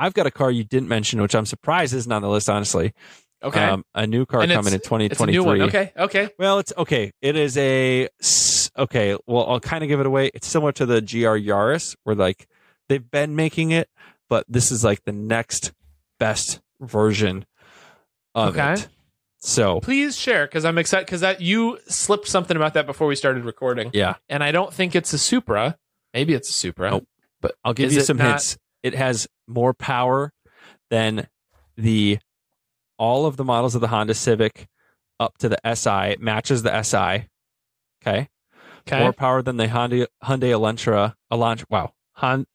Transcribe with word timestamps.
I've 0.00 0.14
got 0.14 0.26
a 0.26 0.30
car 0.30 0.50
you 0.50 0.64
didn't 0.64 0.88
mention, 0.88 1.20
which 1.20 1.34
I'm 1.34 1.46
surprised 1.46 1.94
isn't 1.94 2.10
on 2.10 2.22
the 2.22 2.28
list. 2.28 2.48
Honestly, 2.48 2.92
Okay. 3.42 3.62
um, 3.62 3.84
a 3.94 4.06
new 4.06 4.26
car 4.26 4.40
And 4.42 4.50
coming 4.50 4.72
in 4.72 4.76
it's- 4.76 4.88
2023. 4.88 5.06
it's 5.12 5.20
a 5.20 5.26
new 5.26 5.44
one. 5.44 5.62
Okay. 5.68 5.92
Okay. 5.96 6.30
Well, 6.38 6.58
it's 6.58 6.72
okay. 6.76 7.12
It 7.20 7.36
is 7.36 7.56
a 7.56 8.08
okay. 8.78 9.16
Well, 9.26 9.46
I'll 9.46 9.60
kind 9.60 9.84
of 9.84 9.88
give 9.88 10.00
it 10.00 10.06
away. 10.06 10.30
It's 10.34 10.46
similar 10.46 10.72
to 10.72 10.86
the 10.86 11.00
GR 11.00 11.36
Yaris, 11.38 11.96
where 12.04 12.16
like 12.16 12.46
they've 12.88 13.08
been 13.10 13.36
making 13.36 13.70
it, 13.72 13.88
but 14.28 14.44
this 14.48 14.72
is 14.72 14.82
like 14.84 15.04
the 15.04 15.12
next 15.12 15.72
best 16.18 16.60
version 16.80 17.44
of 18.34 18.56
Okay. 18.56 18.72
it. 18.74 18.88
So 19.42 19.80
Please 19.80 20.18
share 20.18 20.46
because 20.46 20.66
I'm 20.66 20.76
excited 20.76 21.06
because 21.06 21.22
that 21.22 21.40
you 21.40 21.78
slipped 21.88 22.28
something 22.28 22.56
about 22.58 22.74
that 22.74 22.84
before 22.84 23.06
we 23.06 23.14
started 23.16 23.44
recording, 23.46 23.90
yeah, 23.94 24.16
and 24.28 24.44
I 24.44 24.52
don't 24.52 24.72
think 24.72 24.94
it's 24.94 25.14
a 25.14 25.18
Supra. 25.18 25.78
Maybe 26.12 26.34
it's 26.34 26.50
a 26.50 26.52
Supra. 26.52 26.90
Nope. 26.90 27.08
But 27.40 27.54
I'll 27.64 27.72
give 27.72 27.90
you 27.90 28.02
some 28.02 28.18
not- 28.18 28.28
hints. 28.28 28.58
It 28.82 28.94
has 28.94 29.26
more 29.50 29.74
power 29.74 30.32
than 30.90 31.26
the 31.76 32.18
all 32.98 33.26
of 33.26 33.36
the 33.36 33.44
models 33.44 33.74
of 33.74 33.80
the 33.80 33.88
Honda 33.88 34.14
Civic 34.14 34.68
up 35.18 35.38
to 35.38 35.48
the 35.48 35.58
SI. 35.74 36.12
It 36.12 36.20
matches 36.20 36.62
the 36.62 36.82
SI. 36.82 37.28
Okay. 38.02 38.28
okay. 38.88 39.00
More 39.00 39.12
power 39.12 39.42
than 39.42 39.56
the 39.56 39.68
Honda 39.68 40.06
Hyundai 40.24 40.50
Elantra. 40.52 41.14
Elantra. 41.32 41.64
Wow. 41.70 41.92
Hon- 42.14 42.46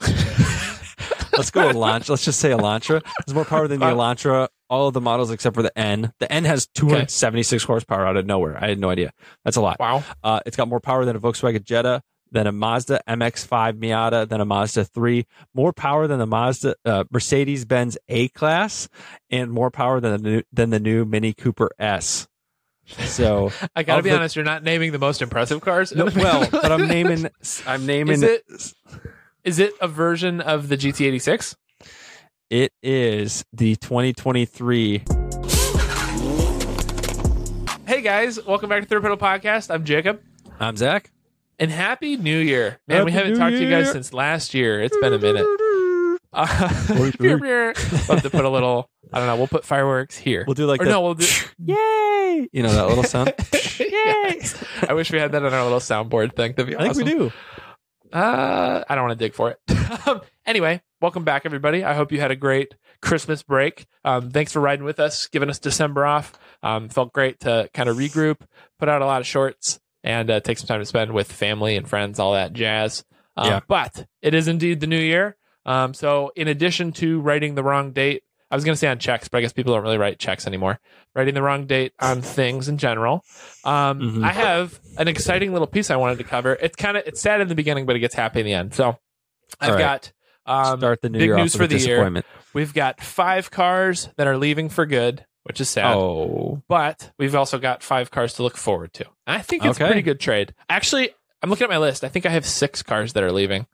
Let's 0.00 1.50
go 1.50 1.72
Elantra. 1.72 2.10
Let's 2.10 2.24
just 2.24 2.40
say 2.40 2.50
Elantra. 2.50 3.02
It's 3.20 3.32
more 3.32 3.44
power 3.44 3.66
than 3.68 3.80
the 3.80 3.86
Elantra. 3.94 4.48
All 4.68 4.88
of 4.88 4.94
the 4.94 5.00
models 5.00 5.30
except 5.30 5.56
for 5.56 5.62
the 5.62 5.76
N. 5.78 6.12
The 6.20 6.30
N 6.30 6.44
has 6.44 6.66
276 6.74 7.64
horsepower 7.64 8.06
out 8.06 8.16
of 8.16 8.26
nowhere. 8.26 8.56
I 8.62 8.68
had 8.68 8.78
no 8.78 8.90
idea. 8.90 9.12
That's 9.44 9.56
a 9.56 9.60
lot. 9.60 9.78
wow. 9.80 10.04
Uh, 10.22 10.40
it's 10.46 10.56
got 10.56 10.68
more 10.68 10.80
power 10.80 11.04
than 11.04 11.16
a 11.16 11.20
Volkswagen 11.20 11.64
Jetta, 11.64 12.02
than 12.32 12.46
a 12.46 12.52
Mazda 12.52 13.00
MX-5 13.08 13.74
Miata, 13.78 14.28
than 14.28 14.40
a 14.40 14.44
Mazda 14.44 14.84
3. 14.84 15.26
More 15.54 15.72
power 15.72 16.06
than 16.06 16.18
the 16.18 16.26
Mazda 16.26 16.74
uh, 16.84 17.04
Mercedes-Benz 17.10 17.98
A-Class, 18.08 18.88
and 19.30 19.50
more 19.50 19.70
power 19.70 20.00
than 20.00 20.22
the 20.22 20.30
new, 20.30 20.42
than 20.52 20.70
the 20.70 20.80
new 20.80 21.04
Mini 21.04 21.32
Cooper 21.32 21.70
S. 21.78 22.28
So 22.86 23.50
I 23.76 23.82
gotta 23.82 24.02
be 24.02 24.10
the- 24.10 24.16
honest. 24.16 24.36
You're 24.36 24.44
not 24.44 24.62
naming 24.64 24.92
the 24.92 24.98
most 24.98 25.22
impressive 25.22 25.60
cars. 25.60 25.92
no, 25.94 26.06
well, 26.16 26.48
but 26.52 26.70
I'm 26.72 26.86
naming. 26.88 27.28
I'm 27.66 27.86
naming. 27.86 28.14
Is 28.14 28.22
it- 28.22 28.44
Is 29.42 29.58
it 29.58 29.72
a 29.80 29.88
version 29.88 30.40
of 30.40 30.68
the 30.68 30.76
GT86? 30.76 31.54
It 32.50 32.72
is 32.82 33.44
the 33.52 33.76
2023. 33.76 35.04
Hey 37.86 38.02
guys, 38.02 38.44
welcome 38.44 38.68
back 38.68 38.82
to 38.82 38.88
Third 38.88 39.02
Pedal 39.02 39.16
Podcast. 39.16 39.72
I'm 39.72 39.84
Jacob, 39.84 40.20
I'm 40.60 40.76
Zach. 40.76 41.10
And 41.60 41.70
Happy 41.70 42.16
New 42.16 42.38
Year, 42.38 42.80
man. 42.88 43.04
we 43.04 43.12
haven't 43.12 43.32
New 43.32 43.38
talked 43.38 43.52
to 43.52 43.62
you 43.62 43.70
guys 43.70 43.92
since 43.92 44.12
last 44.12 44.54
year. 44.54 44.80
It's 44.80 44.96
been 44.96 45.12
a 45.12 45.18
minute. 45.18 45.46
Uh, 46.32 46.46
we'll 46.90 47.06
have 47.06 48.22
to 48.22 48.30
put 48.30 48.44
a 48.44 48.48
little. 48.48 48.88
I 49.12 49.18
don't 49.18 49.26
know. 49.26 49.34
We'll 49.34 49.48
put 49.48 49.64
fireworks 49.64 50.16
here. 50.16 50.44
We'll 50.46 50.54
do 50.54 50.64
like 50.64 50.80
or 50.80 50.84
the 50.84 50.92
no, 50.92 51.00
we'll 51.00 51.14
do. 51.14 51.26
yay. 51.58 52.48
You 52.52 52.62
know 52.62 52.72
that 52.72 52.86
little 52.86 53.02
sound. 53.02 53.34
Yes. 53.52 54.54
I 54.88 54.92
wish 54.92 55.10
we 55.10 55.18
had 55.18 55.32
that 55.32 55.44
on 55.44 55.52
our 55.52 55.64
little 55.64 55.80
soundboard 55.80 56.36
thing. 56.36 56.52
That'd 56.52 56.68
be 56.68 56.76
I 56.76 56.82
think 56.84 56.98
we 56.98 57.02
do. 57.02 57.32
Uh, 58.12 58.84
I 58.88 58.94
don't 58.94 59.08
want 59.08 59.18
to 59.18 59.24
dig 59.24 59.34
for 59.34 59.50
it. 59.50 60.06
Um, 60.06 60.20
anyway, 60.46 60.80
welcome 61.00 61.24
back, 61.24 61.46
everybody. 61.46 61.82
I 61.82 61.94
hope 61.94 62.12
you 62.12 62.20
had 62.20 62.30
a 62.30 62.36
great 62.36 62.76
Christmas 63.02 63.42
break. 63.42 63.86
Um, 64.04 64.30
thanks 64.30 64.52
for 64.52 64.60
riding 64.60 64.84
with 64.84 65.00
us, 65.00 65.26
giving 65.26 65.50
us 65.50 65.58
December 65.58 66.06
off. 66.06 66.32
Um, 66.62 66.88
felt 66.90 67.12
great 67.12 67.40
to 67.40 67.68
kind 67.74 67.88
of 67.88 67.96
regroup, 67.96 68.36
put 68.78 68.88
out 68.88 69.02
a 69.02 69.06
lot 69.06 69.20
of 69.20 69.26
shorts, 69.26 69.80
and 70.04 70.30
uh, 70.30 70.40
take 70.40 70.58
some 70.58 70.66
time 70.66 70.80
to 70.80 70.86
spend 70.86 71.12
with 71.12 71.30
family 71.30 71.76
and 71.76 71.88
friends, 71.88 72.18
all 72.18 72.32
that 72.34 72.52
jazz. 72.52 73.04
Um, 73.36 73.46
Yeah. 73.48 73.60
But 73.66 74.06
it 74.22 74.34
is 74.34 74.48
indeed 74.48 74.80
the 74.80 74.86
new 74.86 74.98
year. 75.00 75.36
Um, 75.66 75.94
so 75.94 76.32
in 76.36 76.48
addition 76.48 76.92
to 76.92 77.20
writing 77.20 77.54
the 77.54 77.62
wrong 77.62 77.92
date, 77.92 78.22
I 78.50 78.56
was 78.56 78.64
going 78.64 78.72
to 78.74 78.78
say 78.78 78.88
on 78.88 78.98
checks, 78.98 79.28
but 79.28 79.38
I 79.38 79.40
guess 79.42 79.52
people 79.52 79.74
don't 79.74 79.82
really 79.84 79.98
write 79.98 80.18
checks 80.18 80.46
anymore. 80.46 80.80
Writing 81.14 81.34
the 81.34 81.42
wrong 81.42 81.66
date 81.66 81.92
on 82.00 82.20
things 82.22 82.68
in 82.68 82.78
general. 82.78 83.24
Um, 83.64 84.00
Mhm. 84.00 84.24
I 84.24 84.32
have 84.32 84.80
an 84.98 85.06
exciting 85.06 85.52
little 85.52 85.68
piece 85.68 85.90
I 85.90 85.96
wanted 85.96 86.18
to 86.18 86.24
cover. 86.24 86.54
It's 86.60 86.74
kind 86.76 86.96
of 86.96 87.04
it's 87.06 87.20
sad 87.20 87.40
in 87.40 87.48
the 87.48 87.54
beginning, 87.54 87.86
but 87.86 87.94
it 87.94 88.00
gets 88.00 88.14
happy 88.14 88.40
in 88.40 88.46
the 88.46 88.54
end. 88.54 88.74
So 88.74 88.96
I've 89.60 89.74
right. 89.74 89.78
got 89.78 90.12
um, 90.46 90.80
Start 90.80 91.00
the 91.02 91.10
new 91.10 91.18
big 91.20 91.30
news 91.30 91.54
for 91.54 91.66
the 91.68 91.78
year. 91.78 92.22
we've 92.54 92.74
got 92.74 93.00
five 93.00 93.50
cars 93.52 94.08
that 94.16 94.26
are 94.26 94.36
leaving 94.36 94.68
for 94.68 94.84
good, 94.86 95.24
which 95.44 95.60
is 95.60 95.68
sad. 95.68 95.96
Oh, 95.96 96.62
But 96.68 97.12
we've 97.18 97.34
also 97.34 97.58
got 97.58 97.82
five 97.82 98.10
cars 98.10 98.34
to 98.34 98.42
look 98.42 98.56
forward 98.56 98.92
to. 98.94 99.06
I 99.26 99.40
think 99.40 99.64
it's 99.64 99.78
a 99.78 99.86
pretty 99.86 100.02
good 100.02 100.20
trade. 100.20 100.54
Actually, 100.68 101.10
I'm 101.42 101.50
looking 101.50 101.64
at 101.64 101.70
my 101.70 101.78
list. 101.78 102.04
I 102.04 102.08
think 102.08 102.26
I 102.26 102.30
have 102.30 102.46
six 102.46 102.82
cars 102.82 103.12
that 103.14 103.22
are 103.22 103.32
leaving. 103.32 103.66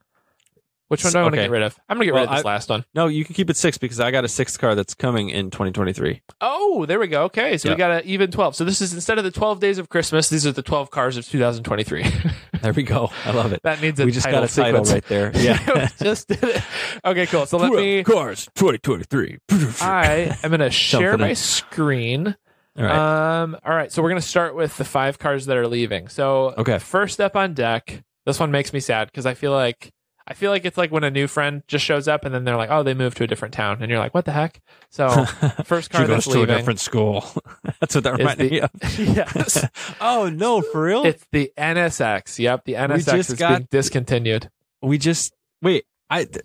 Which 0.88 1.02
one 1.02 1.12
do 1.12 1.18
I 1.18 1.22
want 1.22 1.34
to 1.34 1.40
Okay. 1.40 1.46
get 1.46 1.50
rid 1.50 1.62
of? 1.62 1.76
I'm 1.88 1.96
gonna 1.96 2.04
get 2.04 2.14
Well, 2.14 2.22
rid 2.22 2.30
of 2.30 2.36
this 2.36 2.44
I- 2.44 2.48
last 2.48 2.68
one. 2.68 2.84
no, 2.94 3.08
you 3.08 3.24
can 3.24 3.34
keep 3.34 3.50
it 3.50 3.56
six 3.56 3.76
because 3.76 3.98
I 3.98 4.12
got 4.12 4.24
a 4.24 4.28
sixth 4.28 4.58
car 4.60 4.74
that's 4.76 4.94
coming 4.94 5.30
in 5.30 5.50
2023. 5.50 6.22
Oh, 6.40 6.86
there 6.86 7.00
we 7.00 7.08
go. 7.08 7.24
Okay, 7.24 7.56
so 7.58 7.70
we 7.70 7.74
got 7.76 7.90
an 7.90 8.02
even 8.04 8.30
12. 8.30 8.54
So 8.54 8.64
this 8.64 8.80
is 8.80 8.92
instead 8.94 9.18
of 9.18 9.24
the 9.24 9.32
12 9.32 9.58
days 9.58 9.78
of 9.78 9.88
Christmas, 9.88 10.28
these 10.28 10.46
are 10.46 10.52
the 10.52 10.62
12 10.62 10.90
cars 10.92 11.16
of 11.16 11.26
2023. 11.26 12.04
There 12.62 12.72
we 12.72 12.84
go. 12.84 13.10
I 13.24 13.32
love 13.32 13.52
it. 13.52 13.62
that 13.64 13.80
needs 13.82 14.00
a 14.00 14.04
we 14.06 14.10
just 14.12 14.24
title 14.24 14.40
got 14.40 14.50
a 14.50 14.54
title 14.54 14.84
sequence. 14.84 14.92
right 14.92 15.04
there. 15.06 15.30
Yeah. 15.36 15.88
just 16.02 16.26
did 16.28 16.42
it. 16.42 16.62
Okay, 17.04 17.26
cool. 17.26 17.44
So 17.46 17.58
let 17.58 17.70
me. 17.72 18.02
cars 18.02 18.48
2023. 18.56 19.38
I 19.82 20.36
am 20.42 20.50
going 20.50 20.60
to 20.60 20.70
share 20.70 21.12
Something 21.12 21.28
my 21.28 21.34
screen. 21.34 22.34
All 22.78 22.84
right. 22.84 23.40
Um. 23.42 23.56
All 23.64 23.74
right. 23.74 23.92
So 23.92 24.02
we're 24.02 24.08
going 24.08 24.20
to 24.22 24.26
start 24.26 24.56
with 24.56 24.76
the 24.78 24.84
five 24.84 25.18
cars 25.18 25.46
that 25.46 25.56
are 25.56 25.68
leaving. 25.68 26.08
So 26.08 26.54
Okay. 26.58 26.78
first 26.78 27.20
up 27.20 27.36
on 27.36 27.54
deck. 27.54 28.02
This 28.24 28.40
one 28.40 28.50
makes 28.50 28.72
me 28.72 28.80
sad 28.80 29.06
because 29.08 29.26
I 29.26 29.34
feel 29.34 29.52
like 29.52 29.92
I 30.28 30.34
feel 30.34 30.50
like 30.50 30.64
it's 30.64 30.76
like 30.76 30.90
when 30.90 31.04
a 31.04 31.10
new 31.10 31.28
friend 31.28 31.62
just 31.68 31.84
shows 31.84 32.08
up 32.08 32.24
and 32.24 32.34
then 32.34 32.44
they're 32.44 32.56
like, 32.56 32.70
oh, 32.70 32.82
they 32.82 32.94
moved 32.94 33.16
to 33.18 33.24
a 33.24 33.26
different 33.28 33.54
town, 33.54 33.78
and 33.80 33.88
you're 33.90 34.00
like, 34.00 34.12
what 34.12 34.24
the 34.24 34.32
heck? 34.32 34.60
So 34.90 35.08
first 35.64 35.90
car 35.90 36.02
she 36.02 36.08
goes 36.08 36.24
to 36.24 36.42
a 36.42 36.46
different 36.46 36.80
school. 36.80 37.24
that's 37.80 37.94
what 37.94 38.04
that 38.04 38.16
reminded 38.18 38.50
the- 38.50 38.50
me 38.50 38.60
of. 38.60 38.70
yes. 38.98 39.64
oh 40.00 40.28
no, 40.28 40.62
for 40.62 40.82
real? 40.82 41.04
It's 41.06 41.24
the 41.30 41.52
NSX. 41.56 42.38
Yep, 42.40 42.64
the 42.64 42.72
NSX 42.74 43.18
is 43.30 43.34
got- 43.34 43.48
being 43.58 43.68
discontinued. 43.70 44.50
we 44.82 44.98
just 44.98 45.32
wait. 45.62 45.84
I 46.10 46.24
th- 46.24 46.44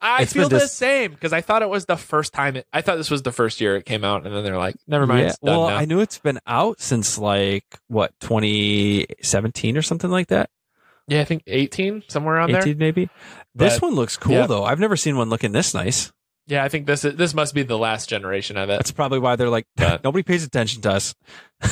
I 0.00 0.22
It's 0.22 0.32
feel 0.34 0.48
been 0.48 0.58
the 0.58 0.68
same 0.68 1.10
because 1.12 1.32
I 1.32 1.40
thought 1.40 1.62
it 1.62 1.68
was 1.68 1.86
the 1.86 1.96
first 1.96 2.32
time. 2.32 2.56
It, 2.56 2.66
I 2.72 2.82
thought 2.82 2.96
this 2.96 3.10
was 3.10 3.22
the 3.22 3.32
first 3.32 3.60
year 3.60 3.76
it 3.76 3.84
came 3.86 4.04
out, 4.04 4.24
and 4.26 4.34
then 4.34 4.44
they're 4.44 4.58
like, 4.58 4.76
"Never 4.86 5.06
mind, 5.06 5.26
yeah, 5.28 5.34
well, 5.40 5.68
now." 5.68 5.76
I 5.76 5.86
knew 5.86 6.00
it's 6.00 6.18
been 6.18 6.38
out 6.46 6.80
since 6.80 7.18
like 7.18 7.64
what 7.88 8.12
2017 8.20 9.76
or 9.76 9.82
something 9.82 10.10
like 10.10 10.28
that. 10.28 10.50
Yeah, 11.08 11.20
I 11.20 11.24
think 11.24 11.42
eighteen 11.46 12.02
somewhere 12.08 12.36
around 12.36 12.50
18 12.50 12.62
there. 12.62 12.74
maybe. 12.76 13.08
This 13.54 13.74
But- 13.80 13.86
one 13.86 13.94
looks 13.94 14.16
cool 14.16 14.32
yeah. 14.34 14.46
though. 14.46 14.64
I've 14.64 14.78
never 14.80 14.96
seen 14.96 15.16
one 15.16 15.28
looking 15.30 15.52
this 15.52 15.74
nice. 15.74 16.12
Yeah, 16.46 16.64
I 16.64 16.68
think 16.70 16.86
this 16.86 17.04
is, 17.04 17.14
this 17.16 17.34
must 17.34 17.54
be 17.54 17.62
the 17.62 17.76
last 17.76 18.08
generation 18.08 18.56
of 18.56 18.70
it. 18.70 18.78
That's 18.78 18.90
probably 18.90 19.18
why 19.18 19.36
they're 19.36 19.50
like 19.50 19.66
But- 19.76 20.02
nobody 20.04 20.22
pays 20.22 20.44
attention 20.44 20.80
to 20.82 20.92
us. 20.92 21.14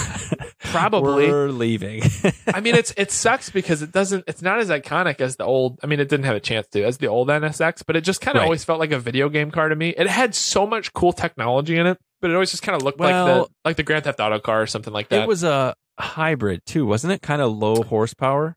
Probably. 0.59 1.29
We're 1.31 1.49
leaving. 1.49 2.03
I 2.53 2.61
mean, 2.61 2.75
it's 2.75 2.93
it 2.97 3.11
sucks 3.11 3.51
because 3.51 3.83
it 3.83 3.93
doesn't. 3.93 4.25
It's 4.27 4.43
not 4.43 4.59
as 4.59 4.69
iconic 4.69 5.21
as 5.21 5.37
the 5.37 5.45
old. 5.45 5.79
I 5.83 5.87
mean, 5.87 6.01
it 6.01 6.09
didn't 6.09 6.27
have 6.27 6.37
a 6.37 6.41
chance 6.41 6.67
to 6.73 6.83
as 6.85 6.99
the 6.99 7.07
old 7.07 7.29
NSX, 7.29 7.83
but 7.87 7.97
it 7.97 8.03
just 8.03 8.21
kind 8.21 8.37
of 8.37 8.41
Right. 8.41 8.47
always 8.47 8.65
felt 8.65 8.81
like 8.81 8.93
a 8.93 8.99
video 8.99 9.29
game 9.29 9.51
car 9.51 9.69
to 9.69 9.77
me. 9.77 9.91
It 9.97 10.09
had 10.09 10.35
so 10.35 10.67
much 10.67 10.93
cool 10.93 11.13
technology 11.13 11.77
in 11.77 11.87
it, 11.87 11.99
but 12.21 12.31
it 12.31 12.35
always 12.35 12.51
just 12.51 12.63
kind 12.63 12.77
of 12.77 12.83
looked 12.83 13.01
like 13.01 13.15
the 13.15 13.47
like 13.65 13.77
the 13.77 13.83
Grand 13.83 14.05
Theft 14.05 14.21
Auto 14.21 14.39
car 14.41 14.63
or 14.63 14.67
something 14.67 14.93
like 14.93 15.09
that. 15.11 15.23
it 15.23 15.29
was 15.29 15.45
a 15.45 15.75
hybrid 15.99 16.61
too, 16.67 16.85
wasn't 16.85 17.13
it? 17.13 17.23
Kind 17.23 17.41
of 17.41 17.53
low 17.57 17.83
horsepower. 17.83 18.57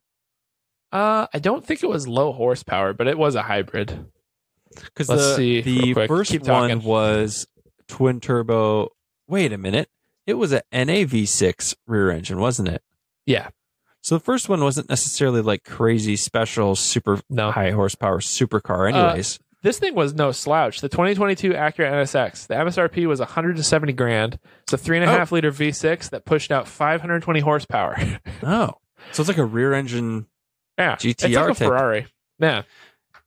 Uh, 0.92 1.28
I 1.34 1.40
don't 1.40 1.66
think 1.66 1.84
it 1.84 1.90
was 1.90 2.08
low 2.08 2.32
horsepower, 2.32 2.94
but 2.94 3.08
it 3.08 3.18
was 3.18 3.36
a 3.36 3.44
hybrid. 3.44 4.06
Because 4.76 5.08
the, 5.08 5.36
see 5.36 5.62
the 5.62 5.94
first 6.08 6.40
one 6.48 6.82
was 6.84 7.48
twin 7.88 8.20
turbo. 8.20 8.90
Wait 9.28 9.52
a 9.52 9.58
minute. 9.58 9.90
It 10.28 10.36
was 10.36 10.54
a 10.54 10.62
NAV6 10.72 11.76
rear 11.88 12.12
engine, 12.12 12.40
wasn't 12.40 12.68
it? 12.70 12.84
Yeah. 13.26 13.50
So 14.02 14.16
the 14.18 14.24
first 14.24 14.48
one 14.48 14.64
wasn't 14.64 14.90
necessarily 14.90 15.42
like 15.42 15.64
crazy 15.64 16.16
special 16.16 16.76
super 16.76 17.20
No. 17.30 17.52
high 17.52 17.72
horsepower 17.72 18.20
supercar 18.20 18.94
Uh, 18.94 18.98
anyways. 19.08 19.40
This 19.62 19.78
thing 19.78 19.94
was 19.94 20.14
no 20.14 20.32
slouch. 20.32 20.80
The 20.80 20.88
2022 20.88 21.50
Acura 21.52 21.92
NSX, 21.92 22.48
the 22.48 22.54
MSRP 22.56 23.08
was 23.08 23.20
170 23.20 23.92
grand. 23.94 24.40
It's 24.64 24.72
a 24.74 24.78
three 24.78 24.98
and 24.98 25.10
a 25.10 25.14
Oh. 25.14 25.18
half 25.18 25.32
liter 25.34 25.52
V6 25.52 26.12
that 26.12 26.26
pushed 26.26 26.50
out 26.52 26.66
520 26.68 27.42
horsepower. 27.42 27.98
oh. 28.44 28.76
So 29.12 29.22
it's 29.22 29.28
like 29.28 29.38
a 29.38 29.44
rear 29.46 29.74
engine 29.74 30.28
yeah, 30.80 30.96
GTR 30.96 31.10
it's 31.12 31.24
like 31.24 31.34
a 31.34 31.48
type. 31.48 31.58
Ferrari. 31.58 32.08
Yeah, 32.40 32.62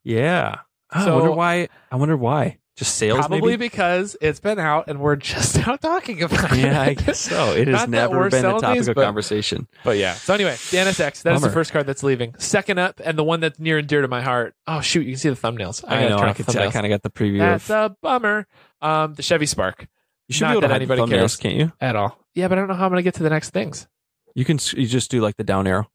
Yeah. 0.03 0.59
Oh, 0.95 1.05
So- 1.05 1.11
I 1.11 1.15
wonder 1.15 1.31
why 1.31 1.69
I 1.91 1.95
wonder 1.95 2.17
why. 2.17 2.57
Just 2.75 2.95
sales 2.95 3.19
probably 3.19 3.41
maybe? 3.41 3.57
because 3.57 4.17
it's 4.19 4.39
been 4.39 4.57
out 4.57 4.85
and 4.87 4.99
we're 4.99 5.15
just 5.17 5.55
now 5.57 5.75
talking 5.75 6.23
about 6.23 6.51
it. 6.53 6.57
yeah, 6.59 6.81
I 6.81 6.95
guess 6.95 7.19
so. 7.19 7.51
It 7.53 7.67
has 7.67 7.87
never 7.87 8.31
been 8.31 8.43
a 8.43 8.59
topic 8.59 8.79
these, 8.79 8.87
of 8.87 8.95
but- 8.95 9.03
conversation. 9.05 9.67
But 9.83 9.97
yeah. 9.99 10.15
So 10.15 10.33
anyway, 10.33 10.53
the 10.71 10.77
NSX. 10.77 11.21
That 11.21 11.35
is 11.35 11.41
the 11.43 11.51
first 11.51 11.71
card 11.71 11.85
that's 11.85 12.01
leaving. 12.01 12.33
Second 12.39 12.79
up, 12.79 12.99
and 13.05 13.15
the 13.15 13.23
one 13.23 13.41
that's 13.41 13.59
near 13.59 13.77
and 13.77 13.87
dear 13.87 14.01
to 14.01 14.07
my 14.07 14.21
heart. 14.23 14.55
Oh 14.65 14.81
shoot, 14.81 15.01
you 15.05 15.11
can 15.13 15.19
see 15.19 15.29
the 15.29 15.35
thumbnails. 15.35 15.83
I, 15.87 16.01
gotta 16.01 16.09
know. 16.09 16.17
I, 16.17 16.33
the 16.33 16.63
I 16.63 16.71
kind 16.71 16.85
of 16.87 16.89
got 16.89 17.03
the 17.03 17.11
preview 17.11 17.37
That's 17.37 17.69
of. 17.69 17.91
a 17.91 17.95
bummer. 18.01 18.47
Um, 18.81 19.13
the 19.13 19.21
Chevy 19.21 19.45
Spark 19.45 19.87
You 20.27 20.33
should 20.33 20.45
not 20.45 20.49
be 20.49 20.51
able 20.53 20.61
to 20.63 20.67
the 20.69 20.73
anybody 20.73 21.01
thumbnails, 21.03 21.09
cares. 21.09 21.35
can't 21.37 21.55
you? 21.55 21.71
at 21.79 21.95
all. 21.95 22.17
Yeah, 22.33 22.47
but 22.47 22.57
I 22.57 22.61
don't 22.61 22.69
know 22.69 22.73
how 22.73 22.85
I'm 22.85 22.91
gonna 22.91 23.03
get 23.03 23.13
to 23.15 23.23
the 23.23 23.29
next 23.29 23.51
things. 23.51 23.87
You 24.33 24.45
can. 24.45 24.57
You 24.75 24.87
just 24.87 25.11
do 25.11 25.21
like 25.21 25.37
the 25.37 25.43
down 25.43 25.67
arrow. 25.67 25.91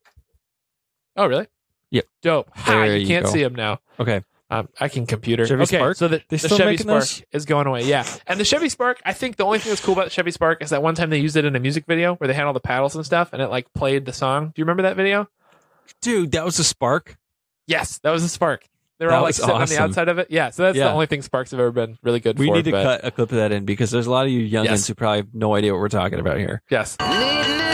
Oh 1.18 1.26
really? 1.26 1.46
Yep. 1.90 2.04
Dope. 2.22 2.50
Ha, 2.54 2.72
There 2.72 2.96
you 2.96 3.00
you 3.02 3.06
can't 3.06 3.24
go. 3.26 3.30
see 3.32 3.42
them 3.42 3.54
now. 3.54 3.80
Okay. 4.00 4.22
Um, 4.50 4.68
I 4.80 4.88
can 4.88 5.04
computer. 5.04 5.46
Chevy 5.46 5.62
okay, 5.64 5.76
Spark? 5.76 5.96
so 5.98 6.08
the, 6.08 6.18
They 6.18 6.24
the 6.36 6.38
still 6.38 6.56
Chevy 6.56 6.70
making 6.70 6.84
Spark 6.86 7.00
those? 7.02 7.22
is 7.32 7.44
going 7.44 7.66
away. 7.66 7.82
Yeah, 7.84 8.06
and 8.26 8.40
the 8.40 8.44
Chevy 8.46 8.70
Spark. 8.70 8.98
I 9.04 9.12
think 9.12 9.36
the 9.36 9.44
only 9.44 9.58
thing 9.58 9.68
that's 9.70 9.84
cool 9.84 9.92
about 9.92 10.04
the 10.06 10.10
Chevy 10.10 10.30
Spark 10.30 10.62
is 10.62 10.70
that 10.70 10.82
one 10.82 10.94
time 10.94 11.10
they 11.10 11.18
used 11.18 11.36
it 11.36 11.44
in 11.44 11.54
a 11.54 11.60
music 11.60 11.84
video 11.86 12.14
where 12.14 12.28
they 12.28 12.32
had 12.34 12.46
all 12.46 12.54
the 12.54 12.60
paddles 12.60 12.94
and 12.96 13.04
stuff, 13.04 13.34
and 13.34 13.42
it 13.42 13.48
like 13.48 13.70
played 13.74 14.06
the 14.06 14.12
song. 14.14 14.46
Do 14.46 14.52
you 14.56 14.64
remember 14.64 14.84
that 14.84 14.96
video? 14.96 15.28
Dude, 16.00 16.32
that 16.32 16.44
was 16.46 16.58
a 16.58 16.64
spark. 16.64 17.18
Yes, 17.66 17.98
that 17.98 18.10
was 18.10 18.22
the 18.22 18.28
Spark. 18.30 18.64
They 18.98 19.04
were 19.04 19.10
That 19.10 19.16
all 19.18 19.22
like 19.24 19.28
was 19.28 19.36
sitting 19.36 19.50
on 19.54 19.58
the 19.58 19.64
awesome. 19.74 19.84
outside 19.84 20.08
of 20.08 20.18
it. 20.18 20.28
Yeah, 20.30 20.48
so 20.50 20.62
that's 20.62 20.74
the 20.74 20.80
Yeah. 20.84 20.92
only 20.94 21.04
thing 21.06 21.20
Sparks 21.20 21.50
have 21.50 21.60
ever 21.60 21.70
been 21.70 21.98
really 22.02 22.18
good 22.20 22.36
for. 22.36 22.40
We 22.40 22.48
for. 22.48 22.54
need 22.56 22.64
to 22.64 22.70
but- 22.72 22.82
cut 22.82 23.04
a 23.04 23.10
clip 23.10 23.30
of 23.30 23.36
that 23.36 23.52
in 23.52 23.66
because 23.66 23.90
there's 23.90 24.06
a 24.06 24.10
lot 24.10 24.24
of 24.24 24.32
you 24.32 24.40
youngins 24.48 24.64
Yes. 24.64 24.86
who 24.86 24.94
probably 24.94 25.18
have 25.18 25.34
no 25.34 25.54
idea 25.54 25.72
what 25.74 25.80
we're 25.80 25.88
talking 25.90 26.18
about 26.20 26.38
here. 26.38 26.62
Yes. 26.70 26.96
Needing 26.98 27.67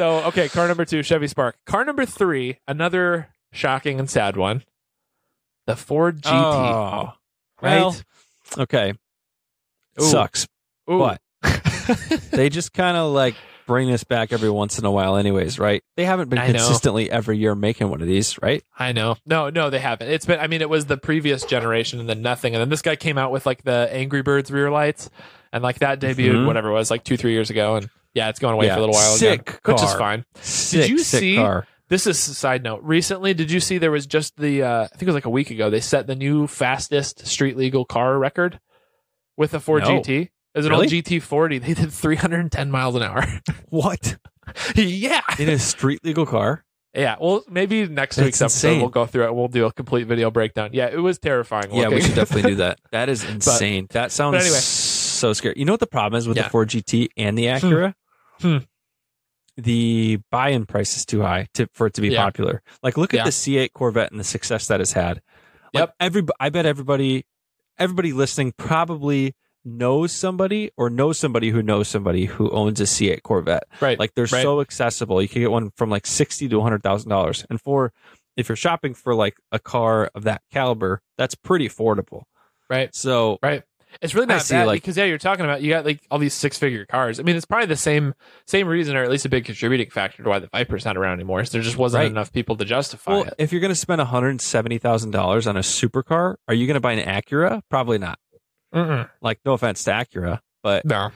So 0.00 0.24
okay, 0.28 0.48
car 0.48 0.66
number 0.66 0.86
two, 0.86 1.02
Chevy 1.02 1.26
Spark. 1.28 1.58
Car 1.66 1.84
number 1.84 2.06
three, 2.06 2.56
another 2.66 3.28
shocking 3.52 3.98
and 4.00 4.08
sad 4.08 4.34
one. 4.34 4.64
The 5.66 5.76
Ford 5.76 6.22
GT. 6.22 6.32
Oh, 6.32 7.12
right? 7.60 7.80
well, 7.82 7.96
okay. 8.56 8.94
Ooh. 10.00 10.02
Sucks. 10.02 10.48
Ooh. 10.90 11.00
But 11.00 11.20
they 12.30 12.48
just 12.48 12.72
kind 12.72 12.96
of 12.96 13.12
like 13.12 13.34
bring 13.66 13.90
this 13.90 14.02
back 14.02 14.32
every 14.32 14.48
once 14.48 14.78
in 14.78 14.86
a 14.86 14.90
while, 14.90 15.18
anyways, 15.18 15.58
right? 15.58 15.82
They 15.98 16.06
haven't 16.06 16.30
been 16.30 16.38
I 16.38 16.46
know. 16.46 16.52
consistently 16.54 17.10
every 17.10 17.36
year 17.36 17.54
making 17.54 17.90
one 17.90 18.00
of 18.00 18.06
these, 18.06 18.40
right? 18.40 18.64
I 18.78 18.92
know. 18.92 19.16
No, 19.26 19.50
no, 19.50 19.68
they 19.68 19.80
haven't. 19.80 20.08
It's 20.08 20.24
been. 20.24 20.40
I 20.40 20.46
mean, 20.46 20.62
it 20.62 20.70
was 20.70 20.86
the 20.86 20.96
previous 20.96 21.44
generation, 21.44 22.00
and 22.00 22.08
then 22.08 22.22
nothing, 22.22 22.54
and 22.54 22.60
then 22.62 22.70
this 22.70 22.80
guy 22.80 22.96
came 22.96 23.18
out 23.18 23.32
with 23.32 23.44
like 23.44 23.64
the 23.64 23.90
Angry 23.92 24.22
Birds 24.22 24.50
rear 24.50 24.70
lights, 24.70 25.10
and 25.52 25.62
like 25.62 25.80
that 25.80 26.00
debuted 26.00 26.36
Mhm. 26.36 26.46
whatever 26.46 26.70
it 26.70 26.72
was, 26.72 26.90
like 26.90 27.04
two, 27.04 27.18
three 27.18 27.32
years 27.32 27.50
ago, 27.50 27.76
and 27.76 27.90
yeah, 28.14 28.28
it's 28.28 28.38
going 28.38 28.54
away 28.54 28.66
Yeah. 28.66 28.74
for 28.74 28.78
a 28.78 28.80
little 28.82 28.94
while 28.94 29.14
Sick 29.16 29.40
again, 29.48 29.74
which 29.74 29.82
is 29.82 29.94
fine. 29.94 30.24
Sick, 30.40 30.80
did 30.82 30.90
you 30.90 30.98
see- 30.98 31.36
car. 31.36 31.66
This 31.88 32.06
is 32.06 32.28
a 32.28 32.34
side 32.34 32.62
note. 32.62 32.82
Recently, 32.84 33.34
did 33.34 33.50
you 33.50 33.58
see 33.58 33.78
there 33.78 33.90
was 33.90 34.06
just 34.06 34.36
the? 34.36 34.62
Uh, 34.62 34.82
I 34.84 34.86
think 34.86 35.02
it 35.02 35.06
was 35.06 35.14
like 35.16 35.24
a 35.24 35.30
week 35.30 35.50
ago. 35.50 35.70
They 35.70 35.80
set 35.80 36.06
the 36.06 36.14
new 36.14 36.46
fastest 36.46 37.26
street 37.26 37.56
legal 37.56 37.84
car 37.84 38.16
record 38.16 38.60
with 39.36 39.54
a 39.54 39.60
Ford 39.60 39.82
No. 39.82 40.00
GT. 40.00 40.22
It 40.22 40.30
was 40.54 40.66
an 40.66 40.70
Really? 40.70 40.84
old 40.86 40.92
GT40. 40.92 41.58
They 41.60 41.74
did 41.74 41.92
310 41.92 42.70
miles 42.70 42.94
an 42.94 43.02
hour. 43.02 43.24
What 43.70 44.18
yeah, 44.76 45.20
in 45.38 45.48
a 45.48 45.58
street 45.58 46.04
legal 46.04 46.26
car? 46.26 46.64
yeah. 46.94 47.16
Well, 47.20 47.42
maybe 47.48 47.86
next 47.88 48.16
That's 48.16 48.24
week's 48.26 48.42
episode 48.42 48.68
insane. 48.68 48.80
we'll 48.80 48.90
go 48.90 49.06
through 49.06 49.24
it. 49.26 49.34
We'll 49.34 49.48
do 49.48 49.66
a 49.66 49.72
complete 49.72 50.06
video 50.06 50.30
breakdown. 50.30 50.70
Yeah, 50.72 50.86
it 50.92 50.98
was 50.98 51.18
terrifying. 51.18 51.72
Yeah, 51.74 51.88
we 51.88 52.00
should 52.02 52.14
definitely 52.16 52.50
do 52.52 52.56
that. 52.56 52.78
That 52.92 53.08
is 53.08 53.24
insane. 53.24 53.86
that 53.90 54.10
sounds 54.12 54.36
anyway. 54.36 54.58
so 54.58 55.32
scary. 55.32 55.54
You 55.56 55.64
know 55.64 55.72
what 55.72 55.80
the 55.80 55.86
problem 55.86 56.18
is 56.18 56.26
with 56.28 56.36
Yeah. 56.36 56.44
the 56.44 56.50
Ford 56.50 56.68
GT 56.68 57.08
and 57.16 57.36
the 57.38 57.46
Acura? 57.46 57.94
Hmm. 58.40 58.58
The 59.56 60.18
buy-in 60.30 60.64
price 60.66 60.96
is 60.96 61.04
too 61.04 61.20
high 61.22 61.48
to, 61.54 61.68
for 61.74 61.86
it 61.86 61.94
to 61.94 62.00
be 62.00 62.08
Yeah. 62.08 62.24
popular. 62.24 62.62
Like, 62.82 62.96
look 62.96 63.12
at 63.12 63.18
Yeah. 63.18 63.24
the 63.24 63.32
C8 63.32 63.72
Corvette 63.74 64.10
and 64.10 64.18
the 64.18 64.24
success 64.24 64.68
that 64.68 64.80
it's 64.80 64.92
had. 64.92 65.20
Like, 65.74 65.82
Yep. 65.82 65.94
Every, 66.00 66.22
I 66.38 66.48
bet 66.48 66.66
everybody, 66.66 67.26
everybody 67.78 68.12
listening 68.12 68.52
probably 68.56 69.34
knows 69.64 70.12
somebody 70.12 70.70
or 70.78 70.88
knows 70.88 71.18
somebody 71.18 71.50
who 71.50 71.62
knows 71.62 71.88
somebody 71.88 72.24
who 72.24 72.50
owns 72.50 72.80
a 72.80 72.86
C8 72.86 73.22
Corvette. 73.22 73.64
right. 73.80 73.98
Like 73.98 74.14
they're 74.14 74.24
Right. 74.32 74.42
so 74.42 74.60
accessible. 74.62 75.20
You 75.20 75.28
can 75.28 75.42
get 75.42 75.50
one 75.50 75.70
from 75.76 75.90
like 75.90 76.06
sixty 76.06 76.48
to 76.48 76.60
hundred 76.62 76.82
thousand 76.82 77.10
dollars, 77.10 77.44
and 77.50 77.60
for 77.60 77.92
if 78.38 78.48
you're 78.48 78.56
shopping 78.56 78.94
for 78.94 79.14
like 79.14 79.36
a 79.52 79.58
car 79.58 80.10
of 80.14 80.22
that 80.24 80.40
caliber, 80.50 81.02
that's 81.18 81.34
pretty 81.34 81.68
affordable. 81.68 82.22
right. 82.70 82.94
So 82.94 83.38
Right. 83.42 83.62
It's 84.00 84.14
really 84.14 84.26
not 84.26 84.42
see, 84.42 84.54
bad 84.54 84.66
like- 84.66 84.82
because 84.82 84.96
yeah, 84.96 85.04
you're 85.04 85.18
talking 85.18 85.44
about 85.44 85.62
you 85.62 85.70
got 85.70 85.84
like 85.84 86.00
all 86.10 86.18
these 86.18 86.34
six 86.34 86.58
figure 86.58 86.86
cars. 86.86 87.20
I 87.20 87.22
mean, 87.22 87.36
it's 87.36 87.44
probably 87.46 87.66
the 87.66 87.76
same 87.76 88.14
same 88.46 88.66
reason, 88.68 88.96
or 88.96 89.02
at 89.02 89.10
least 89.10 89.24
a 89.26 89.28
big 89.28 89.44
contributing 89.44 89.90
factor 89.90 90.22
to 90.22 90.28
why 90.28 90.38
the 90.38 90.48
Viper's 90.48 90.84
not 90.84 90.96
around 90.96 91.14
anymore. 91.14 91.40
Is 91.40 91.50
there 91.50 91.60
just 91.62 91.76
wasn't 91.76 92.02
Right. 92.02 92.10
enough 92.10 92.32
people 92.32 92.56
to 92.56 92.64
justify 92.64 93.10
well, 93.12 93.22
it. 93.24 93.34
if 93.38 93.52
you're 93.52 93.60
going 93.60 93.70
to 93.72 93.74
spend 93.74 93.98
one 93.98 94.06
hundred 94.08 94.40
seventy 94.40 94.78
thousand 94.78 95.10
dollars 95.10 95.46
on 95.46 95.56
a 95.56 95.60
supercar, 95.60 96.36
are 96.48 96.54
you 96.54 96.66
going 96.66 96.74
to 96.74 96.80
buy 96.80 96.92
an 96.92 97.06
Acura? 97.06 97.62
Probably 97.70 97.98
not. 97.98 98.18
Mm-mm. 98.74 99.08
Like, 99.20 99.40
no 99.44 99.52
offense 99.54 99.82
to 99.84 99.90
Acura, 99.90 100.40
but 100.62 100.84
No. 100.84 101.10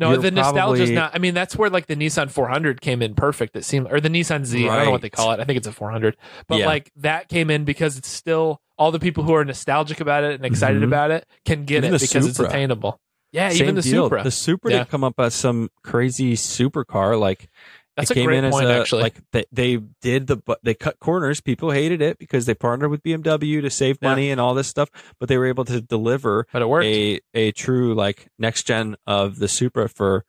No, 0.00 0.16
the 0.16 0.30
nostalgia's 0.30 0.92
not. 0.92 1.12
I 1.16 1.18
mean, 1.18 1.34
that's 1.34 1.56
where 1.56 1.70
like 1.70 1.86
the 1.86 1.96
Nissan 1.96 2.30
400 2.30 2.80
came 2.80 3.02
in 3.02 3.16
perfect. 3.16 3.56
It 3.56 3.64
seemed, 3.64 3.88
or 3.90 4.00
the 4.00 4.08
Nissan 4.08 4.44
Z. 4.44 4.68
I 4.68 4.76
don't 4.76 4.84
know 4.84 4.90
what 4.92 5.02
they 5.02 5.10
call 5.10 5.32
it. 5.32 5.40
I 5.40 5.44
think 5.44 5.56
it's 5.56 5.66
a 5.66 5.72
400. 5.72 6.16
But 6.46 6.58
Yeah. 6.60 6.66
like 6.66 6.92
that 6.98 7.28
came 7.28 7.50
in 7.50 7.64
because 7.64 7.98
it's 7.98 8.08
still 8.08 8.60
all 8.78 8.90
the 8.92 8.98
people 9.00 9.24
who 9.24 9.34
are 9.34 9.44
nostalgic 9.44 10.00
about 10.00 10.24
it 10.24 10.34
and 10.34 10.44
excited 10.44 10.80
Mhm. 10.82 10.86
about 10.86 11.10
it 11.10 11.26
can 11.44 11.64
get 11.64 11.78
Even 11.84 11.94
it 11.94 12.00
because 12.00 12.26
it's 12.26 12.38
attainable. 12.38 13.00
Yeah, 13.32 13.50
same 13.50 13.62
even 13.62 13.74
the 13.74 13.82
deal. 13.82 14.04
Supra. 14.06 14.22
The 14.22 14.30
Supra 14.30 14.70
Yeah. 14.70 14.78
didn't 14.78 14.90
come 14.90 15.04
up 15.04 15.14
as 15.18 15.34
some 15.34 15.68
crazy 15.82 16.34
supercar. 16.34 17.18
Like 17.20 17.48
That's 17.96 18.10
it 18.10 18.14
a 18.16 18.20
came 18.20 18.26
great 18.26 18.44
in 18.44 18.50
point, 18.50 18.66
as 18.66 18.70
a, 18.76 18.80
actually. 18.80 19.02
like 19.02 19.16
they, 19.32 19.44
they 19.52 19.76
did 20.00 20.28
the 20.28 20.36
but 20.36 20.60
they 20.62 20.72
cut 20.74 20.98
corners. 21.00 21.40
People 21.40 21.72
hated 21.72 22.00
it 22.00 22.18
because 22.18 22.46
they 22.46 22.54
partnered 22.54 22.90
with 22.90 23.02
BMW 23.02 23.60
to 23.60 23.68
save 23.70 23.98
Yeah. 24.00 24.08
money 24.10 24.30
and 24.30 24.40
all 24.40 24.54
this 24.54 24.68
stuff, 24.68 24.88
but 25.18 25.28
they 25.28 25.36
were 25.36 25.46
able 25.46 25.64
to 25.66 25.80
deliver 25.80 26.46
but 26.52 26.62
it 26.62 26.68
worked. 26.68 26.86
a 26.86 27.20
a 27.34 27.50
true 27.52 27.94
like 27.94 28.28
next 28.38 28.66
gen 28.66 28.96
of 29.06 29.40
the 29.40 29.48
Supra 29.48 29.88
for 29.88 30.24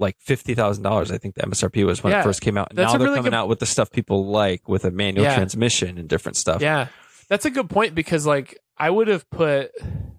like 0.00 0.16
fifty 0.18 0.52
thousand 0.54 0.82
dollars. 0.82 1.12
I 1.12 1.16
think 1.18 1.36
the 1.36 1.42
MSRP 1.46 1.84
was 1.86 2.02
when 2.02 2.12
Yeah, 2.12 2.20
it 2.20 2.24
first 2.24 2.40
came 2.42 2.58
out. 2.58 2.68
And 2.70 2.76
now 2.78 2.90
they're 2.90 2.98
really 3.06 3.18
coming 3.18 3.30
good- 3.30 3.36
out 3.36 3.48
with 3.48 3.60
the 3.60 3.66
stuff 3.66 3.90
people 3.92 4.26
like 4.26 4.68
with 4.68 4.84
a 4.84 4.90
manual 4.90 5.24
Yeah. 5.24 5.36
transmission 5.36 5.96
and 5.96 6.08
different 6.08 6.36
stuff. 6.36 6.60
Yeah, 6.60 6.88
that's 7.30 7.46
a 7.46 7.50
good 7.50 7.70
point 7.70 7.94
because 7.94 8.26
like 8.26 8.58
I 8.76 8.90
would 8.90 9.08
have 9.08 9.28
put 9.30 9.72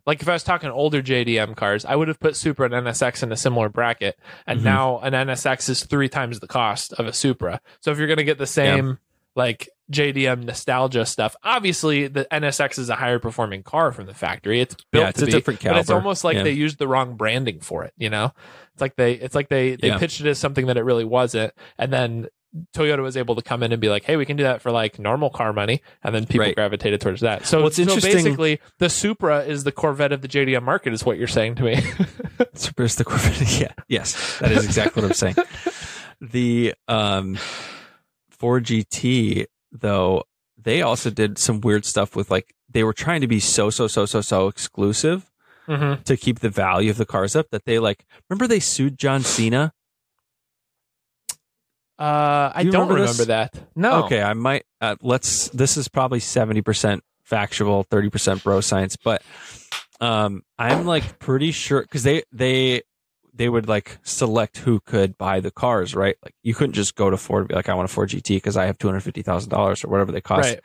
like 0.07 0.21
if 0.23 0.27
I 0.27 0.33
was 0.33 0.43
talking 0.43 0.69
older 0.71 1.03
JDM 1.03 1.55
cars, 1.55 1.85
I 1.85 1.95
would 1.95 2.07
have 2.07 2.19
put 2.19 2.35
Supra 2.35 2.65
and 2.65 2.73
NSX 2.87 3.21
in 3.21 3.31
a 3.31 3.37
similar 3.37 3.69
bracket, 3.69 4.17
and 4.47 4.61
Mhm. 4.61 4.63
now 4.63 4.99
an 4.99 5.13
NSX 5.13 5.69
is 5.69 5.83
three 5.85 6.09
times 6.09 6.39
the 6.39 6.47
cost 6.47 6.93
of 6.93 7.05
a 7.05 7.13
Supra. 7.13 7.61
So 7.81 7.91
if 7.91 7.99
you're 7.99 8.07
gonna 8.07 8.23
get 8.23 8.39
the 8.39 8.47
same 8.47 8.97
like 9.35 9.69
JDM 9.91 10.43
nostalgia 10.43 11.05
stuff, 11.05 11.35
obviously 11.43 12.07
the 12.07 12.25
NSX 12.33 12.79
is 12.79 12.89
a 12.89 12.95
higher 12.95 13.19
performing 13.19 13.61
car 13.63 13.91
from 13.91 14.05
the 14.05 14.13
factory. 14.13 14.59
It's 14.61 14.75
built 14.91 15.03
Yeah, 15.03 15.09
it's 15.09 15.19
to 15.19 15.25
a 15.25 15.27
be, 15.27 15.31
different 15.31 15.63
but 15.63 15.77
it's 15.77 15.89
almost 15.89 16.23
like 16.23 16.37
Yeah. 16.37 16.43
they 16.43 16.51
used 16.51 16.79
the 16.79 16.87
wrong 16.87 17.15
branding 17.15 17.59
for 17.59 17.83
it. 17.83 17.93
You 17.97 18.09
know, 18.09 18.33
it's 18.73 18.81
like 18.81 18.95
they 18.95 19.13
it's 19.13 19.35
like 19.35 19.49
they 19.49 19.75
they 19.75 19.89
Yeah. 19.89 19.97
pitched 19.97 20.21
it 20.21 20.27
as 20.27 20.39
something 20.39 20.65
that 20.67 20.77
it 20.77 20.83
really 20.83 21.05
wasn't, 21.05 21.53
and 21.77 21.91
then. 21.93 22.27
Toyota 22.75 23.01
was 23.01 23.15
able 23.15 23.35
to 23.35 23.41
come 23.41 23.63
in 23.63 23.71
and 23.71 23.79
be 23.79 23.87
like, 23.89 24.03
"Hey, 24.03 24.17
we 24.17 24.25
can 24.25 24.35
do 24.35 24.43
that 24.43 24.61
for 24.61 24.71
like 24.71 24.99
normal 24.99 25.29
car 25.29 25.53
money," 25.53 25.81
and 26.03 26.13
then 26.13 26.25
people 26.25 26.45
Right. 26.47 26.55
gravitated 26.55 26.99
towards 26.99 27.21
that. 27.21 27.45
So, 27.45 27.59
Well, 27.59 27.67
it's 27.67 27.77
so 27.77 27.83
interesting- 27.83 28.13
basically, 28.13 28.59
the 28.79 28.89
Supra 28.89 29.43
is 29.43 29.63
the 29.63 29.71
Corvette 29.71 30.11
of 30.11 30.21
the 30.21 30.27
JDM 30.27 30.63
market, 30.63 30.91
is 30.93 31.05
what 31.05 31.17
you're 31.17 31.27
saying 31.27 31.55
to 31.55 31.63
me. 31.63 31.75
Supra's 32.53 32.95
the 32.95 33.05
Corvette. 33.05 33.59
yeah, 33.61 33.71
yes, 33.87 34.39
that 34.39 34.51
is 34.51 34.65
exactly 34.65 35.01
what 35.01 35.11
I'm 35.11 35.15
saying. 35.15 35.35
The 36.23 36.75
um, 36.87 37.39
Ford 38.29 38.65
GT 38.65 39.45
though, 39.71 40.23
they 40.55 40.83
also 40.83 41.09
did 41.09 41.39
some 41.39 41.61
weird 41.61 41.83
stuff 41.83 42.15
with 42.15 42.29
like 42.29 42.53
they 42.69 42.83
were 42.83 42.93
trying 42.93 43.21
to 43.21 43.27
be 43.27 43.39
so 43.39 43.71
so 43.71 43.87
so 43.87 44.05
so 44.05 44.21
so 44.21 44.47
exclusive 44.47 45.31
mm-hmm. 45.67 46.01
to 46.03 46.17
keep 46.17 46.39
the 46.39 46.49
value 46.49 46.91
of 46.91 46.97
the 46.97 47.07
cars 47.07 47.35
up 47.35 47.49
that 47.49 47.65
they 47.65 47.79
like 47.79 48.05
remember 48.29 48.47
they 48.47 48.59
sued 48.59 48.99
John 48.99 49.23
Cena. 49.23 49.73
Uh, 51.99 52.51
I 52.55 52.61
You 52.61 52.71
don't 52.71 52.87
remember 52.87 53.01
remember, 53.01 53.25
that. 53.25 53.55
No. 53.75 54.05
Okay, 54.05 54.21
I 54.21 54.33
might 54.33 54.63
uh, 54.79 54.95
let's 55.01 55.49
this 55.49 55.77
is 55.77 55.87
probably 55.87 56.19
70% 56.19 57.01
factual, 57.23 57.85
30% 57.85 58.43
bro 58.43 58.61
science, 58.61 58.97
but 58.97 59.21
um 59.99 60.41
I'm 60.57 60.85
like 60.85 61.19
pretty 61.19 61.51
sure 61.51 61.83
cuz 61.85 62.03
they 62.03 62.23
they 62.31 62.81
they 63.33 63.47
would 63.47 63.67
like 63.67 63.97
select 64.03 64.57
who 64.57 64.79
could 64.79 65.17
buy 65.17 65.39
the 65.39 65.51
cars, 65.51 65.95
right? 65.95 66.15
Like 66.23 66.33
you 66.43 66.53
couldn't 66.53 66.73
just 66.73 66.95
go 66.95 67.09
to 67.09 67.17
Ford 67.17 67.41
and 67.41 67.47
be 67.49 67.55
like 67.55 67.69
I 67.69 67.73
want 67.75 67.89
a 67.89 67.93
Ford 67.93 68.09
GT 68.09 68.37
because 68.37 68.57
I 68.57 68.65
have 68.65 68.77
$250,000 68.77 69.85
or 69.85 69.87
whatever 69.87 70.11
they 70.11 70.21
cost. 70.21 70.49
Right. 70.49 70.59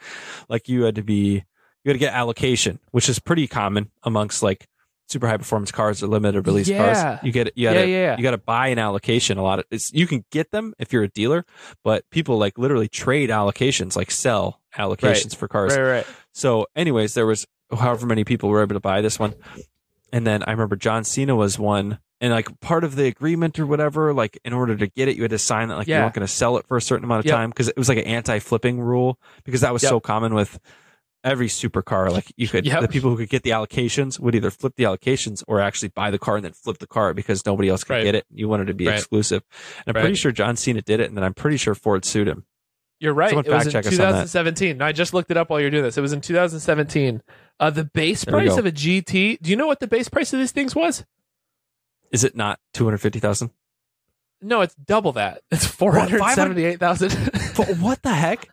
Like 0.49 0.69
you 0.69 0.83
had 0.85 0.95
to 0.97 1.03
be 1.03 1.45
you 1.85 1.91
had 1.91 1.95
to 1.95 1.99
get 1.99 2.15
allocation, 2.15 2.81
which 2.91 3.09
is 3.09 3.19
pretty 3.21 3.47
common 3.47 3.91
amongst 4.03 4.43
like 4.43 4.67
super 5.09 5.27
high 5.29 5.37
performance 5.37 5.71
cars 5.71 6.03
or 6.03 6.09
limited 6.09 6.47
release 6.47 6.69
Yeah. 6.69 6.93
cars. 6.95 7.21
You 7.25 7.33
get 7.33 7.53
you 7.57 7.69
gotta, 7.69 7.81
yeah, 7.81 7.85
yeah. 7.87 8.17
you 8.17 8.23
got 8.23 8.33
to 8.33 8.39
buy 8.39 8.69
an 8.69 8.79
allocation. 8.79 9.39
A 9.39 9.43
lot 9.43 9.59
of 9.61 9.65
it's 9.71 9.93
you 9.93 10.07
can 10.07 10.25
get 10.31 10.51
them 10.51 10.75
if 10.79 10.93
you're 10.93 11.05
a 11.05 11.09
dealer, 11.09 11.45
but 11.85 12.09
people 12.11 12.39
like 12.39 12.59
literally 12.59 12.89
trade 12.89 13.31
allocations, 13.31 13.97
like 13.97 14.11
sell 14.11 14.61
allocations 14.77 15.35
for 15.37 15.49
cars. 15.49 15.77
Right, 15.77 15.83
right. 15.85 16.07
So, 16.33 16.67
anyways, 16.77 17.15
there 17.15 17.27
was 17.27 17.47
however 17.71 18.07
many 18.07 18.25
people 18.25 18.49
were 18.49 18.63
able 18.63 18.75
to 18.75 18.81
buy 18.81 19.01
this 19.01 19.19
one, 19.19 19.35
and 20.13 20.27
then 20.27 20.43
I 20.47 20.51
remember 20.53 20.77
John 20.77 21.05
Cena 21.05 21.35
was 21.35 21.59
one. 21.59 21.99
And 22.19 22.33
like 22.33 22.61
part 22.61 22.83
of 22.83 22.97
the 22.97 23.05
agreement 23.09 23.59
or 23.59 23.67
whatever, 23.67 24.15
like 24.15 24.39
in 24.43 24.55
order 24.55 24.75
to 24.75 24.87
get 24.87 25.07
it, 25.09 25.17
you 25.17 25.23
had 25.23 25.33
to 25.33 25.39
sign 25.39 25.69
that 25.69 25.77
like 25.77 25.87
you 25.87 25.93
Yeah. 25.93 26.01
weren't 26.03 26.15
going 26.15 26.27
to 26.27 26.33
sell 26.33 26.57
it 26.57 26.67
for 26.67 26.79
a 26.79 26.81
certain 26.81 27.05
amount 27.05 27.21
of 27.21 27.27
Yep. 27.27 27.35
time 27.35 27.51
because 27.51 27.69
it 27.69 27.77
was 27.77 27.91
like 27.91 27.99
an 27.99 28.05
anti-flipping 28.05 28.81
rule 28.81 29.19
because 29.45 29.61
that 29.61 29.71
was 29.75 29.83
Yep. 29.83 29.91
so 29.91 30.01
common 30.01 30.33
with 30.33 30.59
every 31.27 31.49
supercar. 31.49 32.11
Like 32.11 32.33
you 32.37 32.49
could, 32.49 32.65
Yep. 32.65 32.81
the 32.81 32.89
people 32.89 33.11
who 33.11 33.17
could 33.17 33.29
get 33.29 33.43
the 33.43 33.51
allocations 33.51 34.19
would 34.21 34.35
either 34.35 34.51
flip 34.51 34.75
the 34.77 34.85
allocations 34.85 35.43
or 35.47 35.61
actually 35.61 35.89
buy 35.89 36.11
the 36.11 36.19
car 36.19 36.37
and 36.37 36.45
then 36.45 36.53
flip 36.53 36.79
the 36.79 36.87
car 36.87 37.13
because 37.13 37.45
nobody 37.45 37.69
else 37.69 37.85
could 37.85 37.95
Right. 37.95 38.05
get 38.05 38.15
it. 38.15 38.25
You 38.33 38.49
wanted 38.49 38.69
to 38.69 38.75
be 38.75 38.87
Right. 38.87 38.97
exclusive. 38.97 39.43
And 39.85 39.89
I'm 39.89 39.95
Right. 39.97 40.03
pretty 40.05 40.17
sure 40.17 40.33
John 40.33 40.57
Cena 40.57 40.81
did 40.81 41.01
it, 41.01 41.09
and 41.09 41.17
then 41.17 41.25
I'm 41.25 41.35
pretty 41.35 41.57
sure 41.59 41.75
Ford 41.75 42.05
sued 42.07 42.29
him. 42.29 42.47
You're 42.99 43.13
right. 43.13 43.29
Someone 43.31 43.45
it 43.45 43.51
was 43.53 43.67
in 43.67 43.73
check 43.73 43.85
us 43.87 43.91
2017. 43.93 44.81
I 44.81 44.93
just 44.93 45.13
looked 45.13 45.31
it 45.31 45.37
up 45.37 45.51
while 45.51 45.61
you're 45.61 45.69
doing 45.69 45.83
this. 45.83 45.99
It 45.99 46.01
was 46.01 46.15
in 46.15 46.23
2017. 46.23 47.23
Uh, 47.61 47.69
the 47.69 47.85
base 47.85 48.25
There 48.25 48.33
price 48.33 48.57
of 48.57 48.65
a 48.65 48.73
GT. 48.73 49.37
Do 49.43 49.51
you 49.51 49.57
know 49.57 49.67
what 49.67 49.81
the 49.81 49.87
base 49.87 50.09
price 50.09 50.33
of 50.33 50.39
these 50.39 50.53
things 50.53 50.75
was? 50.75 51.05
Is 52.11 52.25
it 52.25 52.37
not 52.37 52.59
two 52.73 52.85
hundred 52.85 52.99
fifty 52.99 53.19
thousand? 53.19 53.51
No, 54.41 54.61
it's 54.61 54.75
double 54.75 55.13
that. 55.13 55.43
It's 55.51 55.67
four 55.67 55.93
hundred 55.99 56.23
seventy-eight 56.35 56.79
thousand. 56.79 57.13
what 57.81 58.01
the 58.03 58.15
heck? 58.15 58.49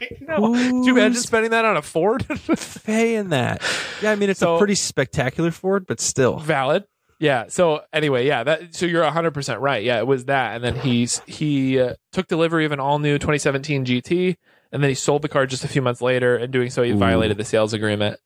no. 0.20 0.52
Could 0.52 0.86
you 0.86 0.92
imagine 0.96 1.20
spending 1.20 1.50
that 1.52 1.64
on 1.64 1.76
a 1.76 1.82
Ford? 1.82 2.26
paying 2.84 3.28
that? 3.30 3.62
Yeah, 4.00 4.12
I 4.12 4.16
mean 4.16 4.30
it's 4.30 4.40
So- 4.40 4.56
a 4.56 4.58
pretty 4.58 4.74
spectacular 4.74 5.50
Ford, 5.50 5.86
but 5.86 6.00
still. 6.00 6.38
Valid. 6.38 6.84
Yeah. 7.18 7.44
So 7.48 7.82
anyway, 7.92 8.26
yeah. 8.26 8.42
That 8.44 8.74
so 8.74 8.84
you're 8.86 9.04
100 9.04 9.32
percent 9.32 9.60
right. 9.60 9.82
Yeah, 9.84 9.98
it 9.98 10.06
was 10.06 10.24
that, 10.24 10.56
and 10.56 10.64
then 10.64 10.74
he's 10.76 11.20
he 11.26 11.78
uh, 11.80 11.94
took 12.10 12.26
delivery 12.26 12.64
of 12.64 12.72
an 12.72 12.80
all 12.80 12.98
new 12.98 13.16
2017 13.18 13.84
GT, 13.84 14.36
and 14.72 14.82
then 14.82 14.88
he 14.88 14.94
sold 14.94 15.22
the 15.22 15.28
car 15.28 15.46
just 15.46 15.62
a 15.64 15.68
few 15.68 15.82
months 15.82 16.00
later. 16.02 16.34
And 16.36 16.52
doing 16.52 16.70
so, 16.70 16.82
he 16.82 16.90
Ooh. 16.90 16.96
violated 16.98 17.36
the 17.36 17.44
sales 17.44 17.72
agreement. 17.72 18.18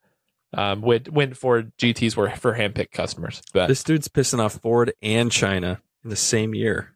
Um, 0.53 0.81
when 0.81 1.03
when 1.11 1.33
Ford 1.35 1.73
GTS 1.77 2.15
were 2.15 2.29
for 2.31 2.53
handpicked 2.55 2.91
customers, 2.91 3.41
but 3.53 3.67
This 3.67 3.83
dude's 3.83 4.07
pissing 4.07 4.39
off 4.39 4.53
Ford 4.61 4.93
and 5.01 5.31
China 5.31 5.81
in 6.03 6.09
the 6.09 6.15
same 6.15 6.55
year. 6.55 6.95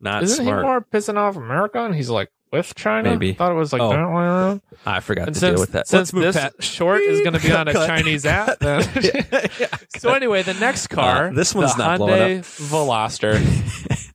Not 0.00 0.24
isn't 0.24 0.42
smart. 0.44 0.58
he 0.62 0.66
more 0.66 0.80
pissing 0.80 1.16
off 1.16 1.36
America? 1.36 1.84
And 1.84 1.94
he's 1.94 2.10
like 2.10 2.30
with 2.52 2.74
China. 2.74 3.10
Maybe. 3.10 3.32
thought 3.32 3.50
it 3.50 3.54
was 3.56 3.72
like 3.72 3.82
Oh. 3.82 3.88
that 3.90 3.96
way 4.08 4.22
around. 4.22 4.60
I 4.86 5.00
forgot 5.00 5.26
And 5.28 5.34
to 5.34 5.40
since, 5.40 5.54
deal 5.54 5.60
with 5.60 5.72
that. 5.72 5.86
since 5.88 5.98
Let's 5.98 6.12
move 6.12 6.22
this 6.24 6.36
past- 6.36 6.62
short 6.62 7.00
is 7.00 7.20
going 7.20 7.32
to 7.32 7.40
be 7.40 7.52
on 7.52 7.66
a 7.68 7.72
Chinese 7.86 8.26
app, 8.26 8.58
then. 8.60 8.82
so 9.96 10.12
anyway, 10.12 10.42
the 10.42 10.54
next 10.54 10.88
car, 10.88 11.28
Uh, 11.28 11.32
this 11.32 11.54
one's 11.54 11.74
the 11.74 11.84
not 11.84 11.98
blowing 11.98 12.40
Hyundai 12.42 12.70
Veloster. 12.70 14.08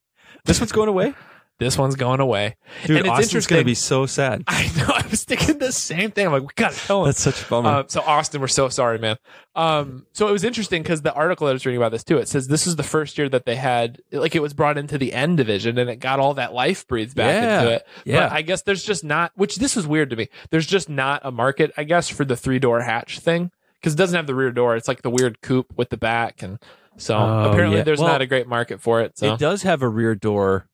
this 0.46 0.60
one's 0.60 0.72
going 0.72 0.90
away, 0.90 1.14
This 1.60 1.76
one's 1.76 1.96
going 1.96 2.20
away. 2.20 2.56
dude. 2.86 2.98
And 2.98 3.08
it's 3.08 3.10
Austin's 3.10 3.48
going 3.48 3.62
to 3.62 3.66
be 3.66 3.74
so 3.74 4.06
sad. 4.06 4.44
I 4.48 4.70
know. 4.78 4.94
I 4.94 5.04
was 5.10 5.24
thinking 5.24 5.58
the 5.58 5.72
same 5.72 6.12
thing. 6.12 6.28
I'm 6.28 6.32
like, 6.32 6.44
we 6.44 6.50
got 6.56 6.74
to 6.74 6.80
kill 6.88 7.00
him. 7.02 7.06
That's 7.06 7.20
such 7.22 7.42
a 7.42 7.46
bummer. 7.50 7.70
Uh, 7.70 7.84
so 7.88 8.02
Austin, 8.02 8.42
we're 8.42 8.48
so 8.48 8.70
sorry, 8.70 9.00
man. 9.00 9.18
Um, 9.56 10.06
so 10.14 10.28
it 10.28 10.32
was 10.32 10.44
interesting 10.44 10.84
because 10.84 11.02
the 11.02 11.14
article 11.16 11.48
I 11.48 11.54
was 11.54 11.66
reading 11.66 11.82
about 11.82 11.92
this 11.92 12.04
too. 12.04 12.18
It 12.20 12.28
says 12.28 12.48
this 12.48 12.68
is 12.68 12.76
the 12.76 12.84
first 12.84 13.18
year 13.18 13.28
that 13.30 13.46
they 13.46 13.56
had 13.56 14.00
like 14.12 14.36
it 14.36 14.42
was 14.42 14.54
brought 14.54 14.78
into 14.78 15.00
the 15.00 15.14
N 15.14 15.36
division 15.36 15.80
and 15.80 15.90
it 15.90 15.96
got 15.96 16.20
all 16.20 16.36
that 16.36 16.54
life 16.54 16.88
breathed 16.88 17.16
back 17.16 17.42
Yeah. 17.42 17.60
into 17.62 17.74
it. 17.74 17.88
Yeah. 18.06 18.20
But 18.28 18.32
I 18.34 18.42
guess 18.44 18.62
there's 18.62 18.84
just 18.84 19.04
not. 19.04 19.32
Which 19.36 19.56
this 19.56 19.76
is 19.76 19.88
weird 19.88 20.12
to 20.12 20.16
me. 20.16 20.30
There's 20.52 20.68
just 20.68 20.90
not 20.90 21.22
a 21.24 21.32
market, 21.32 21.72
I 21.76 21.86
guess, 21.86 22.08
for 22.08 22.24
the 22.24 22.38
three 22.38 22.60
door 22.60 22.82
hatch 22.82 23.18
thing 23.20 23.50
because 23.82 23.94
it 23.94 23.98
doesn't 23.98 24.16
have 24.16 24.28
the 24.28 24.36
rear 24.36 24.52
door. 24.52 24.76
It's 24.76 24.88
like 24.88 25.02
the 25.02 25.10
weird 25.10 25.42
coupe 25.42 25.74
with 25.76 25.90
the 25.90 25.98
back, 25.98 26.44
and 26.44 26.60
so 26.98 27.16
Oh, 27.18 27.50
apparently 27.52 27.78
yeah. 27.78 27.84
there's 27.84 28.00
Well, 28.00 28.10
not 28.10 28.22
a 28.22 28.28
great 28.28 28.48
market 28.48 28.80
for 28.80 29.02
it. 29.02 29.18
So 29.18 29.34
It 29.34 29.40
does 29.40 29.64
have 29.64 29.82
a 29.82 29.88
rear 29.90 30.14
door 30.14 30.68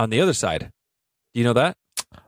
on 0.00 0.10
the 0.10 0.20
other 0.20 0.32
side. 0.32 0.70
Do 1.34 1.40
you 1.40 1.44
know 1.44 1.52
that? 1.54 1.76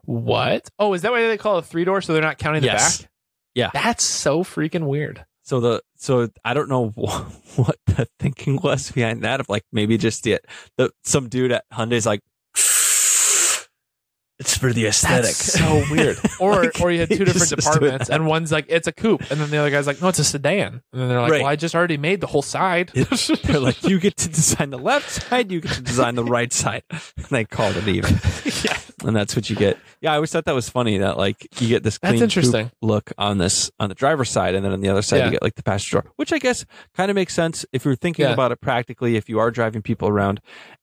what? 0.05 0.69
Oh, 0.79 0.93
is 0.95 1.02
that 1.02 1.11
why 1.12 1.23
they 1.26 1.38
call 1.38 1.57
it 1.57 1.61
a 1.61 1.67
three 1.67 1.85
door? 1.85 2.00
So 2.02 2.12
they're 2.12 2.23
not 2.23 2.38
counting 2.38 2.61
the 2.62 2.67
Yes. 2.69 3.02
back. 3.02 3.11
Yeah. 3.55 3.71
That's 3.73 4.05
so 4.05 4.45
freaking 4.45 4.87
weird. 4.87 5.25
So 5.43 5.61
the 5.61 5.83
so 5.97 6.29
I 6.45 6.55
don't 6.55 6.69
know 6.69 6.88
what 7.57 7.76
the 7.87 8.07
thinking 8.21 8.61
was 8.62 8.91
behind 8.93 9.23
that. 9.23 9.41
Of 9.41 9.49
like 9.49 9.64
maybe 9.73 9.99
just 9.99 10.23
the, 10.23 10.38
the 10.76 10.91
some 11.05 11.29
dude 11.29 11.52
at 11.52 11.64
Hyundai's 11.73 12.07
like 12.07 12.21
it's 14.43 14.57
for 14.57 14.73
the 14.73 14.87
aesthetic. 14.87 15.25
That's 15.25 15.53
so 15.55 15.85
weird. 15.91 16.19
Or 16.41 16.65
Like, 16.65 16.81
or 16.81 16.91
you 16.91 17.01
had 17.01 17.09
two 17.09 17.19
different 17.25 17.49
just 17.49 17.57
was 17.57 17.65
doing 17.65 17.75
departments, 17.75 18.11
and 18.11 18.27
one's 18.27 18.51
like 18.51 18.67
it's 18.69 18.89
a 18.89 18.93
coupe, 18.93 19.23
and 19.31 19.41
then 19.41 19.49
the 19.51 19.57
other 19.59 19.71
guy's 19.71 19.87
like, 19.87 20.03
no, 20.03 20.09
it's 20.09 20.19
a 20.19 20.25
sedan, 20.25 20.83
and 20.93 21.01
then 21.01 21.09
they're 21.09 21.21
like, 21.21 21.31
Right. 21.31 21.41
well, 21.43 21.51
I 21.51 21.57
just 21.57 21.75
already 21.75 21.97
made 21.97 22.21
the 22.21 22.27
whole 22.27 22.43
side. 22.43 22.89
They're 23.45 23.61
like, 23.61 23.83
you 23.85 24.01
get 24.01 24.17
to 24.19 24.29
design 24.29 24.71
the 24.71 24.79
left 24.79 25.09
side, 25.11 25.53
you 25.53 25.61
get 25.61 25.73
to 25.73 25.83
design 25.83 26.15
the 26.17 26.25
right 26.25 26.53
side. 26.53 26.83
And 27.17 27.27
they 27.31 27.45
called 27.45 27.77
it 27.77 27.87
even. 27.89 28.11
yeah, 28.65 28.79
And 29.05 29.15
that's 29.15 29.37
what 29.37 29.49
you 29.49 29.55
get. 29.57 29.79
Yeah, 30.01 30.13
I 30.13 30.15
always 30.17 30.31
thought 30.33 30.45
that 30.47 30.55
was 30.55 30.69
funny 30.69 30.99
that 30.99 31.17
like 31.17 31.47
you 31.61 31.69
get 31.69 31.83
this 31.85 31.99
That's 31.99 32.13
clean 32.13 32.23
interesting. 32.23 32.71
look 32.83 33.13
on 33.19 33.39
this 33.39 33.71
on 33.79 33.89
the 33.89 33.95
driver's 33.95 34.31
side, 34.31 34.55
and 34.57 34.65
then 34.65 34.73
on 34.73 34.81
the 34.81 34.89
other 34.89 35.03
side 35.03 35.19
Yeah. 35.19 35.25
you 35.27 35.31
get 35.33 35.43
like 35.43 35.55
the 35.55 35.63
passenger 35.63 36.01
door, 36.03 36.13
which 36.17 36.33
I 36.33 36.39
guess 36.39 36.65
kind 36.97 37.11
of 37.11 37.15
makes 37.15 37.35
sense 37.35 37.65
if 37.73 37.85
you're 37.85 37.95
thinking 37.97 38.25
Yeah. 38.27 38.33
about 38.33 38.51
it 38.53 38.61
practically. 38.61 39.17
If 39.17 39.29
you 39.29 39.39
are 39.39 39.51
driving 39.51 39.83
people 39.83 40.09
around, 40.09 40.41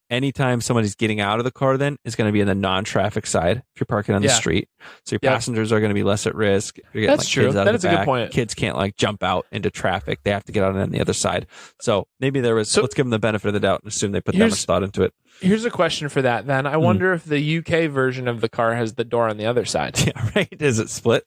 anytime 0.10 0.62
somebody's 0.62 0.96
getting 0.96 1.20
out 1.20 1.39
of 1.39 1.46
the 1.46 1.51
car, 1.51 1.78
then 1.78 1.98
is 2.06 2.16
going 2.16 2.28
to 2.28 2.32
be 2.32 2.39
in 2.42 2.48
the 2.48 2.56
non-traffic 2.56 3.25
side 3.28 3.58
if 3.75 3.80
you're 3.80 3.86
parking 3.86 4.16
on 4.16 4.22
the 4.22 4.30
street. 4.30 4.68
So 5.06 5.13
your 5.13 5.20
Yeah. 5.24 5.32
passengers 5.34 5.72
are 5.72 5.80
going 5.80 5.89
to 5.92 5.94
be 5.96 6.04
less 6.04 6.25
at 6.28 6.36
risk. 6.36 6.78
You're 6.94 7.01
getting, 7.01 7.08
That's 7.10 7.24
like, 7.25 7.28
true. 7.32 7.46
Kids 7.46 7.56
out 7.58 7.63
That 7.66 7.70
of 7.75 7.75
is 7.75 7.82
the 7.84 7.88
a 7.89 7.92
good 7.92 7.98
back. 7.98 8.06
point. 8.06 8.32
Kids 8.32 8.54
can't 8.54 8.75
like 8.78 8.96
jump 8.98 9.24
out 9.24 9.46
into 9.51 9.70
traffic. 9.70 10.20
They 10.24 10.32
have 10.32 10.44
to 10.46 10.51
get 10.51 10.63
out 10.63 10.75
on 10.75 10.89
the 10.92 11.00
other 11.01 11.13
side. 11.13 11.48
So 11.82 12.08
maybe 12.20 12.39
there 12.42 12.56
was. 12.56 12.70
So- 12.70 12.82
let's 12.82 12.96
give 12.96 13.06
them 13.06 13.12
the 13.12 13.20
benefit 13.20 13.48
of 13.48 13.54
the 13.54 13.60
doubt 13.60 13.82
and 13.84 13.92
assume 13.92 14.12
they 14.12 14.22
put 14.22 14.36
that 14.36 14.50
much 14.50 14.66
thought 14.66 14.84
into 14.84 15.04
it. 15.04 15.13
Here's 15.42 15.63
a 15.66 15.70
question 15.72 16.10
for 16.10 16.22
that. 16.22 16.48
Then 16.48 16.66
I 16.66 16.74
Hmm. 16.75 16.82
wonder 16.84 17.13
if 17.13 17.24
the 17.25 17.39
UK 17.39 17.88
version 17.88 18.28
of 18.28 18.42
the 18.42 18.50
car 18.50 18.75
has 18.75 18.96
the 18.96 19.06
door 19.06 19.30
on 19.30 19.38
the 19.38 19.46
other 19.46 19.66
side. 19.66 19.98
Yeah, 20.08 20.30
right. 20.36 20.48
Is 20.62 20.80
it 20.80 20.89
split? 20.89 21.25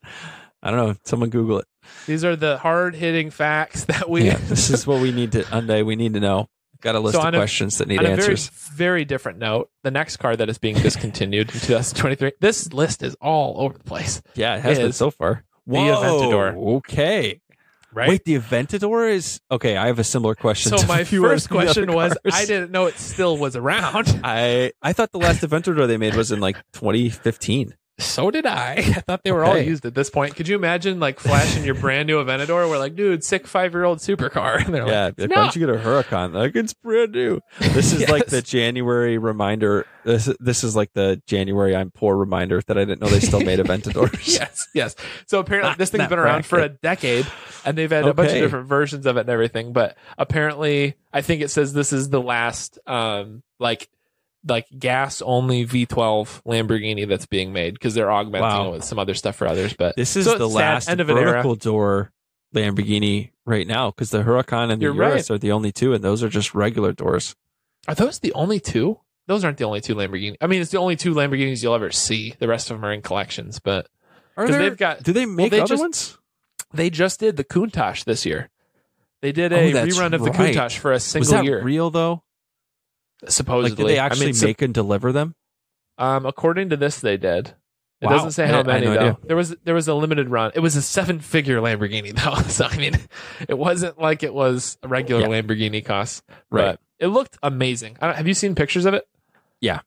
I 0.63 0.71
don't 0.71 0.79
know. 0.89 0.95
Someone 1.05 1.31
Google 1.31 1.59
it. 1.59 1.67
These 2.07 2.25
are 2.25 2.37
the 2.37 2.59
hard 2.59 2.95
hitting 2.95 3.31
facts 3.31 3.85
that 3.87 4.09
we. 4.09 4.25
yeah, 4.27 4.39
this 4.49 4.71
is 4.71 4.87
what 4.87 5.01
we 5.01 5.11
need 5.13 5.33
to 5.33 5.43
Hyundai. 5.45 5.85
We 5.85 5.97
need 5.97 6.15
to 6.15 6.21
know. 6.21 6.49
Got 6.83 6.97
a 6.97 7.01
list 7.01 7.15
So 7.15 7.23
of 7.23 7.33
a- 7.33 7.37
questions 7.39 7.79
that 7.79 7.89
need 7.89 7.99
On 8.01 8.05
a 8.05 8.09
very, 8.17 8.19
answers. 8.33 8.49
very 8.75 9.05
different 9.07 9.39
note, 9.39 9.71
the 9.83 9.91
next 9.91 10.19
car 10.19 10.37
that 10.37 10.49
is 10.51 10.59
being 10.59 10.75
discontinued 10.77 11.49
in 11.55 11.61
2023. 11.61 12.33
This 12.41 12.73
list 12.73 13.03
is 13.03 13.17
all 13.21 13.55
over 13.63 13.79
the 13.79 13.85
place, 13.85 14.21
yeah, 14.35 14.57
it 14.57 14.61
has 14.63 14.79
been 14.79 14.93
so 14.93 15.11
far. 15.11 15.45
the 15.67 15.77
Aventador. 15.77 16.77
Okay. 16.79 17.41
right? 17.95 18.09
Wait, 18.09 18.25
the 18.25 18.37
Aventador 18.39 19.11
is 19.11 19.41
okay. 19.51 19.77
I 19.77 19.87
have 19.87 19.99
a 20.01 20.05
similar 20.05 20.35
question. 20.35 20.77
so 20.77 20.87
my 20.87 21.05
first 21.05 21.47
of 21.47 21.51
the 21.53 21.59
other 21.59 21.65
question 21.87 21.93
was. 21.95 22.17
I 22.33 22.45
didn't 22.47 22.73
know 22.73 22.87
it 22.87 22.95
still 22.99 23.37
was 23.37 23.55
around. 23.55 24.21
I 24.25 24.73
I 24.83 24.93
thought 24.93 25.13
the 25.13 25.19
last 25.19 25.43
Aventador 25.43 25.87
they 25.87 25.99
made 25.99 26.17
was 26.17 26.33
in 26.33 26.41
like 26.41 26.57
2015. 26.73 27.75
So 27.99 28.31
did 28.31 28.47
I. 28.47 28.75
I 28.79 28.83
thought 29.01 29.23
they 29.23 29.33
were 29.33 29.45
all 29.45 29.57
used 29.59 29.85
at 29.85 29.95
this 29.95 30.11
point. 30.11 30.35
Could 30.35 30.49
you 30.49 30.57
imagine 30.57 30.99
like 30.99 31.21
flashing 31.21 31.63
your 31.65 31.75
brand 31.75 32.07
new 32.09 32.23
Aventador? 32.25 32.69
We're 32.69 32.79
like, 32.79 32.97
dude, 32.97 33.23
sick 33.23 33.47
five 33.47 33.73
year 33.75 33.85
old 33.85 33.99
supercar. 33.99 34.63
And 34.65 34.75
they're 34.75 34.87
Yeah, 34.89 35.05
like, 35.17 35.19
no. 35.19 35.27
why 35.27 35.35
don't 35.43 35.57
you 35.57 35.67
get 35.67 35.75
a 35.75 35.79
Huracan? 35.79 36.33
Like 36.33 36.57
it's 36.57 36.73
brand 36.75 37.13
new. 37.13 37.41
This 37.61 37.93
is 37.93 38.09
like 38.09 38.27
the 38.27 38.43
January 38.43 39.19
reminder. 39.19 39.87
This 40.05 40.29
this 40.41 40.65
is 40.65 40.75
like 40.75 40.93
the 40.95 41.23
January 41.27 41.77
I'm 41.77 41.91
poor 41.91 42.17
reminder 42.17 42.61
that 42.67 42.77
I 42.79 42.85
didn't 42.85 43.01
know 43.03 43.09
they 43.09 43.21
still 43.21 43.41
made 43.41 43.59
Aventadors. 43.61 44.37
yes, 44.39 44.67
yes. 44.75 44.97
So 45.27 45.39
apparently, 45.39 45.71
Not 45.71 45.79
this 45.79 45.91
thing's 45.91 46.09
been 46.09 46.19
around 46.19 46.45
for 46.47 46.59
a 46.59 46.71
decade, 46.71 47.27
and 47.65 47.79
they've 47.79 47.91
had 47.91 48.07
a 48.07 48.15
bunch 48.15 48.31
of 48.31 48.37
different 48.39 48.69
versions 48.69 49.07
of 49.07 49.17
it 49.17 49.21
and 49.21 49.29
everything. 49.31 49.73
But 49.73 49.97
apparently, 50.19 50.95
I 51.13 51.21
think 51.23 51.43
it 51.43 51.49
says 51.49 51.73
this 51.73 51.93
is 51.93 52.09
the 52.09 52.21
last, 52.21 52.79
um, 52.87 53.43
like, 53.61 53.89
like 54.47 54.67
gas 54.77 55.23
only 55.23 55.65
V12 55.67 56.43
Lamborghini 56.45 57.07
that's 57.09 57.27
being 57.27 57.53
made 57.53 57.75
because 57.75 57.95
they're 57.95 58.11
augmenting 58.11 58.49
Wow. 58.49 58.69
it 58.69 58.73
with 58.73 58.85
some 58.85 58.99
other 58.99 59.15
stuff 59.15 59.37
for 59.37 59.47
others. 59.47 59.73
But 59.75 59.95
This 59.97 60.17
is 60.17 60.25
So 60.25 60.37
the 60.39 60.49
last 60.49 60.89
end 60.89 61.01
of 61.01 61.09
an 61.11 61.19
era. 61.19 61.43
door 61.57 62.13
Lamborghini 62.55 63.31
right 63.47 63.67
now 63.67 63.91
because 63.91 64.11
the 64.11 64.23
Huracan 64.23 64.71
and 64.71 64.81
the 64.81 64.85
You're 64.87 64.95
Urus 64.95 65.31
right. 65.31 65.37
are 65.37 65.39
the 65.39 65.53
only 65.53 65.73
two, 65.73 65.95
and 65.95 66.03
those 66.03 66.23
are 66.23 66.29
just 66.29 66.55
regular 66.55 66.93
doors. 66.93 67.35
are 67.89 67.95
those 67.95 68.19
the 68.21 68.33
only 68.35 68.61
two? 68.61 68.99
Those 69.29 69.45
aren't 69.45 69.57
the 69.59 69.65
only 69.65 69.81
two 69.81 69.95
Lamborghini. 69.95 70.37
I 70.41 70.47
mean, 70.49 70.61
it's 70.61 70.71
the 70.73 70.79
only 70.79 70.97
two 70.97 71.15
Lamborghinis 71.15 71.63
you'll 71.63 71.75
ever 71.75 71.91
see. 71.93 72.35
The 72.39 72.49
rest 72.49 72.71
of 72.71 72.77
them 72.77 72.85
are 72.85 72.93
in 72.93 73.03
collections, 73.03 73.61
but 73.61 73.87
Are 74.37 74.49
there? 74.49 74.59
they've 74.59 74.77
got- 74.77 75.03
do 75.05 75.13
they 75.13 75.27
make 75.27 75.51
they 75.53 75.61
other 75.61 75.69
just- 75.69 75.81
ones? 75.81 76.19
they 76.75 76.91
just 76.91 77.21
did 77.21 77.37
the 77.37 77.45
Countach 77.45 78.05
this 78.05 78.27
year. 78.27 78.51
They 79.21 79.31
did 79.33 79.53
Oh, 79.53 79.57
a 79.57 79.73
that's 79.73 79.97
rerun 79.97 80.13
of 80.15 80.23
the 80.25 80.31
right. 80.33 80.55
Countach 80.55 80.77
for 80.79 80.91
a 80.91 80.95
Was 80.95 81.05
single 81.05 81.33
that 81.33 81.45
year. 81.45 81.63
real 81.63 81.91
though? 81.91 82.23
Supposedly, 83.29 83.71
Like, 83.71 83.77
did 83.77 83.87
they 83.89 83.99
actually 83.99 84.29
I 84.29 84.33
mean, 84.33 84.41
make 84.43 84.63
and 84.63 84.75
deliver 84.75 85.13
them? 85.13 85.35
Um, 85.99 86.27
according 86.27 86.71
to 86.71 86.77
this, 86.77 87.01
they 87.01 87.17
did. 87.17 87.55
It 88.01 88.07
Wow. 88.07 88.13
doesn't 88.17 88.33
say 88.33 88.49
how 88.49 88.63
many 88.65 88.87
no 88.87 88.95
though. 88.95 89.19
There 89.23 89.37
was 89.37 89.55
there 89.63 89.75
was 89.77 89.87
a 89.87 89.95
limited 89.95 90.29
run. 90.29 90.51
It 90.57 90.61
was 90.61 90.75
a 90.75 90.83
seven 90.83 91.21
figure 91.21 91.59
Lamborghini 91.61 92.13
though, 92.17 92.35
so 92.49 92.67
I 92.67 92.77
mean, 92.77 92.99
it 93.49 93.57
wasn't 93.57 93.99
like 94.01 94.23
it 94.25 94.35
was 94.35 94.77
a 94.83 94.89
regular 94.89 95.23
Yeah. 95.23 95.29
Lamborghini 95.43 95.85
cost. 95.85 96.25
Right. 96.51 96.79
It 96.99 97.07
looked 97.09 97.39
amazing. 97.43 97.97
I 98.01 98.07
don't, 98.09 98.17
have 98.17 98.27
you 98.27 98.35
seen 98.35 98.55
pictures 98.57 98.87
of 98.87 98.95
it? 98.95 99.07
Yeah. 99.61 99.81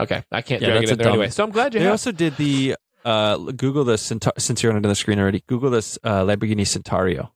Okay, 0.00 0.24
I 0.32 0.42
can't 0.42 0.62
Yeah, 0.62 0.68
drag 0.70 0.82
it 0.84 0.90
in 0.90 0.96
there 0.98 1.04
dumb- 1.04 1.12
anyway. 1.14 1.30
So 1.30 1.44
I'm 1.44 1.50
glad 1.50 1.74
you 1.74 1.80
They 1.80 1.84
have. 1.84 1.92
also 1.92 2.10
did 2.12 2.36
the 2.36 2.74
uh, 3.04 3.36
Google 3.36 3.84
the 3.84 3.94
Centa- 3.94 4.38
since 4.40 4.62
you're 4.62 4.72
on 4.72 4.82
the 4.82 4.94
screen 4.96 5.18
already. 5.20 5.42
Google 5.48 5.70
this 5.70 5.96
uh, 6.04 6.22
Lamborghini 6.24 6.66
Centario. 6.66 7.32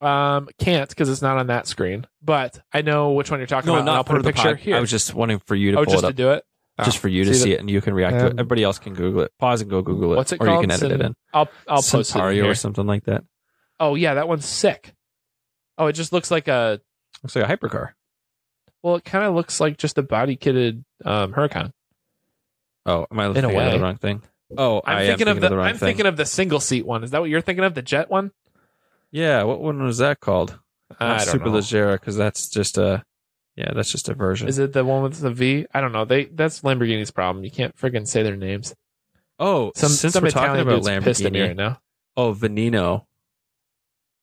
Um, 0.00 0.48
can't 0.58 0.88
because 0.88 1.08
it's 1.08 1.20
not 1.22 1.36
on 1.38 1.48
that 1.48 1.66
screen. 1.66 2.06
But 2.22 2.60
I 2.72 2.82
know 2.82 3.12
which 3.12 3.30
one 3.30 3.40
you're 3.40 3.46
talking 3.46 3.66
No, 3.68 3.74
about. 3.74 3.80
and 3.80 3.90
I'll 3.90 3.96
not 3.96 4.06
put 4.06 4.18
a 4.18 4.22
the 4.22 4.32
picture 4.32 4.50
pod. 4.50 4.58
here. 4.58 4.76
I 4.76 4.80
was 4.80 4.90
just 4.90 5.14
wanting 5.14 5.40
for 5.40 5.54
you 5.54 5.72
to 5.72 5.78
oh, 5.80 5.84
pull 5.84 5.92
just 5.92 6.04
it 6.04 6.08
to 6.08 6.12
do 6.14 6.30
it. 6.30 6.44
just 6.84 6.98
Oh, 6.98 7.00
for 7.00 7.08
you 7.08 7.24
to 7.24 7.34
see 7.34 7.40
see 7.40 7.48
the- 7.50 7.54
it, 7.56 7.60
and 7.60 7.70
you 7.70 7.80
can 7.82 7.92
react 7.94 8.18
to 8.18 8.26
it. 8.26 8.32
Um, 8.32 8.38
Everybody 8.38 8.62
else 8.62 8.78
can 8.78 8.94
Google 8.94 9.22
it. 9.22 9.32
Pause 9.38 9.62
and 9.62 9.70
go 9.70 9.82
Google 9.82 10.14
it. 10.14 10.16
What's 10.16 10.32
it 10.32 10.40
or 10.40 10.46
called? 10.46 10.62
you 10.62 10.68
can 10.68 10.70
edit 10.70 10.92
it 10.92 11.04
in. 11.04 11.14
I'll 11.34 11.48
I'll 11.68 11.76
post 11.76 11.94
it 11.94 11.98
in 11.98 12.04
Centario 12.04 12.42
here. 12.44 12.50
or 12.52 12.54
something 12.54 12.86
like 12.86 13.04
that. 13.04 13.24
Oh 13.78 13.94
yeah, 13.94 14.14
that 14.14 14.26
one's 14.28 14.46
sick. 14.46 14.94
Oh, 15.76 15.86
it 15.86 15.92
just 15.92 16.12
looks 16.12 16.30
like 16.30 16.48
a. 16.48 16.80
Looks 17.22 17.36
like 17.36 17.48
a 17.48 17.56
hypercar. 17.56 17.90
Well, 18.82 18.96
it 18.96 19.04
kind 19.04 19.24
of 19.26 19.34
looks 19.34 19.60
like 19.60 19.76
just 19.76 19.98
a 19.98 20.02
body 20.02 20.36
kitted 20.38 20.82
um, 21.04 21.34
Huracan. 21.34 21.72
Oh, 22.86 23.06
am 23.10 23.20
I 23.20 23.26
In 23.26 23.44
a 23.44 23.48
way. 23.48 23.70
the 23.72 23.80
wrong 23.80 23.96
thing? 23.96 24.22
Oh, 24.56 24.80
I'm 24.84 24.98
am 25.00 25.06
thinking 25.06 25.28
of 25.28 25.40
the. 25.40 25.54
wrong 25.54 25.66
I'm 25.66 25.76
thing. 25.76 25.88
thinking 25.88 26.06
of 26.06 26.16
the 26.16 26.24
single 26.24 26.60
seat 26.60 26.86
one. 26.86 27.04
Is 27.04 27.10
that 27.10 27.20
what 27.20 27.28
you're 27.28 27.42
thinking 27.42 27.64
of? 27.64 27.74
The 27.74 27.82
jet 27.82 28.10
one? 28.10 28.32
Yeah, 29.12 29.42
what 29.44 29.60
one 29.60 29.82
was 29.82 29.98
that 29.98 30.20
called? 30.20 30.58
I 30.98 31.08
Not 31.08 31.22
Super 31.22 31.46
know. 31.46 31.52
Leggera, 31.52 31.94
because 31.94 32.16
that's 32.16 32.48
just 32.48 32.78
a. 32.78 33.04
Yeah, 33.56 33.72
that's 33.74 33.90
just 33.90 34.08
a 34.08 34.14
version. 34.14 34.48
Is 34.48 34.58
it 34.58 34.72
the 34.72 34.84
one 34.84 35.02
with 35.02 35.20
the 35.20 35.30
V? 35.30 35.66
I 35.74 35.80
don't 35.80 35.92
know. 35.92 36.04
They 36.04 36.26
that's 36.26 36.60
Lamborghini's 36.60 37.10
problem. 37.10 37.44
You 37.44 37.50
can't 37.50 37.76
friggin' 37.76 38.06
say 38.06 38.22
their 38.22 38.36
names. 38.36 38.74
Oh, 39.38 39.72
Some 39.74 39.90
since 39.90 40.14
some 40.14 40.22
we're 40.22 40.30
talking 40.30 40.60
about 40.60 40.82
dude's 40.84 41.04
pissed 41.04 41.22
at 41.22 41.32
me 41.32 41.40
Lamborghini, 41.40 41.46
right 41.48 41.56
now. 41.56 41.80
oh 42.16 42.32
Veneno, 42.34 43.04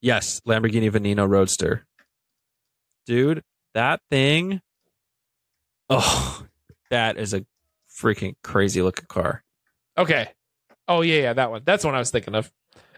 yes, 0.01 0.41
Lamborghini 0.47 0.91
Veneno 0.91 1.27
Roadster, 1.27 1.85
dude, 3.05 3.43
that 3.73 3.99
thing, 4.09 4.61
oh, 5.89 6.43
that 6.91 7.17
is 7.17 7.33
a 7.33 7.45
freaking 7.99 8.35
crazy 8.43 8.81
looking 8.81 9.07
car. 9.07 9.43
Okay. 9.97 10.29
Oh 10.87 11.01
yeah, 11.01 11.21
yeah, 11.21 11.33
that 11.33 11.51
one. 11.51 11.63
That's 11.65 11.81
the 11.81 11.87
one 11.89 11.95
I 11.95 11.99
was 11.99 12.11
thinking 12.11 12.35
of. 12.35 12.51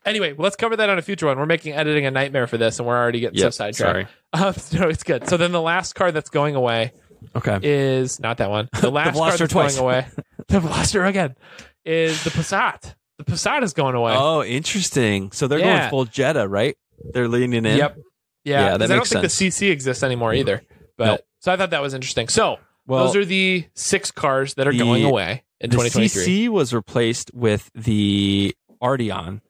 Anyway, 0.06 0.34
well, 0.34 0.44
let's 0.44 0.56
cover 0.56 0.76
that 0.76 0.90
on 0.90 0.98
a 0.98 1.02
future 1.02 1.26
one. 1.28 1.38
We're 1.38 1.46
making 1.46 1.74
editing 1.74 2.06
a 2.06 2.12
nightmare 2.12 2.48
for 2.48 2.58
this, 2.58 2.80
and 2.80 2.88
we're 2.88 2.98
already 2.98 3.20
getting 3.20 3.40
so 3.40 3.50
sidetracked. 3.50 3.78
sorry. 3.78 4.08
Um, 4.32 4.54
no, 4.80 4.88
it's 4.90 5.02
good. 5.04 5.28
So 5.28 5.38
then 5.38 5.52
the 5.52 5.62
last 5.62 5.94
car 5.96 6.12
that's 6.12 6.30
going 6.30 6.54
away 6.56 6.92
Okay, 7.36 7.58
is 7.64 8.20
not 8.20 8.38
that 8.38 8.52
one. 8.52 8.70
The 8.80 8.92
last 8.92 9.16
car 9.18 9.32
Veloster 9.32 9.38
that's 9.40 9.52
twice. 9.54 9.76
going 9.76 9.84
away, 9.86 10.08
the 10.50 10.60
Veloster 10.60 11.08
again, 11.10 11.36
is 11.84 12.24
the 12.24 12.30
Passat. 12.30 12.94
The 13.18 13.24
Passat 13.24 13.64
is 13.64 13.74
going 13.74 13.96
away. 13.96 14.14
oh, 14.16 14.44
interesting. 14.44 15.32
So 15.32 15.48
they're 15.48 15.58
Yeah. 15.60 15.80
going 15.80 15.90
full 15.90 16.06
Jetta, 16.06 16.48
right? 16.48 16.78
They're 17.14 17.28
leaning 17.28 17.66
in. 17.66 17.78
Yep. 17.78 17.98
Yeah, 18.46 18.52
Yeah, 18.54 18.78
that 18.78 18.80
'cause 18.80 18.82
I 18.84 18.88
don't 18.88 18.98
makes 19.00 19.10
think 19.10 19.22
the 19.24 19.30
CC 19.30 19.72
exists 19.72 20.04
anymore 20.04 20.34
either. 20.36 20.62
But 20.96 21.06
Nope. 21.06 21.22
so 21.40 21.52
I 21.52 21.58
thought 21.58 21.72
that 21.72 21.82
was 21.82 21.94
interesting. 21.96 22.28
So 22.28 22.60
Well, 22.86 23.06
those 23.08 23.16
are 23.16 23.26
the 23.26 23.66
six 23.74 24.12
cars 24.12 24.54
that 24.54 24.68
are 24.68 24.72
the- 24.72 24.78
going 24.78 25.04
away 25.06 25.44
in 25.60 25.72
the 25.72 25.76
2023. 25.78 26.24
CC 26.24 26.50
was 26.50 26.72
replaced 26.74 27.32
with 27.34 27.72
the 27.74 28.56
Arteon. 28.82 29.42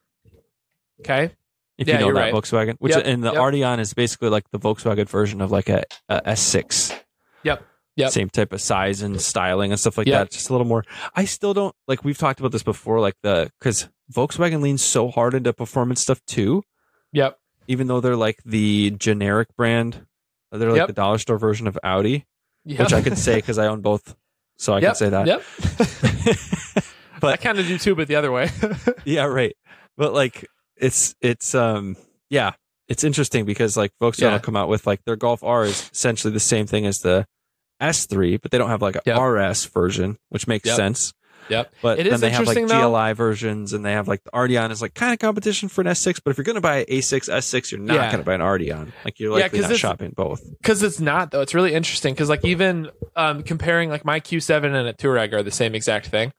Okay. 1.00 1.32
If 1.78 1.88
Yeah, 1.88 1.94
you 2.00 2.06
know 2.06 2.14
that 2.14 2.20
right. 2.20 2.34
Volkswagen, 2.34 2.76
which 2.78 2.94
Yep, 2.94 3.02
and 3.06 3.24
the 3.24 3.32
yep. 3.32 3.40
Arteon 3.40 3.78
is 3.78 3.94
basically 3.94 4.28
like 4.28 4.50
the 4.50 4.58
Volkswagen 4.58 5.08
version 5.08 5.40
of 5.40 5.50
like 5.50 5.68
a, 5.68 5.82
a 6.08 6.20
S6. 6.32 6.94
Yep, 7.42 7.64
yep. 7.96 8.10
Same 8.10 8.28
type 8.28 8.52
of 8.52 8.60
size 8.60 9.00
and 9.00 9.18
styling 9.20 9.72
and 9.72 9.80
stuff 9.80 9.96
like 9.96 10.06
Yep. 10.06 10.18
that. 10.28 10.30
Just 10.32 10.50
a 10.50 10.52
little 10.52 10.66
more. 10.66 10.84
I 11.14 11.24
still 11.24 11.54
don't 11.54 11.74
like. 11.88 12.04
We've 12.04 12.18
talked 12.18 12.38
about 12.40 12.52
this 12.52 12.62
before, 12.62 13.00
like 13.00 13.14
the 13.22 13.50
because 13.58 13.88
Volkswagen 14.12 14.60
leans 14.60 14.82
so 14.82 15.08
hard 15.08 15.32
into 15.34 15.52
performance 15.54 16.02
stuff 16.02 16.20
too. 16.26 16.62
Yep. 17.12 17.38
Even 17.66 17.86
though 17.86 18.00
they're 18.00 18.16
like 18.16 18.42
the 18.44 18.90
generic 18.90 19.48
brand, 19.56 20.04
they're 20.52 20.68
like 20.70 20.78
Yep. 20.78 20.86
the 20.88 20.92
dollar 20.92 21.18
store 21.18 21.38
version 21.38 21.66
of 21.66 21.78
Audi, 21.82 22.26
Yep. 22.66 22.78
which 22.78 22.92
I 22.92 23.00
could 23.00 23.16
say 23.16 23.36
because 23.36 23.56
I 23.58 23.68
own 23.68 23.80
both, 23.80 24.14
so 24.58 24.74
I 24.74 24.80
yep. 24.80 24.88
can 24.90 24.94
say 24.96 25.08
that. 25.08 25.26
Yep. 25.26 26.84
but 27.20 27.32
I 27.32 27.36
kind 27.36 27.58
of 27.58 27.66
do 27.66 27.78
too, 27.78 27.94
but 27.94 28.08
the 28.08 28.16
other 28.16 28.30
way. 28.32 28.50
yeah, 29.04 29.24
right. 29.24 29.56
But 29.96 30.12
like 30.12 30.46
it's 30.80 31.14
it's 31.20 31.54
um 31.54 31.96
yeah, 32.30 32.52
it's 32.88 33.04
interesting 33.04 33.44
because 33.44 33.76
like 33.76 33.92
Volkswagen 34.00 34.20
Yeah. 34.22 34.32
will 34.32 34.38
come 34.40 34.56
out 34.56 34.68
with 34.68 34.86
like 34.86 35.04
their 35.04 35.16
Golf 35.16 35.42
R 35.44 35.64
is 35.64 35.88
essentially 35.92 36.32
the 36.32 36.40
same 36.40 36.66
thing 36.66 36.86
as 36.86 37.00
the 37.00 37.26
S3, 37.80 38.40
but 38.40 38.50
they 38.50 38.58
don't 38.58 38.68
have 38.70 38.82
like 38.82 38.96
a 38.96 39.02
Yep. 39.06 39.18
RS 39.18 39.64
version, 39.66 40.18
which 40.28 40.46
makes 40.46 40.66
Yep. 40.66 40.76
sense. 40.76 41.12
Yep. 41.48 41.72
But 41.82 41.98
It 41.98 42.04
then 42.04 42.12
is 42.14 42.20
they 42.20 42.30
have 42.30 42.46
like 42.46 42.68
though. 42.68 42.92
GLI 42.92 43.12
versions 43.14 43.72
and 43.72 43.84
they 43.84 43.92
have 43.92 44.06
like 44.06 44.22
the 44.22 44.30
Arteon 44.30 44.70
is 44.70 44.80
like 44.80 44.94
kind 44.94 45.12
of 45.12 45.18
competition 45.18 45.68
for 45.68 45.80
an 45.80 45.88
S6, 45.88 46.20
but 46.24 46.30
if 46.30 46.36
you're 46.38 46.44
going 46.44 46.54
to 46.54 46.60
buy 46.60 46.78
an 46.80 46.84
A6 46.88 47.28
S6, 47.28 47.72
you're 47.72 47.80
not 47.80 47.94
Yeah. 47.94 48.10
going 48.12 48.18
to 48.18 48.24
buy 48.24 48.34
an 48.34 48.40
Arteon. 48.40 48.92
Like 49.04 49.18
you're 49.18 49.30
Yeah, 49.36 49.44
likely 49.44 49.60
'cause 49.60 49.70
not 49.70 49.78
shopping 49.78 50.12
both. 50.16 50.42
Because 50.58 50.82
it's 50.84 51.00
not 51.00 51.30
though. 51.32 51.40
It's 51.40 51.54
really 51.54 51.72
interesting 51.74 52.14
because 52.14 52.28
like 52.28 52.44
even 52.44 52.90
um, 53.16 53.42
comparing 53.42 53.88
like 53.90 54.04
my 54.04 54.20
Q7 54.20 54.64
and 54.66 54.86
a 54.88 54.92
Touareg 54.92 55.32
are 55.32 55.42
the 55.42 55.50
same 55.50 55.74
exact 55.74 56.06
thing, 56.06 56.32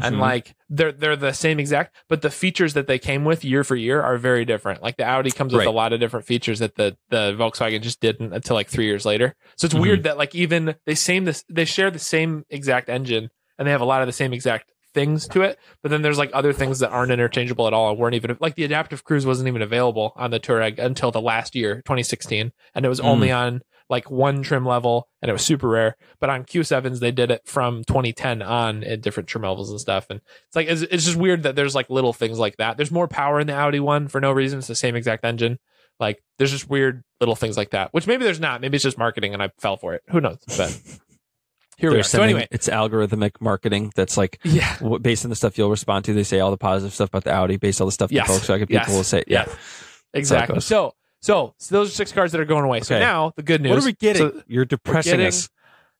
and 0.00 0.16
Mhm. 0.16 0.20
like 0.20 0.54
they're 0.70 0.92
they're 0.92 1.16
the 1.16 1.32
same 1.32 1.58
exact, 1.60 1.94
but 2.08 2.22
the 2.22 2.30
features 2.30 2.74
that 2.74 2.86
they 2.86 2.98
came 2.98 3.24
with 3.24 3.44
year 3.44 3.62
for 3.64 3.76
year 3.76 4.00
are 4.02 4.16
very 4.16 4.44
different. 4.44 4.82
Like 4.82 4.96
the 4.96 5.04
Audi 5.04 5.30
comes 5.30 5.52
with 5.52 5.60
Right. 5.60 5.68
a 5.68 5.72
lot 5.72 5.92
of 5.92 6.00
different 6.00 6.26
features 6.26 6.60
that 6.60 6.76
the 6.76 6.96
the 7.10 7.34
Volkswagen 7.38 7.82
just 7.82 8.00
didn't 8.00 8.32
until 8.32 8.54
like 8.56 8.68
three 8.68 8.86
years 8.86 9.04
later. 9.04 9.34
So 9.56 9.66
it's 9.66 9.74
Mhm. 9.74 9.80
weird 9.80 10.02
that 10.04 10.16
like 10.16 10.34
even 10.34 10.76
they 10.86 10.94
same 10.94 11.24
this 11.24 11.44
they 11.48 11.64
share 11.64 11.90
the 11.90 11.98
same 11.98 12.44
exact 12.48 12.88
engine 12.88 13.30
and 13.58 13.66
they 13.66 13.72
have 13.72 13.80
a 13.82 13.86
lot 13.86 14.00
of 14.02 14.06
the 14.06 14.12
same 14.12 14.32
exact 14.32 14.70
things 14.94 15.26
to 15.26 15.40
it 15.40 15.58
but 15.82 15.90
then 15.90 16.02
there's 16.02 16.18
like 16.18 16.28
other 16.34 16.52
things 16.52 16.78
that 16.80 16.90
aren't 16.90 17.10
interchangeable 17.10 17.66
at 17.66 17.72
all 17.72 17.88
and 17.88 17.98
weren't 17.98 18.14
even 18.14 18.36
like 18.40 18.56
the 18.56 18.64
adaptive 18.64 19.04
cruise 19.04 19.24
wasn't 19.24 19.48
even 19.48 19.62
available 19.62 20.12
on 20.16 20.30
the 20.30 20.38
Touareg 20.38 20.78
until 20.78 21.10
the 21.10 21.18
last 21.20 21.54
year 21.54 21.76
2016 21.86 22.52
and 22.74 22.84
it 22.84 22.90
was 22.90 23.00
Mm. 23.00 23.04
only 23.06 23.32
on 23.32 23.62
like 23.92 24.10
one 24.10 24.42
trim 24.42 24.66
level 24.66 25.06
and 25.20 25.28
it 25.28 25.32
was 25.32 25.42
super 25.44 25.68
rare 25.68 25.96
but 26.18 26.28
on 26.30 26.42
q7s 26.44 26.98
they 26.98 27.12
did 27.12 27.30
it 27.30 27.42
from 27.44 27.84
2010 27.84 28.42
on 28.42 28.82
at 28.82 29.00
different 29.02 29.28
trim 29.28 29.42
levels 29.44 29.70
and 29.70 29.80
stuff 29.80 30.06
and 30.10 30.20
it's 30.48 30.56
like 30.56 30.66
it's, 30.66 30.82
it's 30.82 31.04
just 31.04 31.16
weird 31.16 31.44
that 31.44 31.54
there's 31.54 31.76
like 31.76 31.88
little 31.90 32.12
things 32.12 32.38
like 32.40 32.56
that 32.56 32.76
there's 32.76 32.90
more 32.90 33.06
power 33.06 33.38
in 33.38 33.46
the 33.46 33.54
audi 33.54 33.78
one 33.78 34.08
for 34.08 34.20
no 34.20 34.32
reason 34.32 34.58
it's 34.58 34.66
the 34.66 34.74
same 34.74 34.96
exact 34.96 35.24
engine 35.24 35.58
like 36.00 36.20
there's 36.38 36.50
just 36.50 36.68
weird 36.68 37.04
little 37.20 37.36
things 37.36 37.56
like 37.56 37.70
that 37.70 37.92
which 37.94 38.08
maybe 38.08 38.24
there's 38.24 38.40
not 38.40 38.60
maybe 38.60 38.74
it's 38.74 38.82
just 38.82 38.98
marketing 38.98 39.34
and 39.34 39.42
i 39.42 39.50
fell 39.58 39.76
for 39.76 39.94
it 39.94 40.02
who 40.10 40.20
knows 40.20 40.38
but 40.56 40.76
here 41.76 41.90
we 41.92 41.98
are 41.98 42.02
so 42.02 42.22
anyway 42.22 42.46
it's 42.50 42.68
algorithmic 42.68 43.32
marketing 43.40 43.92
that's 43.94 44.16
like 44.16 44.38
yeah 44.44 44.76
based 45.02 45.24
on 45.24 45.28
the 45.30 45.36
stuff 45.36 45.58
you'll 45.58 45.70
respond 45.70 46.04
to. 46.04 46.14
They 46.14 46.22
say 46.22 46.38
all 46.40 46.50
the 46.50 46.56
positive 46.56 46.94
stuff 46.94 47.08
about 47.08 47.24
the 47.24 47.32
Audi, 47.32 47.56
based 47.56 47.80
on 47.80 47.86
the 47.88 47.92
stuff 47.92 48.12
Yes. 48.12 48.26
the 48.28 48.32
Volkswagen 48.34 48.60
people 48.68 48.74
Yes. 48.74 48.88
will 48.88 49.04
say. 49.04 49.24
Yes. 49.26 49.48
Yeah. 49.48 49.54
exactly 50.14 50.60
so 50.60 50.94
so 51.22 51.54
so 51.56 51.74
those 51.74 51.88
are 51.88 51.94
six 51.94 52.12
cars 52.12 52.32
that 52.32 52.40
are 52.40 52.44
going 52.44 52.64
away 52.64 52.80
so 52.80 52.94
Okay. 52.94 53.02
now 53.04 53.32
the 53.36 53.42
good 53.42 53.62
news 53.62 53.70
What 53.70 53.82
are 53.82 53.86
we 53.86 53.92
getting? 53.94 54.30
so- 54.32 54.42
You're 54.46 54.64
depressing 54.66 55.12
getting- 55.12 55.26
us. 55.28 55.48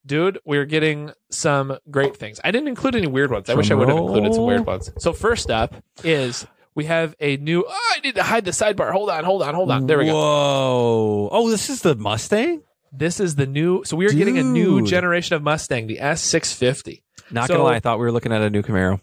dude, 0.05 0.39
we're 0.45 0.65
getting 0.67 1.13
some 1.31 1.79
great 1.91 2.17
things. 2.17 2.41
I 2.45 2.51
didn't 2.51 2.69
include 2.69 2.97
any 2.97 3.07
weird 3.07 3.31
ones. 3.31 3.49
I 3.49 3.55
wish 3.55 3.71
I 3.71 3.75
would 3.75 3.89
have 3.89 3.97
included 3.97 4.35
some 4.35 4.45
weird 4.45 4.67
ones. 4.67 4.91
So 4.99 5.13
first 5.15 5.51
up 5.51 5.75
is 6.05 6.45
we 6.75 6.85
have 6.87 7.15
a 7.21 7.37
new. 7.37 7.65
Oh, 7.69 7.91
I 7.97 8.01
need 8.01 8.17
to 8.17 8.23
hide 8.23 8.45
the 8.45 8.51
sidebar. 8.51 8.91
Hold 8.93 9.11
on, 9.11 9.25
hold 9.25 9.43
on, 9.43 9.55
hold 9.55 9.71
on. 9.71 9.87
There 9.87 9.99
we 9.99 10.07
go. 10.07 10.13
Whoa! 10.15 11.29
Oh, 11.31 11.51
this 11.51 11.71
is 11.71 11.83
the 11.83 11.95
Mustang. 11.95 12.63
This 12.93 13.21
is 13.21 13.37
the 13.37 13.47
new. 13.47 13.85
So 13.85 13.97
we 13.97 14.07
are 14.07 14.13
getting 14.13 14.39
a 14.39 14.43
new 14.43 14.81
Dude. 14.81 14.89
generation 14.89 15.37
of 15.37 15.43
Mustang, 15.43 15.87
the 15.87 15.99
S650. 15.99 17.03
Not 17.31 17.47
So- 17.49 17.55
gonna 17.55 17.65
lie, 17.65 17.77
I 17.77 17.81
thought 17.81 17.99
we 17.99 18.05
were 18.05 18.13
looking 18.13 18.33
at 18.33 18.43
a 18.43 18.51
new 18.51 18.63
Camaro. 18.63 19.01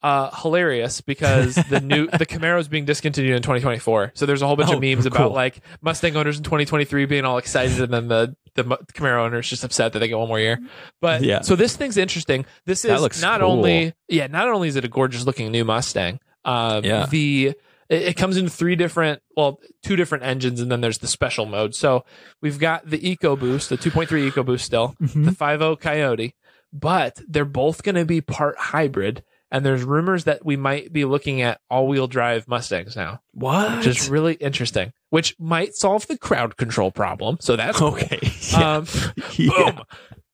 Uh, 0.00 0.30
hilarious 0.42 1.00
because 1.00 1.56
the 1.56 1.80
new 1.84 2.06
the 2.06 2.24
Camaro 2.24 2.60
is 2.60 2.68
being 2.68 2.84
discontinued 2.84 3.34
in 3.34 3.42
2024. 3.42 4.12
So 4.14 4.26
there's 4.26 4.42
a 4.42 4.46
whole 4.46 4.54
bunch 4.54 4.70
Oh, 4.70 4.74
of 4.74 4.80
memes 4.80 5.08
cool. 5.08 5.12
about 5.16 5.32
like 5.32 5.60
Mustang 5.82 6.14
owners 6.16 6.36
in 6.38 6.44
2023 6.44 7.06
being 7.06 7.24
all 7.24 7.38
excited, 7.38 7.80
and 7.80 7.92
then 7.92 8.06
the 8.06 8.36
the 8.54 8.62
Camaro 8.94 9.24
owners 9.24 9.48
just 9.50 9.64
upset 9.64 9.92
that 9.94 9.98
they 9.98 10.06
get 10.06 10.16
one 10.16 10.28
more 10.28 10.38
year. 10.38 10.60
But 11.00 11.22
Yeah. 11.22 11.40
so 11.40 11.56
this 11.56 11.76
thing's 11.76 11.96
interesting. 11.96 12.46
This 12.64 12.84
is 12.84 13.20
not 13.20 13.40
cool. 13.40 13.50
only 13.50 13.92
yeah, 14.08 14.28
not 14.28 14.46
only 14.48 14.68
is 14.68 14.76
it 14.76 14.84
a 14.84 14.88
gorgeous 14.88 15.26
looking 15.26 15.50
new 15.50 15.64
Mustang. 15.64 16.20
Um, 16.44 16.84
Yeah. 16.84 17.06
The 17.06 17.54
it, 17.88 18.02
it 18.02 18.16
comes 18.16 18.36
in 18.36 18.48
three 18.48 18.76
different, 18.76 19.20
well, 19.36 19.58
two 19.82 19.96
different 19.96 20.22
engines, 20.22 20.60
and 20.60 20.70
then 20.70 20.80
there's 20.80 20.98
the 20.98 21.08
special 21.08 21.44
mode. 21.46 21.74
So 21.74 22.04
we've 22.40 22.58
got 22.60 22.88
the 22.88 22.98
EcoBoost, 23.00 23.66
the 23.68 23.76
2.3 23.78 24.30
EcoBoost 24.30 24.60
still, 24.60 24.94
Mm-hmm. 25.02 25.24
the 25.24 25.30
5.0 25.32 25.80
Coyote, 25.80 26.34
but 26.72 27.20
they're 27.26 27.44
both 27.44 27.82
going 27.82 27.94
to 27.96 28.04
be 28.04 28.20
part 28.20 28.56
hybrid. 28.58 29.24
And 29.50 29.64
there's 29.64 29.82
rumors 29.82 30.24
that 30.24 30.44
we 30.44 30.56
might 30.56 30.92
be 30.92 31.04
looking 31.06 31.40
at 31.40 31.60
all-wheel 31.70 32.06
drive 32.06 32.46
Mustangs 32.48 32.94
now, 32.96 33.20
What? 33.32 33.78
which 33.78 33.86
is 33.86 34.08
really 34.10 34.34
interesting. 34.34 34.92
Which 35.10 35.34
might 35.38 35.74
solve 35.74 36.06
the 36.06 36.18
crowd 36.18 36.56
control 36.58 36.90
problem. 36.90 37.38
So 37.40 37.56
that's 37.56 37.78
cool. 37.78 37.88
okay. 37.94 38.20
Um, 38.56 38.86
Yeah. 39.36 39.70
boom. 39.72 39.82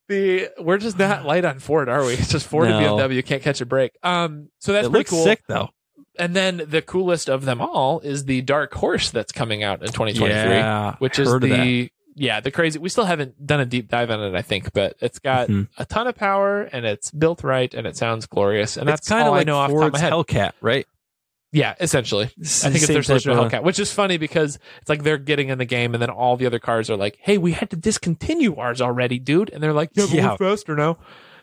The 0.09 0.49
we're 0.61 0.79
just 0.79 0.99
not 0.99 1.25
light 1.27 1.45
on 1.45 1.59
Ford, 1.61 1.89
are 1.89 2.05
we? 2.05 2.15
It's 2.15 2.29
just 2.31 2.47
Ford 2.47 2.69
No. 2.69 2.79
and 2.79 2.87
BMW 3.13 3.25
can't 3.25 3.43
catch 3.43 3.61
a 3.61 3.67
break. 3.67 3.93
Um, 4.03 4.49
so 4.59 4.73
that's 4.73 4.87
it 4.89 4.91
pretty 4.91 5.09
cool. 5.09 5.25
sick 5.25 5.43
though. 5.49 5.71
And 6.19 6.35
then 6.37 6.63
the 6.69 6.83
coolest 6.83 7.29
of 7.29 7.45
them 7.45 7.61
all 7.61 7.99
is 8.01 8.25
the 8.27 8.41
Dark 8.43 8.73
Horse 8.75 9.11
that's 9.11 9.33
coming 9.33 9.63
out 9.65 9.81
in 9.81 9.87
2023, 9.89 10.29
Yeah, 10.29 10.95
which 10.99 11.19
is 11.19 11.29
heard 11.29 11.43
of 11.43 11.51
that. 11.51 11.57
the 11.65 11.91
yeah 12.15 12.41
the 12.41 12.51
crazy. 12.51 12.79
We 12.79 12.89
still 12.89 13.05
haven't 13.05 13.47
done 13.47 13.61
a 13.61 13.67
deep 13.67 13.89
dive 13.89 14.11
on 14.11 14.21
it, 14.23 14.35
I 14.35 14.43
think, 14.43 14.73
but 14.73 14.97
it's 15.01 15.19
got 15.19 15.49
Mhm. 15.49 15.69
a 15.79 15.85
ton 15.85 16.07
of 16.07 16.15
power 16.17 16.63
and 16.63 16.85
it's 16.87 17.11
built 17.11 17.43
right 17.45 17.73
and 17.75 17.87
it 17.87 17.97
sounds 17.97 18.27
glorious. 18.27 18.77
And 18.77 18.89
It's 18.89 19.01
that's 19.01 19.09
kind 19.09 19.27
of 19.27 19.33
like 19.33 19.43
I 19.43 19.45
know 19.45 19.57
off 19.59 19.71
the 19.71 19.75
top 19.77 19.95
of 19.95 20.01
Ford's. 20.01 20.29
Hellcat, 20.31 20.53
right? 20.61 20.87
yeah, 21.53 21.75
essentially. 21.81 22.25
I 22.25 22.29
think 22.29 22.75
it's 22.77 22.87
their 22.89 23.03
Same 23.03 23.03
solution 23.21 23.31
to 23.33 23.37
type 23.37 23.47
of- 23.47 23.53
Hellcat, 23.53 23.63
which 23.65 23.79
is 23.79 23.93
funny 23.93 24.17
because 24.17 24.59
it's 24.81 24.89
like 24.89 25.03
they're 25.05 25.19
getting 25.19 25.51
in 25.51 25.59
the 25.59 25.65
game, 25.65 25.95
and 25.95 26.03
then 26.03 26.11
all 26.11 26.37
the 26.37 26.47
other 26.47 26.59
cars 26.59 26.91
are 26.91 26.97
like, 26.97 27.17
"Hey, 27.21 27.39
we 27.39 27.53
had 27.53 27.71
to 27.71 27.77
discontinue 27.77 28.57
ours 28.57 28.81
already, 28.81 29.19
dude," 29.21 29.51
and 29.51 29.63
they're 29.63 29.73
like, 29.73 29.91
"Yeah, 29.95 30.07
but 30.07 30.15
Yeah. 30.15 30.31
we're 30.41 30.51
faster 30.51 30.75
now." 30.75 30.99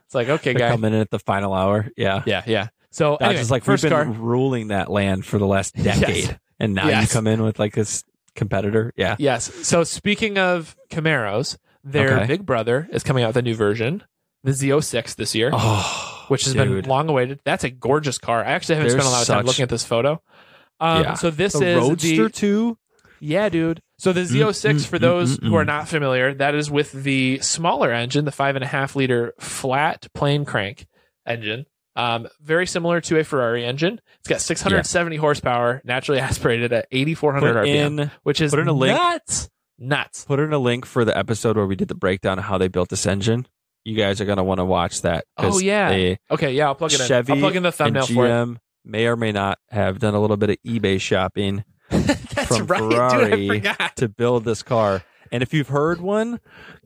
It's 0.05 0.13
like, 0.13 0.27
okay, 0.27 0.51
They're 0.51 0.67
guy, 0.67 0.71
coming 0.71 0.93
in 0.93 0.99
at 0.99 1.09
the 1.11 1.19
final 1.19 1.53
hour. 1.53 1.87
Yeah. 1.95 2.23
yeah, 2.25 2.43
yeah. 2.45 2.67
So 2.89 3.11
Dodge 3.11 3.21
anyway, 3.29 3.41
is 3.41 3.51
like 3.51 3.63
first 3.63 3.83
we've 3.85 3.91
been 3.91 4.13
car, 4.13 4.21
ruling 4.21 4.67
that 4.67 4.91
land 4.91 5.25
for 5.25 5.37
the 5.37 5.47
last 5.47 5.73
Yes. 5.77 6.01
decade, 6.01 6.37
and 6.59 6.73
now 6.73 6.89
Yes. 6.89 7.03
you 7.03 7.07
come 7.13 7.27
in 7.27 7.41
with 7.41 7.57
like 7.59 7.73
this 7.73 8.03
competitor. 8.35 8.93
Yeah. 8.95 9.15
yes. 9.19 9.53
So 9.67 9.83
speaking 9.83 10.37
of 10.37 10.75
Camaros, 10.89 11.57
their 11.83 12.17
Okay. 12.17 12.27
big 12.27 12.45
brother 12.45 12.87
is 12.91 13.03
coming 13.03 13.23
out 13.23 13.27
with 13.27 13.37
a 13.37 13.41
new 13.41 13.55
version, 13.55 14.03
the 14.43 14.51
Z06 14.51 15.15
this 15.15 15.35
year, 15.35 15.49
Oh, 15.53 16.25
which 16.27 16.45
has 16.45 16.53
dude. 16.53 16.81
been 16.83 16.89
long 16.89 17.09
awaited. 17.09 17.39
That's 17.43 17.63
a 17.63 17.69
gorgeous 17.69 18.17
car. 18.17 18.43
I 18.43 18.51
actually 18.51 18.75
haven't 18.75 18.91
There's 18.91 19.03
spent 19.03 19.07
a 19.07 19.11
lot 19.11 19.21
of 19.21 19.27
time 19.27 19.37
such- 19.39 19.45
looking 19.47 19.63
at 19.63 19.69
this 19.69 19.83
photo. 19.83 20.21
Um, 20.79 21.03
Yeah. 21.03 21.13
So 21.15 21.29
this 21.29 21.53
the 21.53 21.65
is 21.67 21.77
Roadster 21.79 22.23
the 22.23 22.29
too. 22.29 22.77
Yeah, 23.19 23.49
dude. 23.49 23.81
So 23.99 24.13
the 24.13 24.21
Z06, 24.21 24.73
mm, 24.73 24.85
for 24.87 24.97
mm, 24.97 25.01
those 25.01 25.37
mm, 25.37 25.47
who 25.47 25.55
are 25.55 25.63
mm. 25.63 25.67
not 25.67 25.87
familiar, 25.87 26.33
that 26.33 26.55
is 26.55 26.71
with 26.71 26.91
the 26.91 27.37
smaller 27.39 27.91
engine, 27.91 28.25
the 28.25 28.31
five 28.31 28.55
and 28.55 28.63
a 28.63 28.67
half 28.67 28.95
liter 28.95 29.33
flat 29.39 30.07
plane 30.15 30.43
crank 30.43 30.87
engine. 31.27 31.65
Um, 31.95 32.27
very 32.41 32.65
similar 32.67 33.01
to 33.01 33.19
a 33.19 33.23
Ferrari 33.23 33.65
engine. 33.65 33.99
It's 34.19 34.29
got 34.29 34.41
670 34.41 35.17
horsepower, 35.17 35.81
naturally 35.83 36.19
aspirated 36.21 36.71
at 36.73 36.87
8,400 36.91 37.53
Put 37.53 37.55
RPM, 37.67 38.01
in 38.01 38.11
which 38.23 38.39
is 38.41 38.51
put 38.51 38.59
in 38.59 38.67
a 38.67 38.73
link. 38.73 38.97
nuts. 38.97 39.49
Nuts. 39.77 40.25
put 40.25 40.39
in 40.39 40.53
a 40.53 40.59
link 40.59 40.85
for 40.85 41.03
the 41.03 41.17
episode 41.17 41.57
where 41.57 41.65
we 41.65 41.75
did 41.75 41.87
the 41.87 41.95
breakdown 41.95 42.37
of 42.37 42.45
how 42.45 42.57
they 42.59 42.67
built 42.67 42.89
this 42.89 43.05
engine. 43.07 43.47
you 43.83 43.95
guys 43.97 44.21
are 44.21 44.25
gonna 44.25 44.43
want 44.43 44.59
to 44.59 44.65
watch 44.65 45.01
that. 45.01 45.25
Oh, 45.37 45.57
yeah. 45.59 45.89
they- 45.89 46.19
Okay, 46.29 46.53
yeah, 46.53 46.67
I'll 46.67 46.75
plug 46.75 46.93
it 46.93 47.01
in. 47.01 47.07
Chevy 47.07 47.33
I'll 47.33 47.39
plug 47.39 47.55
in 47.55 47.63
the 47.63 47.71
thumbnail 47.71 48.03
and 48.05 48.13
for 48.13 48.25
it. 48.27 48.29
GM 48.29 48.57
may 48.85 49.07
or 49.07 49.15
may 49.15 49.31
not 49.31 49.57
have 49.71 49.97
done 49.99 50.13
a 50.13 50.19
little 50.21 50.37
bit 50.37 50.51
of 50.51 50.57
eBay 50.65 51.01
shopping 51.01 51.63
That's 51.89 52.57
from 52.57 52.67
right, 52.67 52.79
Ferrari 52.79 53.31
dude. 53.47 53.51
I 53.67 53.73
forgot. 53.73 53.95
to 53.97 54.07
build 54.07 54.45
this 54.45 54.61
car. 54.63 55.03
And 55.31 55.41
if 55.41 55.53
you've 55.53 55.69
heard 55.69 56.01
one, 56.01 56.39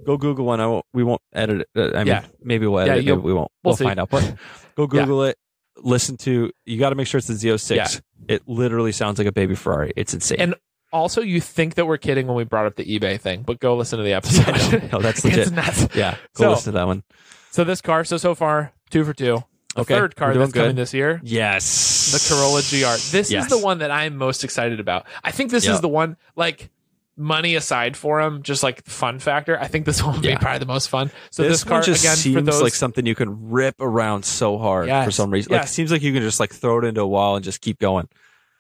go 0.06 0.18
Google 0.18 0.46
one. 0.46 0.60
I 0.62 0.68
won't, 0.68 0.86
we 0.94 1.04
won't 1.04 1.22
edit 1.34 1.62
it. 1.62 1.68
Uh, 1.76 1.96
I 1.96 2.00
mean, 2.00 2.08
Yeah. 2.08 2.26
maybe 2.42 2.68
we'll 2.68 2.86
Yeah, 2.86 2.92
edit 2.94 3.04
it. 3.04 3.08
you'll- 3.08 3.16
Maybe 3.18 3.26
we 3.28 3.34
won't. 3.34 3.52
we'll 3.64 3.72
We'll, 3.80 3.88
find 3.88 4.00
out. 4.00 4.10
But 4.10 4.36
go 4.76 4.86
Google 4.88 5.24
it. 5.24 5.38
Listen 5.78 6.16
to. 6.18 6.52
You 6.66 6.80
got 6.80 6.90
to 6.92 6.96
make 6.96 7.08
sure 7.08 7.18
it's 7.18 7.28
the 7.28 7.34
Z06. 7.34 7.76
Yeah. 7.76 7.88
It 8.28 8.44
literally 8.48 8.92
sounds 8.92 9.18
like 9.18 9.28
a 9.28 9.32
baby 9.32 9.56
Ferrari. 9.56 9.92
It's 9.96 10.14
insane. 10.14 10.40
And 10.40 10.56
Also, 10.94 11.22
you 11.22 11.42
think 11.42 11.76
that 11.76 11.86
we're 11.88 11.98
kidding 11.98 12.28
when 12.28 12.38
we 12.38 12.44
brought 12.46 12.66
up 12.68 12.76
the 12.78 12.86
eBay 12.86 13.20
thing, 13.20 13.42
but 13.42 13.60
go 13.60 13.76
listen 13.76 13.98
to 13.98 14.04
the 14.04 14.14
episode. 14.20 14.48
Yeah, 14.48 14.80
no, 14.80 14.88
no, 14.94 15.00
that's 15.02 15.26
it's 15.26 15.36
legit. 15.38 15.54
nuts. 15.54 15.88
yeah, 15.96 16.12
go 16.36 16.44
So- 16.44 16.50
listen 16.52 16.74
to 16.74 16.80
that 16.80 16.88
one. 16.88 17.04
So 17.52 17.64
this 17.64 17.82
car, 17.82 18.04
so 18.06 18.18
so 18.18 18.36
far, 18.36 18.72
two 18.90 19.04
for 19.04 19.14
two. 19.14 19.44
The 19.76 19.82
Okay, 19.82 19.94
third 19.96 20.16
car 20.16 20.34
that's 20.34 20.54
coming 20.54 20.76
this 20.78 20.94
year, 20.94 21.20
Yes, 21.24 22.12
the 22.14 22.34
Corolla 22.34 22.62
GR. 22.62 22.96
This 23.12 23.30
Yes. 23.30 23.44
is 23.44 23.48
the 23.50 23.58
one 23.60 23.80
that 23.80 23.92
I'm 23.92 24.16
most 24.16 24.46
excited 24.46 24.80
about. 24.80 25.06
I 25.24 25.32
think 25.32 25.52
this 25.52 25.66
Yeah. 25.66 25.74
is 25.74 25.82
the 25.82 25.90
one, 25.90 26.16
like 26.38 26.70
money 27.18 27.56
aside 27.56 27.96
for 27.96 28.20
him, 28.22 28.44
just 28.44 28.64
like 28.64 28.86
fun 28.86 29.20
factor. 29.20 29.60
I 29.60 29.68
think 29.68 29.86
this 29.86 30.04
one 30.04 30.16
will 30.16 30.22
be 30.22 30.36
probably 30.36 30.60
the 30.60 30.66
most 30.66 30.90
fun. 30.90 31.12
So 31.32 31.44
this, 31.44 31.64
this, 31.64 31.86
just 31.86 32.04
again 32.04 32.16
seems 32.16 32.36
for 32.36 32.42
those 32.42 32.62
like 32.62 32.74
something 32.74 33.06
you 33.06 33.16
can 33.16 33.50
rip 33.50 33.76
around 33.80 34.26
so 34.26 34.58
hard 34.58 34.90
for 35.06 35.12
some 35.12 35.32
reason. 35.32 35.52
Like 35.52 35.62
yes. 35.62 35.72
it 35.72 35.74
seems 35.74 35.92
like 35.92 36.02
you 36.02 36.14
can 36.14 36.22
just 36.22 36.40
like 36.40 36.54
throw 36.54 36.80
it 36.80 36.86
into 36.86 37.02
a 37.02 37.08
wall 37.08 37.36
and 37.36 37.44
just 37.44 37.62
keep 37.62 37.80
going. 37.80 38.08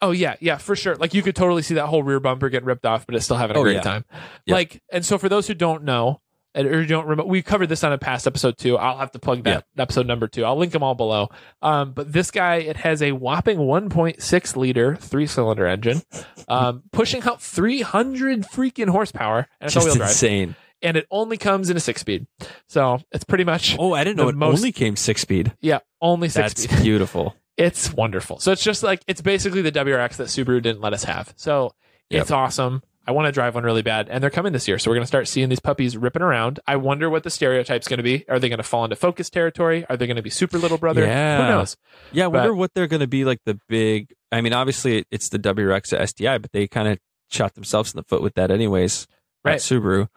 Oh 0.02 0.12
yeah, 0.12 0.36
yeah, 0.40 0.58
for 0.58 0.76
sure. 0.76 0.96
Like 0.96 1.14
you 1.14 1.24
could 1.24 1.36
totally 1.36 1.62
see 1.62 1.76
that 1.76 1.88
whole 1.88 2.04
rear 2.04 2.20
bumper 2.20 2.50
get 2.50 2.64
ripped 2.64 2.86
off, 2.86 3.06
but 3.06 3.16
it's 3.16 3.26
still 3.26 3.38
having 3.38 3.56
a 3.56 3.60
Oh, 3.60 3.64
great 3.64 3.76
yeah. 3.76 3.82
time. 3.82 4.06
Yeah. 4.46 4.56
Like, 4.56 4.84
and 4.92 5.06
so 5.06 5.18
for 5.18 5.30
those 5.30 5.48
who 5.48 5.54
don't 5.54 5.84
know, 5.84 6.22
or 6.56 6.86
don't 6.86 7.06
remember, 7.08 7.30
we 7.30 7.42
covered 7.42 7.68
this 7.68 7.84
on 7.84 7.92
a 7.92 7.98
past 7.98 8.26
episode 8.28 8.58
too. 8.58 8.78
I'll 8.78 8.98
have 8.98 9.12
to 9.12 9.20
plug 9.20 9.44
that 9.44 9.66
episode 9.78 10.08
number 10.08 10.28
two. 10.28 10.46
I'll 10.46 10.56
link 10.58 10.72
them 10.72 10.84
all 10.84 10.96
below. 10.96 11.30
Um, 11.62 11.92
but 11.94 12.12
this 12.14 12.32
guy, 12.32 12.56
it 12.58 12.78
has 12.78 13.02
a 13.02 13.12
whopping 13.12 13.58
1.6 13.58 14.56
liter 14.56 14.96
three 14.96 15.28
cylinder 15.28 15.68
engine, 15.68 16.02
um, 16.48 16.84
pushing 16.92 17.22
out 17.24 17.42
300 17.42 18.44
freaking 18.44 18.90
horsepower, 18.90 19.48
and 19.60 19.68
it's 19.68 19.76
all-wheel 19.78 19.96
drive, 19.96 20.10
insane. 20.10 20.56
and 20.82 20.98
it 20.98 21.08
only 21.12 21.38
comes 21.38 21.70
in 21.70 21.78
a 21.78 21.80
six 21.80 22.02
speed. 22.02 22.28
So 22.68 23.00
it's 23.12 23.24
pretty 23.24 23.44
much 23.44 23.76
Oh, 23.80 23.94
I 23.94 24.04
didn't 24.04 24.18
know 24.18 24.30
it 24.30 24.36
most- 24.36 24.58
only 24.60 24.72
came 24.72 24.96
six 24.96 25.22
speed. 25.22 25.54
yeah, 25.62 25.80
only 26.02 26.30
six 26.30 26.54
That's 26.54 26.64
speed. 26.64 26.84
beautiful. 26.84 27.36
It's 27.58 27.94
wonderful. 27.94 28.40
So 28.40 28.52
it's 28.52 28.62
just 28.62 28.84
like 28.84 29.02
it's 29.08 29.22
basically 29.22 29.62
the 29.62 29.72
WRX 29.72 30.18
that 30.18 30.28
Subaru 30.28 30.62
didn't 30.62 30.82
let 30.82 30.92
us 30.92 31.06
have. 31.06 31.34
So 31.38 31.72
Yep. 32.10 32.22
it's 32.24 32.32
awesome. 32.32 32.84
I 33.08 33.12
want 33.12 33.28
to 33.28 33.32
drive 33.32 33.56
one 33.56 33.64
really 33.64 33.82
bad, 33.84 34.10
and 34.10 34.24
they're 34.24 34.30
coming 34.32 34.52
this 34.54 34.68
year. 34.68 34.80
So 34.80 34.90
we're 34.90 34.96
going 34.96 35.04
to 35.04 35.08
start 35.08 35.28
seeing 35.28 35.50
these 35.50 35.60
puppies 35.60 35.96
ripping 35.96 36.22
around. 36.24 36.60
I 36.66 36.76
wonder 36.78 37.10
what 37.10 37.24
the 37.24 37.30
stereotype's 37.30 37.88
going 37.88 37.98
to 37.98 38.04
be. 38.04 38.28
Are 38.30 38.40
they 38.40 38.50
going 38.50 38.58
to 38.58 38.64
fall 38.64 38.84
into 38.84 38.96
focus 38.96 39.30
territory? 39.30 39.86
Are 39.90 39.98
they 39.98 40.08
going 40.08 40.16
to 40.18 40.24
be 40.24 40.30
super 40.30 40.58
little 40.58 40.78
brother? 40.78 41.02
Yeah. 41.06 41.38
Who 41.38 41.44
knows? 41.58 41.78
Yeah, 42.12 42.26
I 42.26 42.28
wonder 42.28 42.50
But- 42.50 42.56
what 42.58 42.74
they're 42.74 42.88
going 42.88 43.02
to 43.02 43.08
be 43.08 43.24
like 43.26 43.40
the 43.46 43.60
big. 43.70 44.14
I 44.32 44.42
mean, 44.42 44.54
obviously 44.54 45.06
it's 45.12 45.30
the 45.30 45.40
WRX 45.40 45.94
STI, 46.10 46.38
but 46.40 46.52
they 46.52 46.68
kind 46.68 46.88
of 46.88 46.98
shot 47.30 47.54
themselves 47.54 47.94
in 47.94 47.98
the 47.98 48.04
foot 48.04 48.22
with 48.22 48.34
that, 48.36 48.50
anyways. 48.52 49.08
Right. 49.44 49.54
At 49.56 49.60
Subaru. 49.62 50.08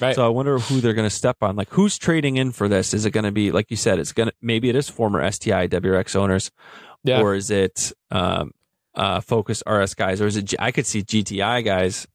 Right. 0.00 0.14
So 0.14 0.24
I 0.24 0.28
wonder 0.28 0.58
who 0.60 0.80
they're 0.80 0.94
going 0.94 1.08
to 1.08 1.14
step 1.14 1.38
on. 1.42 1.56
Like, 1.56 1.70
who's 1.70 1.98
trading 1.98 2.36
in 2.36 2.52
for 2.52 2.68
this? 2.68 2.94
Is 2.94 3.04
it 3.04 3.10
going 3.10 3.24
to 3.24 3.32
be 3.32 3.50
like 3.50 3.68
you 3.72 3.76
said? 3.76 3.98
It's 3.98 4.12
going 4.12 4.28
to 4.28 4.34
maybe 4.40 4.68
it 4.68 4.76
is 4.76 4.88
former 4.88 5.28
STI 5.28 5.66
WRX 5.66 6.14
owners, 6.14 6.52
Yeah. 7.02 7.20
or 7.20 7.34
is 7.34 7.50
it 7.50 7.92
um, 8.12 8.52
uh, 8.94 9.20
Focus 9.20 9.64
RS 9.68 9.94
guys, 9.94 10.20
or 10.20 10.28
is 10.28 10.36
it? 10.36 10.44
G- 10.44 10.56
I 10.60 10.70
could 10.70 10.86
see 10.86 11.02
GTI 11.02 11.64
guys 11.64 12.06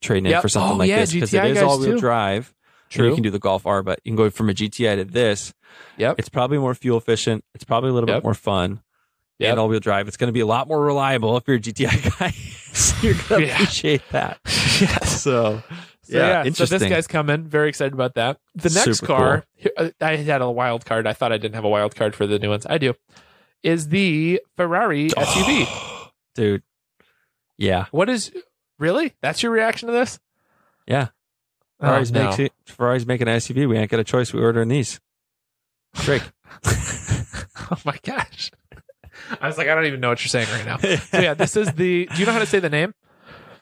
trading 0.00 0.26
in 0.26 0.30
Yep. 0.32 0.42
for 0.42 0.48
something 0.48 0.72
Oh, 0.74 0.76
like 0.78 0.88
yeah, 0.88 1.00
this 1.00 1.12
because 1.12 1.32
it 1.34 1.44
is 1.44 1.54
guys 1.58 1.62
all-wheel 1.62 1.98
drive. 1.98 2.54
True. 2.90 3.08
You 3.08 3.14
can 3.14 3.22
do 3.22 3.30
the 3.30 3.38
Golf 3.38 3.66
R, 3.66 3.82
but 3.82 4.00
you 4.04 4.10
can 4.10 4.16
go 4.16 4.28
from 4.30 4.50
a 4.50 4.52
GTI 4.54 4.96
to 4.96 5.04
this. 5.04 5.54
Yep. 5.96 6.16
It's 6.18 6.28
probably 6.28 6.58
more 6.58 6.74
fuel 6.74 6.98
efficient. 6.98 7.44
It's 7.54 7.64
probably 7.64 7.90
a 7.90 7.92
little 7.94 8.08
Yep. 8.08 8.18
bit 8.18 8.24
more 8.24 8.34
fun. 8.34 8.82
Yep. 9.38 9.50
And 9.50 9.58
all 9.60 9.68
wheel 9.68 9.80
drive. 9.80 10.08
It's 10.08 10.16
going 10.18 10.28
to 10.28 10.32
be 10.32 10.40
a 10.40 10.46
lot 10.46 10.68
more 10.68 10.80
reliable 10.80 11.36
if 11.38 11.44
you're 11.46 11.56
a 11.56 11.60
GTI 11.60 12.18
guy. 12.18 12.30
so 12.72 12.94
you're 13.06 13.14
going 13.28 13.40
to 13.42 13.46
Yeah. 13.46 13.54
appreciate 13.54 14.02
that. 14.10 14.38
yes. 14.46 15.22
So, 15.22 15.62
So, 16.02 16.18
yeah, 16.18 16.42
so 16.42 16.46
interesting. 16.48 16.78
this 16.80 16.88
guy's 16.90 17.06
coming. 17.06 17.44
Very 17.44 17.68
excited 17.70 17.94
about 17.94 18.14
that. 18.14 18.38
The 18.54 18.68
next 18.70 18.98
Super 18.98 19.06
car, 19.06 19.44
here- 19.54 19.72
uh, 19.76 19.90
I 20.00 20.16
had 20.16 20.42
a 20.42 20.50
wild 20.50 20.84
card. 20.84 21.06
I 21.06 21.12
thought 21.14 21.32
I 21.32 21.38
didn't 21.38 21.54
have 21.54 21.64
a 21.64 21.68
wild 21.68 21.96
card 21.96 22.14
for 22.14 22.26
the 22.26 22.38
new 22.38 22.50
ones. 22.50 22.66
I 22.68 22.76
do. 22.78 22.94
Is 23.62 23.88
the 23.88 24.40
Ferrari 24.56 25.08
SUV? 25.16 26.10
Dude. 26.34 26.62
Yeah. 27.56 27.86
What 27.92 28.08
is 28.10 28.32
really? 28.78 29.14
That's 29.20 29.42
your 29.42 29.52
reaction 29.52 29.86
to 29.88 29.92
this? 29.92 30.18
Yeah. 30.86 31.08
Oh, 31.80 31.86
Ferrari's, 31.86 32.12
no. 32.12 32.24
makes 32.26 32.38
it, 32.38 32.52
Ferrari's 32.66 33.06
making 33.06 33.28
an 33.28 33.36
SUV. 33.38 33.68
We 33.68 33.76
ain't 33.76 33.90
got 33.90 34.00
a 34.00 34.04
choice. 34.04 34.32
We 34.32 34.40
ordering 34.40 34.68
these. 34.68 35.00
Drake. 35.96 36.22
oh 36.64 37.78
my 37.84 37.98
gosh. 38.02 38.50
I 39.40 39.46
was 39.46 39.58
like, 39.58 39.68
I 39.68 39.74
don't 39.74 39.86
even 39.86 40.00
know 40.00 40.08
what 40.08 40.22
you're 40.24 40.28
saying 40.28 40.48
right 40.50 40.64
now. 40.66 40.96
So 40.98 41.20
yeah, 41.20 41.34
this 41.34 41.56
is 41.56 41.72
the. 41.72 42.06
Do 42.06 42.20
you 42.20 42.26
know 42.26 42.32
how 42.32 42.38
to 42.38 42.46
say 42.46 42.60
the 42.60 42.70
name? 42.70 42.94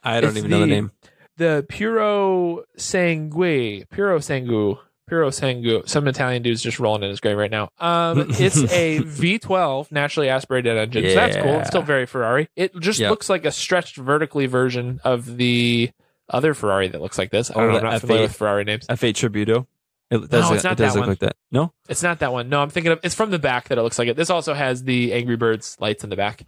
I 0.02 0.20
don't 0.20 0.30
It's 0.30 0.38
even 0.38 0.50
know 0.50 0.60
the 0.60 0.66
the- 0.66 0.70
name. 0.72 0.90
The 1.36 1.64
Puro 1.68 2.64
Sangue, 2.76 3.84
Puro 3.90 4.18
Sangu, 4.18 4.78
Puro 5.10 5.28
Sangu. 5.28 5.86
Some 5.88 6.08
Italian 6.08 6.42
dude's 6.42 6.62
just 6.62 6.78
rolling 6.80 7.02
in 7.02 7.10
his 7.10 7.20
grave 7.20 7.36
right 7.36 7.50
now. 7.50 7.70
Um, 7.78 8.20
it's 8.30 8.56
a 8.72 9.00
V12 9.00 9.92
naturally 9.92 10.30
aspirated 10.30 10.76
engine. 10.78 11.04
So 11.08 11.14
that's 11.14 11.36
cool. 11.36 11.58
It's 11.58 11.68
still 11.68 11.82
very 11.82 12.06
Ferrari. 12.06 12.48
It 12.56 12.74
just 12.80 12.98
Yep. 13.00 13.10
looks 13.10 13.28
like 13.28 13.44
a 13.44 13.50
stretched 13.52 13.96
vertically 13.96 14.46
version 14.46 15.00
of 15.04 15.36
the 15.36 15.90
other 16.28 16.54
Ferrari 16.54 16.88
that 16.88 17.02
looks 17.02 17.18
like 17.18 17.30
this. 17.30 17.50
I 17.50 17.54
Oh, 17.54 17.60
don't 17.60 17.66
know. 17.68 17.72
the 17.74 17.78
I'm 17.80 17.84
not 17.84 17.94
F8. 17.96 18.00
familiar 18.00 18.22
with 18.22 18.36
Ferrari 18.36 18.64
names. 18.64 18.86
F8 18.86 19.14
Tributo. 19.14 19.66
It 20.10 20.28
does, 20.30 20.48
No, 20.48 20.54
it's 20.54 20.64
not 20.64 20.72
it 20.72 20.78
that 20.78 20.88
look 20.94 21.00
one. 21.00 21.08
like 21.08 21.18
that. 21.20 21.36
No? 21.52 21.72
It's 21.88 22.02
not 22.02 22.18
that 22.20 22.32
one. 22.32 22.48
No, 22.48 22.62
I'm 22.62 22.70
thinking 22.70 22.90
of. 22.92 23.00
It's 23.02 23.14
from 23.14 23.30
the 23.30 23.38
back 23.38 23.68
that 23.68 23.78
it 23.78 23.82
looks 23.82 23.98
like 23.98 24.08
it. 24.08 24.16
This 24.16 24.30
also 24.30 24.54
has 24.54 24.82
the 24.84 25.12
Angry 25.12 25.36
Birds 25.36 25.76
lights 25.80 26.02
in 26.04 26.10
the 26.10 26.16
back, 26.16 26.42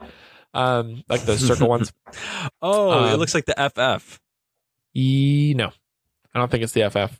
um, 0.55 1.03
like 1.09 1.21
the 1.23 1.37
circle 1.37 1.69
ones. 1.69 1.93
Oh, 2.63 3.07
it 3.09 3.13
Um, 3.15 3.19
looks 3.21 3.35
like 3.35 3.45
the 3.47 3.55
FF. 3.57 4.21
E, 4.95 5.55
no, 5.57 5.71
I 6.35 6.39
don't 6.39 6.51
think 6.51 6.63
it's 6.65 6.73
the 6.73 6.83
FF. 6.91 7.19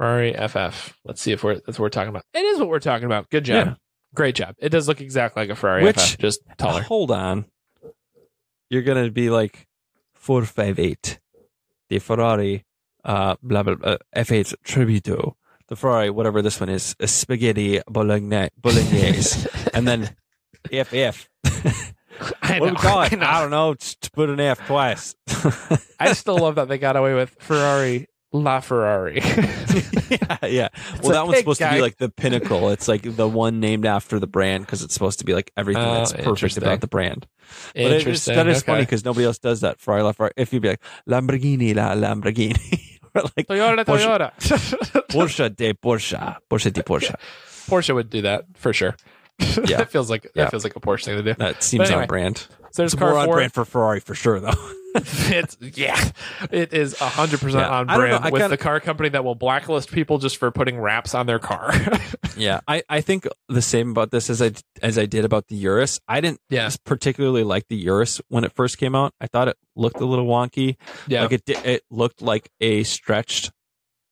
Ferrari 0.00 0.32
FF. 0.32 0.96
Let's 1.04 1.20
see 1.20 1.32
if 1.32 1.44
we're 1.44 1.56
that's 1.56 1.78
what 1.78 1.80
we're 1.80 1.90
talking 1.90 2.08
about. 2.08 2.24
It 2.32 2.38
is 2.42 2.58
what 2.58 2.70
we're 2.70 2.78
talking 2.78 3.04
about. 3.04 3.28
Good 3.28 3.44
job. 3.44 3.66
Yeah. 3.66 3.74
Great 4.14 4.34
job. 4.34 4.54
It 4.58 4.70
does 4.70 4.88
look 4.88 5.02
exactly 5.02 5.42
like 5.42 5.50
a 5.50 5.54
Ferrari 5.54 5.84
Which- 5.84 6.00
FF, 6.00 6.18
just 6.18 6.40
taller. 6.56 6.80
Hold 6.80 7.10
on. 7.10 7.44
You're 8.70 8.80
going 8.80 9.04
to 9.04 9.10
be 9.10 9.28
like 9.28 9.66
458. 10.14 11.20
The 11.90 11.98
Ferrari, 11.98 12.64
uh, 13.04 13.36
blah, 13.42 13.62
blah, 13.62 13.74
blah, 13.74 13.96
F8 14.16 14.54
Tributo. 14.64 15.34
The 15.68 15.76
Ferrari, 15.76 16.08
whatever 16.08 16.40
this 16.40 16.60
one 16.60 16.70
is, 16.70 16.94
a 16.98 17.06
spaghetti 17.06 17.80
bolognese, 17.86 18.50
bolognese. 18.56 19.48
and 19.74 19.86
then 19.86 20.16
FF. 20.64 21.28
I 21.44 21.50
what 22.58 22.58
do 22.58 22.58
know, 22.58 22.64
we 22.64 22.76
call 22.76 23.02
it? 23.02 23.12
I. 23.12 23.38
I, 23.38 23.40
don't 23.42 23.50
know. 23.50 23.74
Just 23.74 24.12
put 24.12 24.30
an 24.30 24.40
F 24.40 24.66
twice. 24.66 25.14
I 25.98 26.12
still 26.14 26.38
love 26.38 26.54
that 26.54 26.68
they 26.68 26.78
got 26.78 26.96
away 26.96 27.14
with 27.14 27.36
Ferrari 27.38 28.06
La 28.32 28.60
Ferrari. 28.60 29.20
yeah, 29.24 30.46
yeah. 30.46 30.68
Well, 31.02 31.02
like, 31.02 31.12
that 31.12 31.26
one's 31.26 31.38
supposed 31.38 31.60
to 31.60 31.70
be 31.72 31.80
like 31.80 31.96
the 31.96 32.08
pinnacle. 32.08 32.70
It's 32.70 32.86
like 32.88 33.02
the 33.02 33.26
one 33.28 33.58
named 33.60 33.86
after 33.86 34.18
the 34.20 34.26
brand 34.28 34.64
because 34.66 34.82
it's 34.82 34.94
supposed 34.94 35.18
to 35.18 35.24
be 35.24 35.34
like 35.34 35.50
everything 35.56 35.82
Oh, 35.82 35.94
that's 35.94 36.12
perfect 36.12 36.56
about 36.56 36.80
the 36.80 36.86
brand. 36.86 37.26
But 37.74 37.82
it- 37.82 37.86
it's, 37.92 37.94
Interesting. 38.04 38.34
that 38.36 38.46
is 38.48 38.62
funny 38.62 38.82
because 38.82 39.04
nobody 39.04 39.26
else 39.26 39.38
does 39.38 39.62
that. 39.62 39.80
Ferrari, 39.80 40.02
La 40.04 40.12
Ferrari. 40.12 40.32
If 40.36 40.52
you'd 40.52 40.62
be 40.62 40.68
like 40.68 40.82
Lamborghini, 41.08 41.74
la 41.74 41.94
Lamborghini, 41.94 42.98
or 43.14 43.22
like 43.36 43.48
Toyota, 43.48 43.84
Porsche- 43.84 44.32
Toyota. 44.38 45.06
Porsche 45.08 45.56
de 45.56 45.74
Porsche, 45.74 46.36
Porsche 46.48 46.72
de 46.72 46.82
Porsche. 46.84 47.14
Porsche 47.66 47.94
would 47.94 48.10
do 48.10 48.22
that 48.22 48.44
for 48.54 48.72
sure. 48.72 48.94
Yeah. 49.40 49.78
that 49.78 49.90
feels 49.90 50.08
like 50.10 50.24
Yeah. 50.34 50.44
that 50.44 50.50
feels 50.50 50.62
like 50.64 50.76
a 50.76 50.80
Porsche 50.80 51.06
thing 51.06 51.16
to 51.16 51.22
do. 51.22 51.34
That 51.34 51.62
seems 51.64 51.88
anyway, 51.88 52.02
on 52.02 52.08
brand. 52.08 52.46
So 52.72 52.82
there's 52.82 52.92
It's 52.94 52.98
car 53.00 53.10
more 53.10 53.18
on 53.18 53.24
four. 53.26 53.34
brand 53.36 53.52
for 53.52 53.64
Ferrari 53.64 54.00
for 54.00 54.14
sure, 54.14 54.38
though. 54.40 54.52
it's 54.94 55.56
yeah, 55.60 56.10
it 56.50 56.72
is 56.72 56.98
hundred 56.98 57.38
percent 57.40 57.64
on 57.64 57.88
I 57.88 57.94
know, 57.94 57.98
brand 58.00 58.24
with 58.24 58.32
kinda- 58.34 58.48
the 58.48 58.56
car 58.56 58.80
company 58.80 59.08
that 59.10 59.24
will 59.24 59.34
blacklist 59.36 59.92
people 59.92 60.18
just 60.18 60.36
for 60.36 60.50
putting 60.50 60.78
wraps 60.80 61.14
on 61.14 61.26
their 61.26 61.38
car. 61.38 61.72
yeah, 62.36 62.60
I, 62.66 62.82
I 62.88 63.00
think 63.00 63.28
the 63.48 63.62
same 63.62 63.90
about 63.90 64.10
this 64.10 64.28
as 64.30 64.42
I 64.42 64.52
as 64.82 64.98
I 64.98 65.06
did 65.06 65.24
about 65.24 65.46
the 65.48 65.54
Urus. 65.56 66.00
I 66.08 66.20
didn't 66.20 66.40
Yeah. 66.48 66.70
particularly 66.84 67.44
like 67.44 67.68
the 67.68 67.76
Urus 67.76 68.20
when 68.28 68.42
it 68.44 68.52
first 68.52 68.78
came 68.78 68.94
out. 68.96 69.14
I 69.20 69.26
thought 69.28 69.46
it 69.48 69.56
looked 69.76 70.00
a 70.00 70.04
little 70.06 70.26
wonky. 70.26 70.76
yeah, 71.06 71.22
Like 71.22 71.32
it 71.32 71.42
it 71.64 71.82
looked 71.90 72.20
like 72.20 72.50
a 72.60 72.82
stretched 72.82 73.52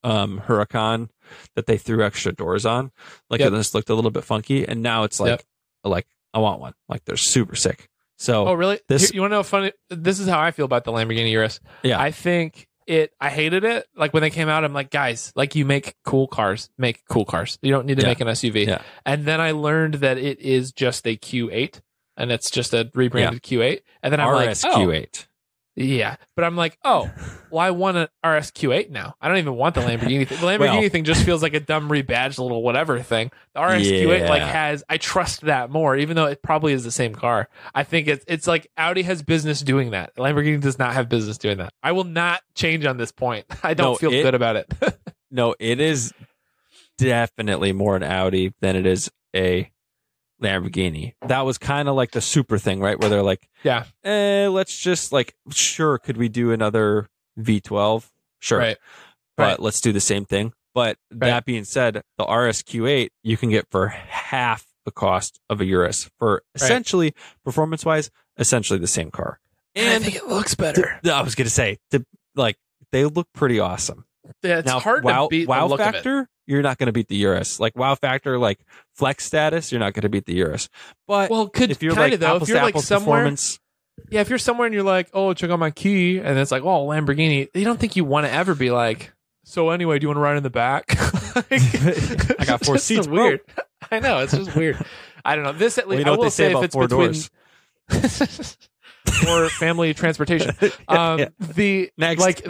um 0.04 0.42
Huracan 0.46 1.08
that 1.56 1.66
they 1.66 1.76
threw 1.76 2.04
extra 2.04 2.32
doors 2.32 2.64
on. 2.64 2.92
Like 3.30 3.40
Yep. 3.40 3.52
it 3.52 3.56
just 3.56 3.74
looked 3.74 3.90
a 3.90 3.94
little 3.96 4.12
bit 4.12 4.22
funky. 4.24 4.66
And 4.66 4.80
now 4.82 5.02
it's 5.02 5.18
like 5.18 5.30
Yep. 5.30 5.42
like 5.84 6.06
I 6.32 6.38
want 6.38 6.60
one. 6.60 6.74
Like 6.88 7.04
they're 7.04 7.16
super 7.16 7.56
sick. 7.56 7.88
So 8.18 8.48
oh 8.48 8.52
really? 8.54 8.80
this- 8.88 9.12
you 9.14 9.20
want 9.20 9.30
to 9.30 9.36
know? 9.36 9.42
Funny. 9.42 9.72
This 9.90 10.18
is 10.20 10.28
how 10.28 10.40
I 10.40 10.50
feel 10.50 10.64
about 10.64 10.84
the 10.84 10.92
Lamborghini 10.92 11.30
Urus. 11.32 11.60
yeah, 11.82 12.00
I 12.00 12.10
think 12.10 12.66
it. 12.86 13.12
I 13.20 13.28
hated 13.30 13.64
it. 13.64 13.86
Like 13.96 14.12
when 14.12 14.22
they 14.22 14.30
came 14.30 14.48
out, 14.48 14.64
I'm 14.64 14.72
like, 14.72 14.90
guys, 14.90 15.32
like 15.36 15.54
you 15.54 15.64
make 15.64 15.94
cool 16.04 16.26
cars, 16.26 16.68
make 16.78 17.04
cool 17.08 17.24
cars. 17.24 17.58
You 17.62 17.70
don't 17.70 17.86
need 17.86 17.96
to 17.98 18.02
Yeah. 18.02 18.08
make 18.08 18.20
an 18.20 18.28
SUV. 18.28 18.66
Yeah. 18.66 18.82
And 19.06 19.24
then 19.24 19.40
I 19.40 19.52
learned 19.52 19.94
that 19.94 20.18
it 20.18 20.40
is 20.40 20.72
just 20.72 21.06
a 21.06 21.16
Q8, 21.16 21.80
and 22.16 22.32
it's 22.32 22.50
just 22.50 22.74
a 22.74 22.90
rebranded 22.94 23.42
Q8. 23.42 23.80
And 24.02 24.12
then 24.12 24.20
I'm 24.20 24.32
like, 24.34 24.48
oh, 24.48 24.52
RSQ8. 24.52 25.26
Yeah, 25.80 26.16
but 26.34 26.44
I'm 26.44 26.56
like, 26.56 26.76
oh, 26.84 27.08
well, 27.52 27.60
I 27.64 27.70
want 27.70 27.96
an 27.98 28.08
RSQ8 28.24 28.90
now. 28.90 29.14
I 29.20 29.28
don't 29.28 29.36
even 29.38 29.54
want 29.54 29.76
the 29.76 29.80
Lamborghini 29.80 30.26
thing. 30.26 30.38
The 30.40 30.46
Lamborghini 30.46 30.80
Well- 30.80 30.88
thing 30.88 31.04
just 31.04 31.24
feels 31.24 31.40
like 31.40 31.54
a 31.54 31.60
dumb 31.60 31.88
rebadged 31.88 32.38
little 32.40 32.64
whatever 32.64 32.98
thing. 33.00 33.30
The 33.54 33.60
RSQ8 33.60 34.28
like 34.28 34.42
has, 34.42 34.82
I 34.88 34.96
trust 34.96 35.42
that 35.42 35.70
more, 35.70 35.96
even 35.96 36.16
though 36.16 36.26
it 36.26 36.42
probably 36.42 36.72
is 36.72 36.82
the 36.82 36.90
same 36.90 37.14
car. 37.14 37.48
I 37.76 37.84
think 37.84 38.08
it's 38.08 38.24
it's 38.26 38.48
like 38.48 38.66
Audi 38.76 39.02
has 39.02 39.22
business 39.22 39.60
doing 39.60 39.90
that. 39.92 40.16
Lamborghini 40.16 40.60
does 40.60 40.80
not 40.80 40.94
have 40.94 41.08
business 41.08 41.38
doing 41.38 41.58
that. 41.58 41.72
I 41.80 41.92
will 41.92 42.02
not 42.04 42.42
change 42.56 42.84
on 42.84 42.96
this 42.96 43.12
point. 43.12 43.46
I 43.62 43.74
don't 43.74 43.92
No, 43.92 43.94
feel 43.94 44.12
it- 44.12 44.22
good 44.24 44.34
about 44.34 44.56
it. 44.56 44.74
No, 45.30 45.54
it 45.60 45.78
is 45.78 46.12
definitely 46.96 47.72
more 47.72 47.96
an 47.96 48.02
Audi 48.02 48.52
than 48.60 48.76
it 48.76 48.86
is 48.86 49.10
a 49.34 49.70
Lamborghini. 50.42 51.14
That 51.26 51.44
was 51.44 51.58
kind 51.58 51.88
of 51.88 51.94
like 51.94 52.12
the 52.12 52.20
super 52.20 52.58
thing, 52.58 52.80
right? 52.80 52.98
Where 52.98 53.10
they're 53.10 53.22
like, 53.22 53.48
yeah, 53.62 53.84
eh, 54.04 54.48
let's 54.48 54.76
just 54.76 55.12
like, 55.12 55.34
sure, 55.50 55.98
could 55.98 56.16
we 56.16 56.28
do 56.28 56.52
another 56.52 57.08
V12? 57.38 58.08
Sure. 58.40 58.58
right. 58.58 58.76
But 59.36 59.42
right. 59.42 59.60
let's 59.60 59.80
do 59.80 59.92
the 59.92 60.00
same 60.00 60.24
thing. 60.24 60.52
But 60.74 60.96
that 61.10 61.44
being 61.44 61.64
said, 61.64 62.02
the 62.18 62.24
RSQ8 62.24 63.08
you 63.22 63.36
can 63.36 63.50
get 63.50 63.66
for 63.70 63.88
half 63.88 64.66
the 64.84 64.92
cost 64.92 65.40
of 65.50 65.60
a 65.60 65.64
Urus 65.64 66.08
for 66.18 66.42
essentially 66.54 67.14
performance 67.44 67.84
wise, 67.84 68.10
essentially 68.36 68.78
the 68.78 68.86
same 68.86 69.10
car. 69.10 69.40
And 69.74 69.88
I 69.88 69.98
think 69.98 70.16
it 70.16 70.26
looks 70.26 70.54
better. 70.54 71.00
I 71.04 71.22
was 71.22 71.34
gonna 71.34 71.50
say, 71.50 71.78
the, 71.90 72.04
like 72.34 72.56
they 72.92 73.04
look 73.04 73.28
pretty 73.32 73.60
awesome. 73.60 74.04
Yeah, 74.42 74.58
it's 74.58 74.66
now, 74.66 74.80
hard 74.80 75.04
wow, 75.04 75.24
to 75.24 75.28
beat 75.28 75.48
wow 75.48 75.66
the 75.66 75.70
look 75.70 75.80
of 75.80 75.88
it. 75.88 75.92
factor, 75.94 76.28
you're 76.48 76.62
not 76.62 76.78
going 76.78 76.86
to 76.86 76.92
beat 76.92 77.08
the 77.08 77.16
Urus. 77.16 77.60
Like 77.60 77.76
wow 77.76 77.94
factor, 77.94 78.38
like 78.38 78.58
flex 78.94 79.24
status, 79.24 79.70
you're 79.70 79.80
not 79.80 79.92
going 79.92 80.02
to 80.02 80.08
beat 80.08 80.24
the 80.24 80.34
Urus. 80.34 80.68
But 81.06 81.30
Well, 81.30 81.48
could 81.48 81.70
if 81.70 81.82
you're 81.82 81.94
kind 81.94 82.06
like 82.06 82.12
of 82.14 82.20
though, 82.20 82.36
apples 82.36 82.42
if 82.42 82.48
you're 82.48 82.58
to 82.58 82.64
like 82.64 82.72
apples 82.72 82.86
somewhere, 82.86 83.18
performance, 83.18 83.60
yeah, 84.10 84.20
if 84.22 84.30
you're 84.30 84.38
somewhere 84.38 84.66
and 84.66 84.74
you're 84.74 84.82
like, 84.82 85.10
oh, 85.12 85.34
check 85.34 85.50
out 85.50 85.58
my 85.58 85.70
key, 85.70 86.18
and 86.18 86.38
it's 86.38 86.50
like, 86.50 86.62
oh, 86.62 86.86
Lamborghini, 86.86 87.48
you 87.54 87.64
don't 87.64 87.78
think 87.78 87.96
you 87.96 88.04
want 88.04 88.26
to 88.26 88.32
ever 88.32 88.54
be 88.54 88.70
like, 88.70 89.12
so 89.44 89.70
anyway, 89.70 89.98
do 89.98 90.04
you 90.04 90.08
want 90.08 90.16
to 90.16 90.22
ride 90.22 90.36
in 90.36 90.42
the 90.42 90.50
back? 90.50 90.84
I 92.40 92.44
got 92.44 92.64
four 92.64 92.78
seats, 92.78 93.04
so 93.04 93.12
weird. 93.12 93.40
I 93.90 94.00
know 94.00 94.18
it's 94.20 94.32
just 94.32 94.56
weird. 94.56 94.82
I 95.24 95.36
don't 95.36 95.44
know. 95.44 95.52
This 95.52 95.78
at 95.78 95.86
well, 95.86 95.96
least 95.96 95.98
you 95.98 96.04
know 96.06 96.12
I 96.12 96.16
what 96.16 96.18
will 96.18 96.24
they 96.24 96.30
say 96.30 96.46
if 96.46 96.52
about 96.52 96.64
it's 96.64 96.74
four 96.74 96.88
between 96.88 97.14
doors. 99.24 99.46
or 99.46 99.48
family 99.50 99.94
transportation. 99.94 100.54
Um, 100.88 101.18
Yeah. 101.18 101.28
The 101.40 101.90
Next. 101.98 102.20
like 102.20 102.46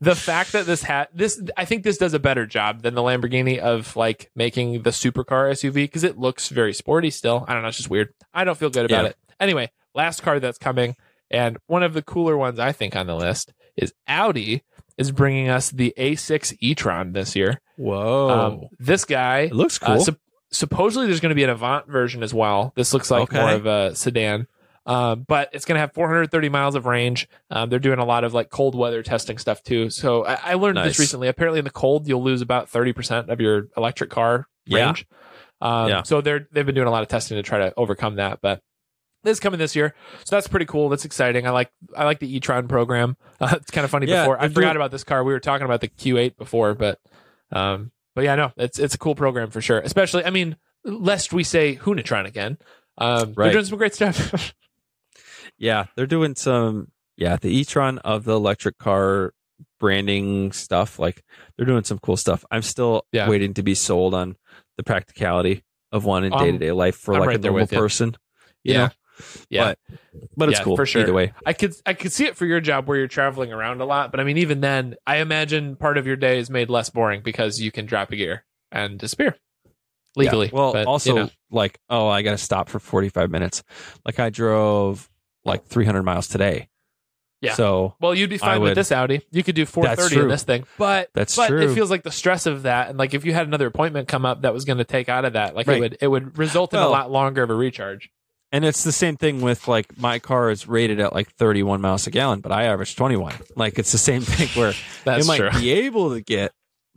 the 0.00 0.14
fact 0.14 0.52
that 0.52 0.66
this 0.66 0.82
hat 0.82 1.10
this 1.14 1.40
I 1.56 1.64
think 1.64 1.82
this 1.84 1.98
does 1.98 2.14
a 2.14 2.18
better 2.18 2.46
job 2.46 2.82
than 2.82 2.94
the 2.94 3.02
Lamborghini 3.02 3.58
of 3.58 3.96
like 3.96 4.30
making 4.34 4.82
the 4.82 4.90
supercar 4.90 5.50
SUV 5.52 5.74
because 5.74 6.04
it 6.04 6.18
looks 6.18 6.48
very 6.48 6.72
sporty 6.74 7.10
still. 7.10 7.44
I 7.48 7.54
don't 7.54 7.62
know, 7.62 7.68
it's 7.68 7.76
just 7.78 7.90
weird. 7.90 8.12
I 8.34 8.44
don't 8.44 8.58
feel 8.58 8.70
good 8.70 8.84
about 8.86 9.04
Yeah. 9.04 9.10
it. 9.10 9.16
Anyway, 9.40 9.70
last 9.94 10.22
car 10.22 10.38
that's 10.40 10.58
coming 10.58 10.96
and 11.30 11.58
one 11.66 11.82
of 11.82 11.92
the 11.94 12.02
cooler 12.02 12.36
ones 12.36 12.58
I 12.58 12.72
think 12.72 12.96
on 12.96 13.06
the 13.06 13.14
list 13.16 13.52
is 13.76 13.92
Audi 14.06 14.62
is 14.96 15.10
bringing 15.12 15.48
us 15.48 15.70
the 15.70 15.94
A6 15.96 16.56
e-tron 16.60 17.12
this 17.12 17.36
year. 17.36 17.60
Whoa, 17.76 18.28
Um, 18.30 18.68
this 18.80 19.04
guy 19.04 19.40
it 19.42 19.54
looks 19.54 19.78
uh, 19.82 19.96
cool. 19.96 20.16
supposedly, 20.50 21.06
there's 21.06 21.20
going 21.20 21.30
to 21.30 21.36
be 21.36 21.44
an 21.44 21.50
Avant 21.50 21.86
version 21.86 22.22
as 22.24 22.34
well. 22.34 22.72
This 22.74 22.92
looks 22.92 23.10
like 23.10 23.22
Okay. 23.24 23.38
more 23.40 23.52
of 23.52 23.66
a 23.66 23.94
sedan, 23.94 24.48
um, 24.88 25.24
but 25.28 25.50
it's 25.52 25.64
going 25.64 25.76
to 25.76 25.80
have 25.80 25.92
430 25.92 26.48
miles 26.48 26.74
of 26.74 26.86
range. 26.86 27.28
Um, 27.50 27.68
they're 27.68 27.78
doing 27.78 27.98
a 28.00 28.04
lot 28.04 28.24
of 28.24 28.34
like 28.34 28.48
cold 28.50 28.74
weather 28.74 29.02
testing 29.04 29.38
stuff 29.38 29.62
too. 29.62 29.90
So 29.90 30.24
I, 30.24 30.38
I 30.42 30.54
learned 30.54 30.76
Nice. 30.76 30.88
this 30.90 30.98
recently. 30.98 31.28
Apparently, 31.28 31.58
in 31.60 31.64
the 31.64 31.70
cold, 31.70 32.08
you'll 32.08 32.22
lose 32.24 32.40
about 32.40 32.68
30 32.70 32.92
percent 32.94 33.30
of 33.30 33.40
your 33.40 33.68
electric 33.76 34.10
car 34.10 34.48
Yeah. 34.66 34.86
range. 34.86 35.06
Um, 35.60 35.88
Yeah. 35.90 36.02
So 36.02 36.20
they're 36.20 36.48
they've 36.50 36.66
been 36.66 36.74
doing 36.74 36.88
a 36.88 36.90
lot 36.90 37.02
of 37.02 37.08
testing 37.08 37.36
to 37.36 37.42
try 37.42 37.58
to 37.58 37.72
overcome 37.76 38.16
that, 38.16 38.40
but. 38.42 38.60
This 39.24 39.32
is 39.32 39.40
coming 39.40 39.58
this 39.58 39.74
year, 39.74 39.96
so 40.24 40.36
that's 40.36 40.46
pretty 40.46 40.64
cool. 40.64 40.88
That's 40.90 41.04
exciting. 41.04 41.44
I 41.44 41.50
like 41.50 41.72
I 41.96 42.04
like 42.04 42.20
the 42.20 42.36
e-tron 42.36 42.68
program. 42.68 43.16
Uh, 43.40 43.48
it's 43.60 43.70
kind 43.72 43.84
of 43.84 43.90
funny. 43.90 44.06
Yeah, 44.06 44.22
before 44.22 44.38
I 44.40 44.46
forgot 44.48 44.60
doing- 44.60 44.76
about 44.76 44.92
this 44.92 45.02
car. 45.02 45.24
We 45.24 45.32
were 45.32 45.40
talking 45.40 45.64
about 45.64 45.80
the 45.80 45.88
Q8 45.88 46.36
before, 46.36 46.74
but 46.74 47.00
um, 47.50 47.90
but 48.14 48.22
yeah, 48.22 48.36
no, 48.36 48.52
it's 48.56 48.78
it's 48.78 48.94
a 48.94 48.98
cool 48.98 49.16
program 49.16 49.50
for 49.50 49.60
sure. 49.60 49.80
Especially, 49.80 50.24
I 50.24 50.30
mean, 50.30 50.56
lest 50.84 51.32
we 51.32 51.42
say 51.42 51.74
Hunatron 51.74 52.26
again. 52.26 52.58
Um, 52.96 53.34
They're 53.36 53.50
doing 53.50 53.64
some 53.64 53.76
great 53.76 53.94
stuff. 53.96 54.54
Yeah, 55.58 55.86
they're 55.96 56.06
doing 56.06 56.34
some. 56.34 56.88
Yeah, 57.16 57.36
the 57.36 57.48
e-tron 57.48 57.98
of 57.98 58.24
the 58.24 58.34
electric 58.34 58.78
car 58.78 59.32
branding 59.80 60.52
stuff. 60.52 60.98
Like 60.98 61.24
they're 61.56 61.66
doing 61.66 61.84
some 61.84 61.98
cool 61.98 62.16
stuff. 62.16 62.44
I'm 62.50 62.62
still 62.62 63.04
Yeah. 63.12 63.28
waiting 63.28 63.54
to 63.54 63.62
be 63.62 63.74
sold 63.74 64.14
on 64.14 64.36
the 64.76 64.84
practicality 64.84 65.64
of 65.90 66.04
one 66.04 66.22
in 66.24 66.32
day 66.32 66.52
to 66.52 66.58
day 66.58 66.72
life 66.72 66.94
for 66.96 67.14
I'm 67.14 67.20
like 67.20 67.28
right 67.28 67.36
a 67.38 67.42
normal 67.42 67.66
person. 67.66 68.16
You 68.62 68.74
Yeah. 68.74 68.78
know? 68.78 68.88
yeah, 69.50 69.64
But, 69.64 69.78
but 70.36 70.48
it's 70.50 70.60
Yeah, 70.60 70.64
cool 70.64 70.76
for 70.76 70.86
sure. 70.86 71.02
either 71.02 71.12
way. 71.12 71.32
I 71.44 71.52
could 71.54 71.74
I 71.84 71.94
could 71.94 72.12
see 72.12 72.26
it 72.26 72.36
for 72.36 72.46
your 72.46 72.60
job 72.60 72.86
where 72.86 72.96
you're 72.98 73.08
traveling 73.08 73.52
around 73.52 73.80
a 73.80 73.84
lot. 73.84 74.12
But 74.12 74.20
I 74.20 74.24
mean, 74.24 74.38
even 74.38 74.60
then, 74.60 74.94
I 75.06 75.16
imagine 75.16 75.74
part 75.74 75.98
of 75.98 76.06
your 76.06 76.16
day 76.16 76.38
is 76.38 76.50
made 76.50 76.70
less 76.70 76.88
boring 76.90 77.22
because 77.24 77.60
you 77.60 77.72
can 77.72 77.84
drop 77.86 78.12
a 78.12 78.16
gear 78.16 78.44
and 78.70 78.96
disappear 78.96 79.34
legally. 80.14 80.46
Yeah. 80.46 80.52
Well, 80.54 80.72
but, 80.72 80.86
also 80.86 81.10
you 81.10 81.20
know. 81.22 81.30
like, 81.50 81.78
oh, 81.90 82.06
I 82.06 82.22
got 82.22 82.32
to 82.32 82.38
stop 82.38 82.68
for 82.68 82.78
45 82.78 83.28
minutes. 83.30 83.64
Like 84.04 84.20
I 84.20 84.30
drove 84.30 85.10
like 85.48 85.66
300 85.66 86.02
miles 86.02 86.28
today. 86.28 86.68
Yeah. 87.40 87.54
So 87.54 87.94
Well, 88.00 88.14
you'd 88.14 88.30
be 88.30 88.38
fine 88.38 88.60
with 88.60 88.74
this 88.74 88.90
Audi. 88.90 89.22
You 89.30 89.44
could 89.44 89.54
do 89.54 89.64
430 89.64 90.22
in 90.22 90.28
this 90.28 90.42
thing, 90.42 90.64
but 90.76 91.08
That's 91.14 91.36
but 91.36 91.48
true. 91.48 91.60
it 91.62 91.74
feels 91.74 91.88
like 91.90 92.02
the 92.02 92.10
stress 92.10 92.46
of 92.46 92.62
that, 92.64 92.88
and 92.88 92.98
like 92.98 93.14
if 93.14 93.24
you 93.24 93.32
had 93.32 93.46
another 93.46 93.66
appointment 93.68 94.08
come 94.08 94.26
up 94.26 94.42
that 94.42 94.52
was 94.52 94.64
going 94.64 94.78
to 94.78 94.84
take 94.84 95.08
out 95.08 95.24
of 95.24 95.34
that, 95.34 95.54
like 95.54 95.68
it 95.68 95.78
would 95.78 95.98
it 96.00 96.08
would 96.08 96.36
result 96.36 96.74
in 96.74 96.80
a 96.80 96.88
lot 96.88 97.10
longer 97.10 97.42
of 97.44 97.50
a 97.50 97.54
recharge. 97.54 98.10
And 98.50 98.64
it's 98.64 98.82
the 98.82 98.92
same 98.92 99.16
thing 99.18 99.40
with 99.42 99.68
like 99.68 99.98
my 99.98 100.18
car 100.18 100.50
is 100.50 100.66
rated 100.66 101.00
at 101.00 101.12
like 101.12 101.30
31 101.34 101.80
miles 101.82 102.06
a 102.06 102.10
gallon, 102.10 102.40
but 102.40 102.50
I 102.50 102.64
average 102.64 102.96
21. 102.96 103.34
Like 103.56 103.78
it's 103.78 103.92
the 103.92 103.98
same 103.98 104.22
thing 104.22 104.48
where 104.60 104.72
That's 105.04 105.24
you 105.24 105.28
might 105.28 105.36
true. 105.50 105.60
be 105.60 105.70
able 105.70 106.14
to 106.14 106.20
get 106.22 106.52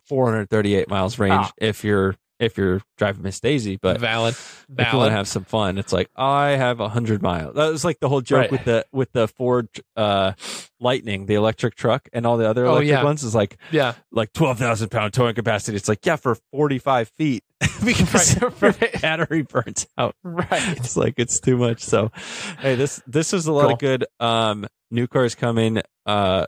438 0.07 0.89
miles 0.89 1.19
range 1.19 1.33
Ah. 1.35 1.51
if 1.57 1.83
you're 1.83 2.15
if 2.41 2.57
you're 2.57 2.81
driving 2.97 3.23
Miss 3.23 3.39
Daisy, 3.39 3.77
but 3.81 3.99
valid, 3.99 4.33
if 4.77 4.91
you 4.91 4.97
want 4.97 5.09
to 5.11 5.15
have 5.15 5.27
some 5.27 5.45
fun, 5.45 5.77
it's 5.77 5.93
like 5.93 6.09
I 6.15 6.49
have 6.51 6.79
a 6.79 6.83
100 6.83 7.21
miles. 7.21 7.55
That 7.55 7.69
was 7.71 7.85
like 7.85 7.99
the 8.01 8.09
whole 8.09 8.21
joke 8.21 8.39
Right. 8.41 8.51
with 8.51 8.65
the 8.65 8.85
with 8.91 9.11
the 9.13 9.27
Ford 9.27 9.69
uh, 9.95 10.33
Lightning, 10.79 11.27
the 11.27 11.35
electric 11.35 11.75
truck, 11.75 12.09
and 12.11 12.25
all 12.25 12.37
the 12.37 12.49
other 12.49 12.65
Oh, 12.65 12.71
electric 12.71 12.89
yeah. 12.89 13.03
ones 13.03 13.23
is 13.23 13.35
like 13.35 13.57
yeah, 13.71 13.93
like 14.11 14.33
12,000 14.33 14.89
pound 14.89 15.13
towing 15.13 15.35
capacity. 15.35 15.77
It's 15.77 15.87
like 15.87 16.05
yeah, 16.05 16.15
for 16.15 16.35
45 16.51 17.09
feet 17.09 17.43
because 17.85 18.41
Right, 18.41 18.61
right. 18.81 19.01
battery 19.01 19.43
burns 19.43 19.85
out. 19.97 20.15
right. 20.23 20.77
It's 20.77 20.97
like 20.97 21.13
it's 21.17 21.39
too 21.39 21.57
much. 21.57 21.83
So, 21.83 22.11
hey, 22.59 22.75
this 22.75 23.01
this 23.07 23.33
is 23.33 23.45
a 23.47 23.51
lot 23.53 23.63
Cool. 23.65 23.73
of 23.73 23.79
good 23.79 24.05
um, 24.19 24.65
new 24.89 25.07
cars 25.07 25.35
coming. 25.35 25.81
Uh, 26.05 26.47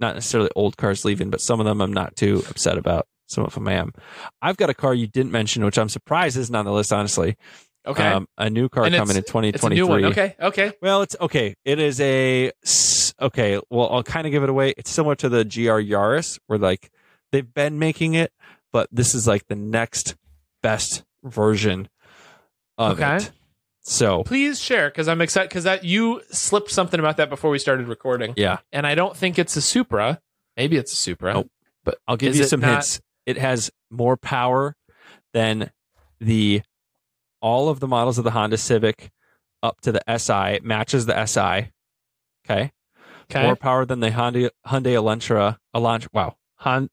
not 0.00 0.14
necessarily 0.14 0.50
old 0.56 0.76
cars 0.76 1.04
leaving, 1.04 1.30
but 1.30 1.40
some 1.40 1.60
of 1.60 1.66
them 1.66 1.80
I'm 1.80 1.92
not 1.92 2.14
too 2.16 2.42
upset 2.50 2.78
about. 2.78 3.06
Some 3.26 3.44
of 3.44 3.54
them 3.54 3.66
I 3.68 3.74
am. 3.74 3.92
I've 4.42 4.56
got 4.56 4.70
a 4.70 4.74
car 4.74 4.94
you 4.94 5.06
didn't 5.06 5.32
mention, 5.32 5.64
which 5.64 5.78
I'm 5.78 5.88
surprised 5.88 6.36
isn't 6.36 6.54
on 6.54 6.64
the 6.64 6.72
list. 6.72 6.92
Honestly, 6.92 7.36
Okay, 7.86 8.06
um, 8.06 8.26
a 8.38 8.48
new 8.48 8.68
car 8.68 8.84
And 8.84 8.94
coming 8.94 9.16
in 9.16 9.20
it's 9.20 9.28
a 9.30 9.32
2023. 9.32 9.74
new 9.76 9.86
one. 9.86 10.04
Okay, 10.06 10.34
okay. 10.40 10.72
Well, 10.80 11.02
it's 11.02 11.16
okay. 11.20 11.54
It 11.64 11.78
is 11.78 12.00
a 12.00 12.52
okay. 13.20 13.60
Well, 13.70 13.90
I'll 13.90 14.02
kind 14.02 14.26
of 14.26 14.30
give 14.30 14.42
it 14.42 14.48
away. 14.48 14.74
It's 14.76 14.90
similar 14.90 15.14
to 15.16 15.28
the 15.28 15.44
GR 15.44 15.80
Yaris, 15.80 16.38
where 16.46 16.58
like 16.58 16.90
they've 17.32 17.52
been 17.52 17.78
making 17.78 18.14
it, 18.14 18.32
but 18.72 18.88
this 18.90 19.14
is 19.14 19.26
like 19.26 19.46
the 19.48 19.56
next 19.56 20.16
best 20.62 21.04
version 21.22 21.88
of 22.78 22.98
Okay. 23.00 23.16
it. 23.16 23.30
So 23.86 24.22
Please 24.24 24.58
share 24.60 24.88
because 24.88 25.08
I'm 25.08 25.20
excited 25.20 25.50
because 25.50 25.64
that 25.64 25.84
you 25.84 26.22
slipped 26.30 26.70
something 26.70 26.98
about 26.98 27.18
that 27.18 27.28
before 27.28 27.50
we 27.50 27.58
started 27.58 27.86
recording, 27.86 28.32
yeah, 28.36 28.58
and 28.72 28.86
I 28.86 28.94
don't 28.94 29.14
think 29.14 29.38
it's 29.38 29.56
a 29.56 29.60
Supra. 29.60 30.20
Maybe 30.56 30.78
it's 30.78 30.92
a 30.94 30.96
Supra. 30.96 31.34
Nope. 31.34 31.50
I'll 32.08 32.16
give 32.16 32.34
you 32.34 32.44
some 32.44 32.62
hints. 32.62 33.02
It 33.26 33.38
has 33.38 33.70
more 33.90 34.16
power 34.16 34.76
than 35.32 35.70
the 36.20 36.62
all 37.40 37.68
of 37.68 37.80
the 37.80 37.88
models 37.88 38.18
of 38.18 38.24
the 38.24 38.30
Honda 38.30 38.56
Civic 38.56 39.10
up 39.62 39.80
to 39.82 39.92
the 39.92 40.02
SI. 40.18 40.56
It 40.56 40.64
matches 40.64 41.06
the 41.06 41.24
SI. 41.26 41.70
Okay. 42.46 42.72
Okay. 43.30 43.42
More 43.42 43.56
power 43.56 43.84
than 43.86 44.00
the 44.00 44.10
Honda 44.10 44.50
Hyundai 44.66 44.94
Elantra. 44.94 45.56
Elantra. 45.74 46.08
Wow. 46.12 46.36
Hon- 46.56 46.90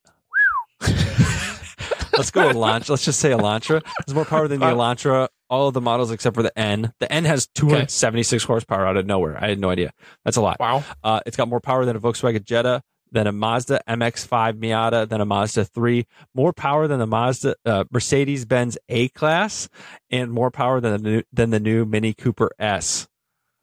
Let's 0.82 2.32
go 2.32 2.42
Elantra. 2.52 2.90
Let's 2.90 3.06
just 3.06 3.20
say 3.20 3.32
Elantra. 3.32 3.82
There's 4.06 4.14
more 4.16 4.26
power 4.26 4.48
than 4.48 4.60
the 4.60 4.66
Elantra. 4.68 5.28
All 5.50 5.68
of 5.68 5.74
the 5.74 5.82
models 5.82 6.12
except 6.12 6.36
for 6.36 6.44
the 6.44 6.58
N. 6.58 6.94
The 7.00 7.12
N 7.12 7.26
has 7.26 7.48
276 7.56 8.44
horsepower 8.44 8.86
out 8.86 8.98
of 8.98 9.06
nowhere. 9.06 9.38
I 9.42 9.50
had 9.50 9.60
no 9.60 9.70
idea. 9.70 9.92
That's 10.26 10.38
a 10.38 10.42
lot. 10.42 10.58
wow. 10.60 10.84
Uh, 11.04 11.20
it's 11.26 11.36
got 11.38 11.48
more 11.48 11.60
power 11.62 11.84
than 11.86 11.96
a 11.96 12.00
Volkswagen 12.00 12.44
Jetta, 12.44 12.82
than 13.12 13.28
a 13.28 13.32
Mazda 13.32 13.82
MX-5 13.88 14.54
Miata, 14.60 15.08
than 15.10 15.22
a 15.22 15.26
Mazda 15.26 15.66
3. 15.66 16.06
More 16.34 16.54
power 16.54 16.88
than 16.88 17.00
the 17.00 17.08
Mazda 17.08 17.56
uh, 17.66 17.84
Mercedes-Benz 17.92 18.78
A-Class, 18.90 19.70
and 20.10 20.32
more 20.32 20.50
power 20.52 20.80
than 20.80 20.94
the 20.94 21.10
new, 21.10 21.24
than 21.34 21.50
the 21.50 21.60
new 21.60 21.86
Mini 21.86 22.14
Cooper 22.14 22.52
S. 22.58 23.08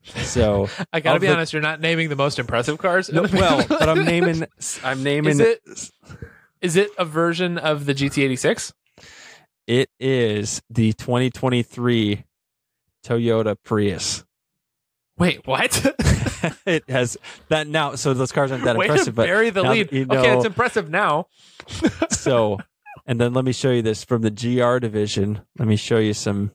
So 0.05 0.69
I 0.93 1.01
gotta 1.01 1.21
be 1.21 1.27
the- 1.27 1.33
honest. 1.35 1.53
You're 1.53 1.63
not 1.63 1.81
naming 1.81 2.09
the 2.09 2.17
most 2.17 2.39
impressive 2.39 2.79
cars. 2.79 3.11
no, 3.11 3.23
well, 3.33 3.65
but 3.69 3.89
I'm 3.89 4.05
naming 4.05 4.47
I'm 4.85 5.03
naming 5.03 5.33
Is 5.33 5.41
it- 5.41 5.91
Is 6.61 6.77
it 6.77 6.91
a 6.99 7.05
version 7.05 7.57
of 7.59 7.87
the 7.87 7.95
GT86? 7.95 8.73
it 9.67 9.91
is 10.01 10.63
the 10.71 10.93
2023 10.95 12.25
Toyota 13.05 13.55
Prius. 13.63 14.25
Wait, 15.19 15.47
what? 15.47 15.85
it 16.67 16.89
has 16.89 17.17
that 17.49 17.67
now. 17.67 17.95
So 17.95 18.15
those 18.15 18.33
cars 18.33 18.53
aren't 18.53 18.65
that 18.65 18.77
Way 18.77 18.87
impressive, 18.87 19.15
but 19.15 19.27
bury 19.27 19.51
the 19.51 19.63
lead. 19.63 19.93
you 19.93 20.07
Okay, 20.11 20.37
it's 20.37 20.45
impressive 20.47 20.91
now. 20.91 21.27
so. 22.11 22.59
And 23.07 23.19
then 23.21 23.33
let 23.33 23.45
me 23.45 23.53
show 23.53 23.71
you 23.71 23.81
this 23.83 24.05
from 24.05 24.23
the 24.23 24.31
GR 24.31 24.79
division. 24.79 25.41
Let 25.59 25.67
me 25.69 25.77
show 25.77 25.99
you 25.99 26.13
some. 26.13 26.53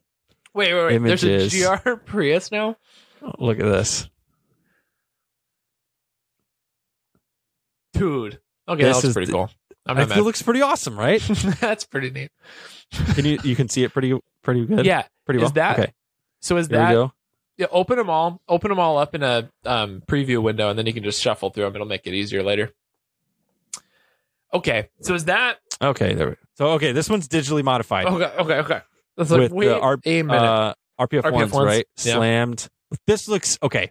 Wait, 0.54 0.72
wait, 0.72 0.84
wait. 0.84 0.94
Images. 0.94 1.52
There's 1.52 1.54
a 1.64 1.78
GR 1.82 1.90
Prius 2.04 2.52
now. 2.52 2.76
Look 3.38 3.58
at 3.58 3.64
this. 3.66 4.08
Dude. 7.94 8.40
Okay, 8.68 8.82
This 8.82 8.96
that 8.98 9.02
looks 9.04 9.12
pretty 9.14 9.26
the- 9.26 9.32
cool. 9.32 9.50
I'm 9.86 9.98
I 9.98 10.04
not 10.04 10.16
it 10.16 10.22
looks 10.22 10.40
pretty 10.40 10.62
awesome, 10.62 10.98
right? 10.98 11.20
That's 11.60 11.84
pretty 11.84 12.10
neat. 12.10 12.30
Can 13.14 13.26
you 13.26 13.38
you 13.44 13.54
can 13.54 13.68
see 13.68 13.84
it 13.84 13.92
pretty 13.92 14.18
pretty 14.42 14.64
good? 14.64 14.86
Yeah. 14.86 15.04
pretty 15.26 15.38
is 15.40 15.42
well. 15.42 15.52
that- 15.52 15.78
okay? 15.78 15.92
So 16.40 16.56
is 16.56 16.68
Here 16.68 16.78
that. 16.78 17.10
Yeah, 17.56 17.66
open 17.70 17.96
them 17.96 18.10
all, 18.10 18.40
open 18.48 18.68
them 18.68 18.78
all 18.78 18.98
up 18.98 19.14
in 19.14 19.22
a 19.22 19.48
um, 19.64 20.02
preview 20.06 20.42
window, 20.42 20.70
and 20.70 20.78
then 20.78 20.86
you 20.86 20.92
can 20.92 21.04
just 21.04 21.20
shuffle 21.20 21.50
through 21.50 21.64
them. 21.64 21.74
It'll 21.74 21.86
make 21.86 22.06
it 22.06 22.14
easier 22.14 22.42
later. 22.42 22.72
Okay, 24.52 24.88
so 25.00 25.14
is 25.14 25.24
that 25.24 25.58
Okay, 25.82 26.14
there. 26.14 26.30
We, 26.30 26.36
so 26.54 26.68
okay, 26.72 26.92
this 26.92 27.08
one's 27.10 27.28
digitally 27.28 27.64
modified 27.64 28.06
okay? 28.06 28.32
Okay, 28.38 28.54
okay. 28.58 28.80
Let's 29.16 29.30
like, 29.30 29.40
with 29.40 29.52
wait 29.52 29.66
the 29.68 29.80
R, 29.80 29.98
a 30.04 30.22
minute. 30.22 30.36
uh, 30.42 30.74
RPF, 31.00 31.22
RPF 31.22 31.32
ones, 31.32 31.52
ones, 31.52 31.66
right? 31.66 31.86
yeah. 32.02 32.14
Slammed. 32.14 32.68
This 33.06 33.28
looks 33.28 33.58
okay. 33.62 33.90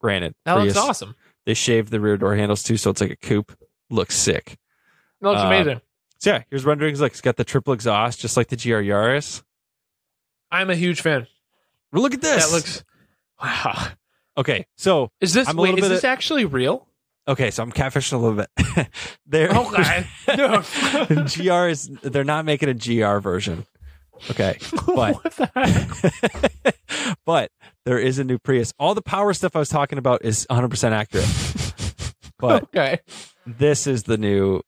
Granted, 0.00 0.34
that 0.44 0.54
looks 0.54 0.76
awesome. 0.76 1.14
They 1.46 1.54
shaved 1.54 1.90
the 1.90 2.00
rear 2.00 2.16
door 2.16 2.34
handles 2.36 2.62
too, 2.62 2.76
so 2.76 2.90
it's 2.90 3.00
like 3.00 3.10
a 3.10 3.16
coupe. 3.16 3.52
Looks 3.90 4.16
sick. 4.16 4.56
That 5.20 5.28
looks 5.28 5.42
uh, 5.42 5.46
amazing. 5.46 5.80
So 6.18 6.30
yeah, 6.30 6.42
here's 6.48 6.64
renderings. 6.64 7.00
Like 7.00 7.12
it's 7.12 7.20
got 7.20 7.36
the 7.36 7.44
triple 7.44 7.74
exhaust, 7.74 8.20
just 8.20 8.36
like 8.36 8.48
the 8.48 8.56
GR 8.56 8.80
Yaris. 8.82 9.42
I'm 10.50 10.70
a 10.70 10.76
huge 10.76 11.00
fan. 11.02 11.26
Look 11.94 12.14
at 12.14 12.20
this. 12.20 12.44
That 12.46 12.52
looks 12.54 12.84
wow. 13.42 13.88
okay. 14.36 14.66
So 14.76 15.10
Is 15.20 15.32
this 15.32 15.48
I'm 15.48 15.58
a 15.58 15.62
wait? 15.62 15.70
little 15.74 15.84
Is 15.84 15.88
bit 15.90 15.94
this 15.96 16.04
actually 16.04 16.44
real? 16.44 16.86
okay, 17.26 17.50
so 17.50 17.62
I'm 17.62 17.72
catfishing 17.72 18.12
a 18.12 18.16
little 18.18 18.36
bit. 18.36 18.88
There. 19.26 19.48
Oh, 19.52 19.72
okay. 19.72 20.06
No. 20.36 20.62
GR 21.24 21.68
is 21.68 21.88
they're 22.02 22.24
not 22.24 22.44
making 22.44 22.68
a 22.68 22.74
GR 22.74 23.18
version. 23.18 23.64
Okay. 24.30 24.58
But 24.94 25.22
the 25.22 26.74
but 27.26 27.50
there 27.84 27.98
is 27.98 28.18
a 28.18 28.24
new 28.24 28.38
Prius. 28.38 28.72
All 28.78 28.94
the 28.94 29.02
power 29.02 29.32
stuff 29.34 29.56
I 29.56 29.58
was 29.58 29.68
talking 29.68 29.98
about 29.98 30.24
is 30.24 30.46
100% 30.50 30.92
accurate. 30.92 31.26
But 32.38 32.64
Okay. 32.64 32.98
this 33.46 33.86
is 33.86 34.04
the 34.04 34.16
new 34.18 34.60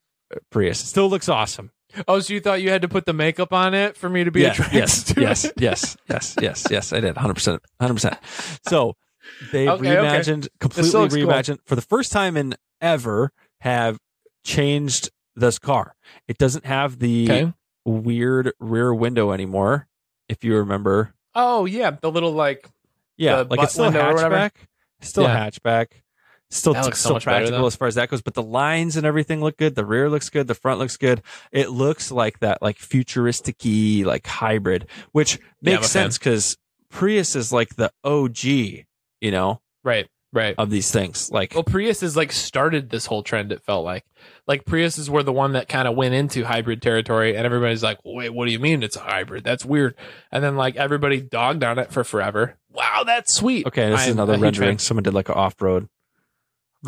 Prius. 0.51 0.83
It 0.83 0.87
still 0.87 1.09
looks 1.09 1.29
awesome. 1.29 1.71
Oh, 2.09 2.21
so 2.21 2.35
you 2.35 2.41
thought 2.41 2.61
you 2.63 2.71
had 2.71 2.83
to 2.83 2.89
put 2.89 3.07
the 3.07 3.13
makeup 3.13 3.53
on 3.53 3.75
it 3.75 3.97
for 3.97 4.09
me 4.09 4.25
to 4.25 4.31
be 4.31 4.41
yes, 4.43 4.59
attracted 4.59 4.77
yes, 4.79 5.03
to 5.05 5.21
yes, 5.21 5.45
it? 5.45 5.53
yes, 5.59 5.97
yes, 6.09 6.37
yes, 6.41 6.67
yes. 6.71 6.93
I 6.93 7.01
did 7.01 7.15
100%. 7.15 7.59
100%. 7.81 8.19
So 8.69 8.95
they've 9.53 9.69
Okay, 9.71 9.99
okay. 9.99 10.19
reimagined, 10.19 10.49
completely 10.61 10.91
looks 10.93 11.15
cool. 11.15 11.25
reimagined 11.27 11.59
for 11.65 11.75
the 11.75 11.83
first 11.83 12.13
time 12.13 12.37
in 12.37 12.55
ever 12.81 13.33
have 13.61 13.99
changed 14.45 15.11
this 15.35 15.59
car. 15.59 15.95
It 16.29 16.39
doesn't 16.39 16.65
have 16.67 16.99
the 16.99 17.25
Okay. 17.31 17.53
weird 17.85 18.53
rear 18.61 18.95
window 18.95 19.33
anymore. 19.33 19.89
If 20.29 20.43
you 20.45 20.57
remember, 20.57 21.15
Oh 21.35 21.67
yeah, 21.67 21.91
the 22.01 22.11
little 22.11 22.33
like 22.33 22.69
yeah, 23.17 23.45
like 23.49 23.61
it's 23.63 23.73
still 23.73 23.85
a 23.85 23.89
window 23.89 24.09
or 24.11 24.15
whatever? 24.15 24.37
hatchback, 24.37 24.51
still 25.01 25.23
Yeah. 25.25 25.47
a 25.47 25.51
hatchback, 25.51 25.87
still 26.51 26.75
That 26.75 26.85
looks 26.85 27.01
so 27.01 27.09
still 27.09 27.15
better, 27.15 27.25
practical 27.25 27.61
though. 27.61 27.67
as 27.67 27.77
far 27.77 27.89
as 27.89 27.95
that 27.97 28.09
goes. 28.09 28.23
But 28.23 28.35
the 28.35 28.43
lines 28.43 28.97
and 28.97 29.07
everything 29.07 29.41
look 29.41 29.57
good. 29.57 29.75
The 29.75 29.85
rear 29.85 30.09
looks 30.09 30.31
good. 30.31 30.47
The 30.47 30.55
front 30.55 30.79
looks 30.79 30.97
good. 30.97 31.23
It 31.53 31.71
looks 31.71 32.11
like 32.11 32.41
that 32.41 32.63
like 32.63 32.79
futuristic-y 32.79 34.03
like 34.05 34.27
hybrid, 34.27 34.87
which 35.13 35.39
makes 35.61 35.81
fan. 35.81 35.89
sense 35.89 36.19
because 36.19 36.57
Prius 36.91 37.37
is 37.37 37.53
like 37.53 37.77
the 37.77 37.91
OG, 38.05 38.45
you 38.45 39.31
know, 39.31 39.61
right, 39.85 40.07
right. 40.33 40.55
of 40.57 40.71
these 40.71 40.91
things. 40.91 41.31
Like 41.31 41.53
Well, 41.55 41.65
Prius 41.65 42.03
is 42.03 42.17
like 42.17 42.33
started 42.33 42.91
this 42.91 43.07
whole 43.07 43.23
trend. 43.23 43.53
It 43.53 43.63
felt 43.63 43.85
like, 43.85 44.05
like 44.47 44.65
Prius 44.65 44.99
is 44.99 45.11
were 45.11 45.23
the 45.23 45.33
one 45.33 45.53
that 45.53 45.69
kind 45.69 45.89
of 45.89 45.97
went 45.97 46.15
into 46.15 46.45
hybrid 46.45 46.81
territory, 46.81 47.37
and 47.37 47.45
everybody's 47.45 47.83
like, 47.83 47.99
"Wait, 48.05 48.31
what 48.31 48.47
do 48.47 48.53
you 48.53 48.61
mean 48.61 48.83
it's 48.83 48.97
a 48.97 49.01
hybrid? 49.01 49.45
That's 49.45 49.65
weird." 49.65 49.95
And 50.31 50.43
then 50.45 50.57
like 50.57 50.77
everybody 50.77 51.21
dogged 51.21 51.65
on 51.65 51.79
it 51.79 51.93
for 51.93 52.05
forever. 52.05 52.57
Wow, 52.71 53.03
that's 53.05 53.35
sweet. 53.35 53.67
okay, 53.67 53.91
this 53.91 54.03
is 54.03 54.07
I'm 54.09 54.13
another 54.13 54.39
rendering. 54.39 54.79
Someone 54.79 55.03
did 55.03 55.15
like 55.15 55.29
an 55.29 55.35
off-road 55.35 55.83
version 55.83 55.91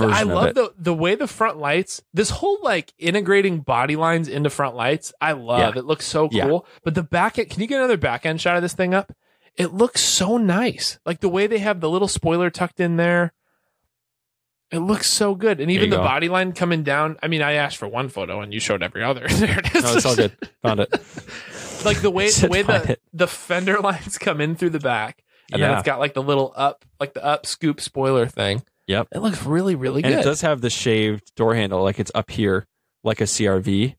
I 0.07 0.23
love 0.23 0.55
the 0.55 0.73
the 0.79 0.95
way 0.95 1.15
the 1.15 1.27
front 1.27 1.59
lights, 1.59 2.03
this 2.13 2.31
whole 2.31 2.59
like 2.63 2.93
integrating 2.99 3.61
body 3.61 3.97
lines 3.97 4.29
into 4.29 4.51
front 4.51 4.77
lights. 4.77 5.13
I 5.21 5.33
love. 5.33 5.77
It 5.77 5.85
looks 5.85 6.07
so 6.07 6.29
Yeah. 6.31 6.47
cool. 6.47 6.67
But 6.85 6.95
the 6.95 7.03
back 7.03 7.39
end, 7.39 7.51
can 7.51 7.61
you 7.61 7.67
get 7.67 7.79
another 7.79 7.97
back 7.97 8.25
end 8.27 8.41
shot 8.41 8.57
of 8.57 8.63
this 8.63 8.75
thing 8.75 8.95
up? 8.95 9.13
It 9.57 9.73
looks 9.75 10.01
so 10.01 10.37
nice. 10.39 10.99
Like 11.05 11.21
the 11.21 11.29
way 11.29 11.47
they 11.47 11.59
have 11.59 11.81
the 11.81 11.91
little 11.91 12.07
spoiler 12.09 12.49
tucked 12.51 12.79
in 12.81 12.97
there. 12.97 13.33
It 14.71 14.79
looks 14.81 15.09
so 15.09 15.35
good. 15.35 15.61
And 15.61 15.71
even 15.71 15.89
the 15.91 15.97
go. 15.97 16.03
body 16.03 16.29
line 16.29 16.53
coming 16.53 16.83
down. 16.83 17.17
I 17.23 17.29
mean, 17.29 17.41
I 17.41 17.53
asked 17.55 17.79
for 17.79 17.89
one 17.89 18.09
photo 18.11 18.43
and 18.43 18.53
you 18.53 18.61
showed 18.61 18.83
every 18.83 19.03
other. 19.03 19.27
there 19.29 19.59
it 19.59 19.75
is. 19.75 19.83
no, 19.83 19.97
it's 19.97 20.05
all 20.07 20.15
good. 20.15 20.37
Found 20.63 20.81
it. 20.81 20.91
like 21.85 22.01
the 22.03 22.11
way 22.11 22.31
the 22.31 22.49
way 22.49 22.63
the, 22.63 22.93
it. 22.93 23.03
the 23.13 23.27
fender 23.27 23.81
lines 23.81 24.19
come 24.19 24.41
in 24.41 24.57
through 24.57 24.71
the 24.71 24.79
back. 24.81 25.25
And 25.51 25.63
then 25.63 25.73
it's 25.73 25.83
got 25.87 25.99
like 25.99 26.13
the 26.13 26.23
little 26.23 26.53
up, 26.55 26.85
like 27.01 27.15
the 27.15 27.25
up 27.25 27.47
scoop 27.47 27.81
spoiler 27.81 28.27
thing. 28.27 28.63
Yep. 28.89 29.09
It 29.15 29.19
looks 29.21 29.45
really, 29.45 29.75
really 29.77 30.03
And 30.03 30.13
good. 30.13 30.21
it 30.21 30.25
does 30.25 30.41
have 30.41 30.61
the 30.61 30.71
shaved 30.71 31.35
door 31.37 31.55
handle, 31.55 31.83
like 31.83 32.01
it's 32.01 32.11
up 32.15 32.31
here, 32.31 32.67
like 33.05 33.21
a 33.21 33.25
CRV. 33.25 33.95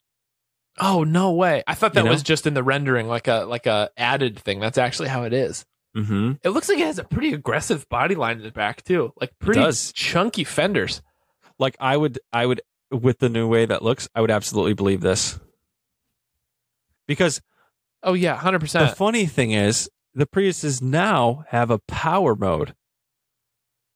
Oh 0.82 1.04
no 1.04 1.32
way! 1.34 1.62
I 1.68 1.76
thought 1.76 1.94
that 1.94 2.02
You 2.02 2.06
know? 2.06 2.12
was 2.12 2.24
just 2.24 2.48
in 2.48 2.54
the 2.54 2.64
rendering, 2.64 3.08
like 3.08 3.28
a 3.28 3.46
like 3.46 3.66
a 3.66 3.90
added 3.98 4.40
thing. 4.40 4.60
That's 4.60 4.78
actually 4.78 5.10
how 5.10 5.24
it 5.24 5.34
is. 5.34 5.66
Mm-hmm. 5.96 6.34
It 6.44 6.50
looks 6.50 6.70
like 6.70 6.78
it 6.80 6.86
has 6.86 7.00
a 7.00 7.04
pretty 7.04 7.34
aggressive 7.34 7.88
body 7.90 8.16
line 8.16 8.38
in 8.38 8.44
the 8.44 8.52
back 8.52 8.84
too, 8.84 9.12
like 9.20 9.32
pretty 9.40 9.60
does. 9.62 9.92
chunky 9.94 10.44
fenders. 10.44 11.02
Like 11.58 11.76
I 11.80 11.98
would, 11.98 12.20
I 12.32 12.46
would, 12.46 12.62
with 12.92 13.20
the 13.20 13.28
new 13.30 13.48
way 13.48 13.66
that 13.66 13.82
looks, 13.84 14.08
I 14.16 14.22
would 14.22 14.32
absolutely 14.32 14.74
believe 14.74 15.02
this. 15.02 15.40
Because 17.08 17.42
Oh 18.02 18.14
yeah, 18.14 18.36
hundred 18.38 18.60
percent. 18.60 18.82
the 18.84 18.86
percent. 18.88 18.98
funny 18.98 19.26
thing 19.26 19.52
is, 19.52 19.90
the 20.14 20.26
Priuses 20.26 20.82
now 20.82 21.44
have 21.50 21.70
a 21.70 21.80
power 21.80 22.36
mode, 22.36 22.74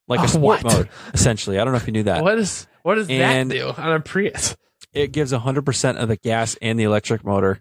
like 0.07 0.19
Oh, 0.21 0.23
a 0.23 0.27
sport 0.27 0.63
what? 0.63 0.73
mode, 0.73 0.89
essentially. 1.13 1.59
I 1.59 1.63
don't 1.63 1.73
know 1.73 1.77
if 1.77 1.87
you 1.87 1.93
knew 1.93 2.03
that. 2.03 2.23
What 2.23 2.37
is 2.39 2.67
what 2.83 2.95
does 2.95 3.09
And- 3.09 3.49
that 3.51 3.53
do 3.55 3.69
on 3.69 3.93
a 3.93 3.99
Prius? 3.99 4.55
It 4.93 5.11
gives 5.11 5.31
100% 5.33 5.95
of 5.97 6.07
the 6.07 6.17
gas 6.17 6.55
and 6.61 6.79
the 6.79 6.83
electric 6.83 7.25
motor, 7.25 7.59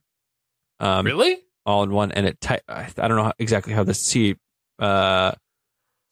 um, 0.81 1.07
really? 1.07 1.39
all 1.65 1.83
in 1.83 1.91
one. 1.91 2.13
And 2.13 2.27
it, 2.27 2.39
ti- 2.43 2.59
I 2.69 2.89
I 2.99 3.09
don't 3.09 3.17
know 3.17 3.25
how, 3.25 3.33
exactly 3.39 3.73
how 3.73 3.85
the 3.85 3.95
C, 3.95 4.37
uh, 4.79 5.33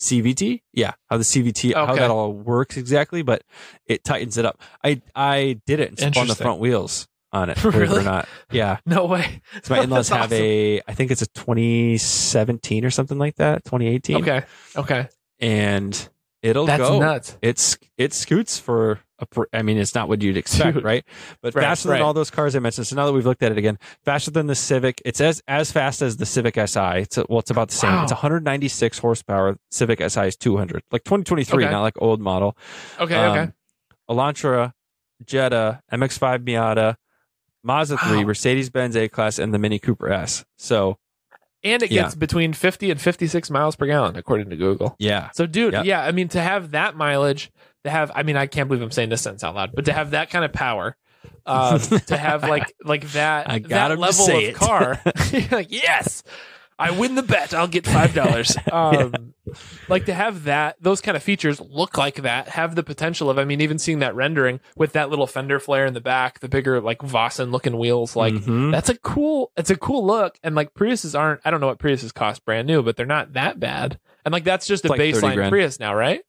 CVT, 0.00 0.62
yeah, 0.72 0.92
how 1.10 1.18
the 1.18 1.24
CVT, 1.24 1.74
how 1.74 1.94
that 1.94 2.10
all 2.10 2.32
works 2.32 2.78
exactly, 2.78 3.20
but 3.20 3.42
it 3.86 4.02
tightens 4.02 4.38
it 4.38 4.46
up. 4.46 4.62
I 4.82 5.02
I 5.14 5.60
did 5.66 5.78
it 5.80 6.00
and 6.00 6.14
spun 6.14 6.26
the 6.26 6.34
front 6.34 6.58
wheels 6.58 7.06
on 7.32 7.50
it, 7.50 7.60
believe 7.60 7.74
it 7.74 7.78
or 7.78 7.80
Really? 7.82 8.04
not. 8.04 8.26
Yeah, 8.50 8.78
No 8.86 9.04
way. 9.04 9.42
so 9.62 9.74
my 9.74 9.82
in-laws 9.82 10.08
have 10.08 10.32
awesome. 10.32 10.38
a, 10.42 10.80
I 10.88 10.94
think 10.94 11.10
it's 11.10 11.20
a 11.22 11.26
2017 11.28 12.84
or 12.84 12.90
something 12.90 13.18
like 13.18 13.36
that, 13.36 13.62
2018, 13.64 14.16
Okay. 14.22 14.42
Okay. 14.74 15.08
and 15.38 16.08
it'll 16.42 16.66
That's 16.66 16.82
go. 16.82 16.98
nuts. 16.98 17.36
It's 17.42 17.78
it 17.98 18.12
scoots 18.14 18.58
for 18.58 19.00
a. 19.18 19.26
I 19.52 19.62
mean, 19.62 19.76
it's 19.78 19.94
not 19.94 20.08
what 20.08 20.22
you'd 20.22 20.36
expect, 20.36 20.74
Dude. 20.76 20.84
right? 20.84 21.04
But 21.42 21.54
Right, 21.54 21.62
faster 21.64 21.88
right. 21.90 21.96
than 21.98 22.02
all 22.06 22.14
those 22.14 22.30
cars 22.30 22.56
I 22.56 22.58
mentioned. 22.58 22.86
So 22.86 22.96
now 22.96 23.06
that 23.06 23.12
we've 23.12 23.26
looked 23.26 23.42
at 23.42 23.52
it 23.52 23.58
again, 23.58 23.78
faster 24.04 24.30
than 24.30 24.46
the 24.46 24.54
Civic. 24.54 25.02
It's 25.04 25.20
as 25.20 25.42
as 25.46 25.70
fast 25.72 26.00
as 26.02 26.16
the 26.16 26.26
Civic 26.26 26.54
Si. 26.56 26.80
It's 26.80 27.18
a, 27.18 27.24
well, 27.28 27.40
it's 27.40 27.50
about 27.50 27.68
the 27.68 27.74
same. 27.74 27.92
Wow. 27.92 28.02
It's 28.04 28.12
196 28.12 28.98
horsepower. 28.98 29.56
Civic 29.70 30.00
Si 30.10 30.20
is 30.26 30.36
200, 30.36 30.82
like 30.90 31.04
2023, 31.04 31.64
Okay. 31.64 31.70
not 31.72 31.82
like 31.82 31.94
old 32.00 32.20
model. 32.20 32.56
Okay. 32.98 33.14
Um, 33.14 33.38
okay. 33.38 33.52
Elantra, 34.08 34.72
Jetta, 35.24 35.82
MX-5 35.92 36.38
Miata, 36.44 36.96
Mazda 37.62 37.96
3, 37.98 38.18
Wow. 38.18 38.22
Mercedes 38.24 38.70
Benz 38.70 38.96
A 38.96 39.08
Class, 39.08 39.38
and 39.38 39.52
the 39.54 39.58
Mini 39.58 39.78
Cooper 39.78 40.10
S. 40.10 40.44
So 40.56 40.96
And 41.62 41.82
it 41.82 41.90
yeah. 41.90 42.02
gets 42.02 42.14
between 42.14 42.52
fifty 42.52 42.90
and 42.90 43.00
fifty-six 43.00 43.50
miles 43.50 43.76
per 43.76 43.86
gallon, 43.86 44.16
according 44.16 44.50
to 44.50 44.56
Google. 44.56 44.96
yeah, 44.98 45.30
So, 45.34 45.46
dude, 45.46 45.74
Yeah. 45.74 45.82
yeah, 45.82 46.02
I 46.02 46.12
mean, 46.12 46.28
to 46.28 46.40
have 46.40 46.70
that 46.70 46.96
mileage, 46.96 47.50
to 47.84 47.90
have, 47.90 48.10
I 48.14 48.22
mean, 48.22 48.36
I 48.36 48.46
can't 48.46 48.68
believe 48.68 48.82
I'm 48.82 48.90
saying 48.90 49.10
this 49.10 49.20
sentence 49.22 49.44
out 49.44 49.54
loud, 49.54 49.72
but 49.74 49.84
to 49.86 49.92
have 49.92 50.12
that 50.12 50.30
kind 50.30 50.44
of 50.44 50.52
power, 50.52 50.96
um, 51.46 51.78
to 52.06 52.16
have 52.16 52.42
like 52.48 52.74
like 52.84 53.10
that, 53.12 53.50
I 53.50 53.58
that 53.58 53.98
level 53.98 54.24
of 54.24 54.30
it. 54.42 54.54
car, 54.54 55.00
like 55.50 55.66
yes, 55.70 56.22
I 56.80 56.90
win 56.92 57.14
the 57.14 57.22
bet. 57.22 57.52
I'll 57.54 57.68
get 57.68 57.86
five 57.86 58.14
dollars. 58.14 58.56
Um, 58.72 59.34
Like 59.88 60.04
to 60.06 60.14
have 60.14 60.44
that, 60.44 60.76
those 60.80 61.00
kind 61.00 61.16
of 61.16 61.22
features 61.24 61.60
look 61.60 61.98
like 61.98 62.16
that, 62.22 62.48
have 62.50 62.76
the 62.76 62.84
potential 62.84 63.28
of, 63.28 63.36
I 63.38 63.44
mean, 63.44 63.60
even 63.60 63.78
seeing 63.80 63.98
that 63.98 64.14
rendering 64.14 64.60
with 64.76 64.92
that 64.92 65.10
little 65.10 65.26
fender 65.26 65.58
flare 65.58 65.86
in 65.86 65.94
the 65.94 66.00
back, 66.00 66.38
the 66.38 66.48
bigger 66.48 66.80
like 66.80 66.98
Vossen 67.00 67.50
looking 67.50 67.76
wheels, 67.76 68.14
like 68.14 68.32
Mhm. 68.34 68.70
that's 68.70 68.88
a 68.88 68.96
cool 68.98 69.50
it's 69.56 69.70
a 69.70 69.76
cool 69.76 70.06
look 70.06 70.38
and 70.44 70.54
like 70.54 70.72
priuses 70.74 71.18
aren't 71.18 71.40
i 71.44 71.50
don't 71.50 71.60
know 71.60 71.66
what 71.66 71.78
priuses 71.80 72.14
cost 72.14 72.44
brand 72.44 72.66
new 72.68 72.82
but 72.82 72.96
they're 72.96 73.06
not 73.06 73.32
that 73.32 73.58
bad 73.58 73.98
and 74.24 74.32
like 74.32 74.44
that's 74.44 74.66
just 74.66 74.84
a 74.84 74.88
like 74.88 75.00
baseline 75.00 75.48
prius 75.50 75.80
now 75.80 75.94
right 75.94 76.22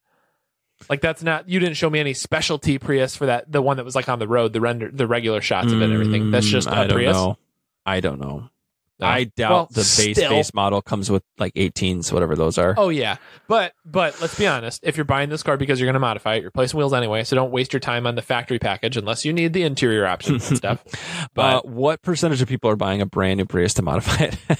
like 0.89 0.99
that's 1.01 1.21
not 1.21 1.47
you 1.47 1.59
didn't 1.59 1.75
show 1.75 1.89
me 1.89 1.99
any 1.99 2.13
specialty 2.13 2.79
prius 2.79 3.15
for 3.15 3.27
that 3.27 3.51
the 3.51 3.61
one 3.61 3.77
that 3.77 3.85
was 3.85 3.95
like 3.95 4.09
on 4.09 4.17
the 4.19 4.27
road 4.27 4.51
the 4.53 4.61
render 4.61 4.89
the 4.91 5.05
regular 5.07 5.41
shots 5.41 5.71
of 5.71 5.79
it 5.81 5.85
and 5.85 5.93
everything 5.93 6.31
that's 6.31 6.47
just 6.47 6.67
Mm, 6.67 6.71
a 6.71 6.75
I 6.75 6.87
don't 6.87 6.95
prius 6.95 7.13
know. 7.15 7.37
I 7.85 7.99
don't 7.99 8.19
know. 8.19 8.49
No. 9.01 9.07
I 9.07 9.23
doubt 9.25 9.51
Well, 9.51 9.67
the 9.71 9.81
base 9.81 10.17
still- 10.17 10.29
base 10.29 10.53
model 10.53 10.81
comes 10.81 11.09
with 11.09 11.23
like 11.39 11.53
18s, 11.55 12.13
whatever 12.13 12.35
those 12.35 12.57
are. 12.57 12.75
Oh 12.77 12.89
yeah, 12.89 13.17
but 13.47 13.73
but 13.83 14.19
let's 14.21 14.35
be 14.37 14.45
honest. 14.47 14.79
If 14.83 14.95
you're 14.95 15.05
buying 15.05 15.29
this 15.29 15.43
car 15.43 15.57
because 15.57 15.79
you're 15.79 15.87
going 15.87 15.93
to 15.95 15.99
modify 15.99 16.35
it, 16.35 16.37
you're 16.41 16.45
replacing 16.47 16.77
wheels 16.77 16.93
anyway. 16.93 17.23
So 17.23 17.35
don't 17.35 17.51
waste 17.51 17.73
your 17.73 17.79
time 17.79 18.05
on 18.07 18.15
the 18.15 18.21
factory 18.21 18.59
package 18.59 18.97
unless 18.97 19.25
you 19.25 19.33
need 19.33 19.53
the 19.53 19.63
interior 19.63 20.05
options 20.05 20.47
and 20.49 20.57
stuff. 20.57 20.83
uh, 20.93 21.25
But 21.33 21.67
what 21.67 22.01
percentage 22.01 22.41
of 22.41 22.47
people 22.47 22.69
are 22.69 22.75
buying 22.75 23.01
a 23.01 23.05
brand 23.05 23.37
new 23.39 23.45
Prius 23.45 23.73
to 23.75 23.81
modify 23.81 24.25
it? 24.25 24.37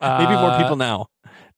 Maybe 0.00 0.32
more 0.32 0.50
uh, 0.50 0.60
people 0.60 0.76
now. 0.76 1.06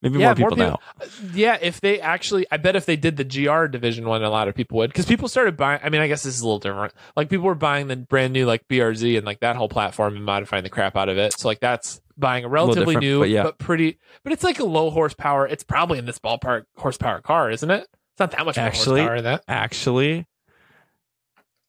Maybe 0.05 0.19
yeah, 0.19 0.35
more 0.35 0.35
more 0.37 0.51
people 0.51 0.57
now. 0.67 0.81
Uh, 1.01 1.07
yeah, 1.33 1.57
if 1.63 1.81
they 1.81 1.99
actually, 1.99 2.47
I 2.53 2.59
bet 2.59 2.77
if 2.77 2.85
they 2.85 2.97
did 2.97 3.17
the 3.17 3.25
GR 3.25 3.67
division 3.69 4.07
one, 4.07 4.23
a 4.23 4.29
lot 4.29 4.49
of 4.49 4.55
people 4.55 4.77
would 4.77 4.91
because 4.91 5.07
people 5.07 5.29
started 5.29 5.57
buying. 5.57 5.81
I 5.83 5.89
mean, 5.89 6.03
I 6.03 6.09
guess 6.09 6.23
this 6.25 6.35
is 6.35 6.43
a 6.43 6.45
little 6.45 6.59
different. 6.59 6.93
Like 7.17 7.31
people 7.31 7.47
were 7.47 7.55
buying 7.55 7.89
the 7.89 7.97
brand 7.97 8.35
new 8.35 8.45
like 8.45 8.69
BRZ 8.69 9.17
and 9.17 9.25
like 9.25 9.41
that 9.41 9.57
whole 9.57 9.71
platform 9.71 10.17
and 10.17 10.25
modifying 10.25 10.63
the 10.63 10.69
crap 10.69 10.95
out 10.95 11.09
of 11.09 11.17
it. 11.17 11.39
So 11.39 11.49
like 11.49 11.61
that's 11.61 12.03
buying 12.19 12.45
a 12.45 12.49
relatively 12.49 12.97
different, 12.97 13.01
new 13.03 13.21
but 13.21 13.29
yeah. 13.31 13.51
pretty, 13.57 13.99
but 14.23 14.35
it's 14.35 14.45
like 14.45 14.59
a 14.59 14.65
low 14.65 14.91
horsepower. 14.91 15.49
It's 15.49 15.65
probably 15.65 15.99
in 15.99 16.05
this 16.05 16.19
ballpark 16.19 16.65
horsepower 16.77 17.23
car, 17.23 17.51
isn't 17.51 17.71
it? 17.71 17.81
It's 18.13 18.21
not 18.21 18.33
that 18.33 18.45
much 18.45 18.59
Actually- 18.59 19.01
horsepower 19.01 19.23
that. 19.23 19.45
Actually, 19.49 20.27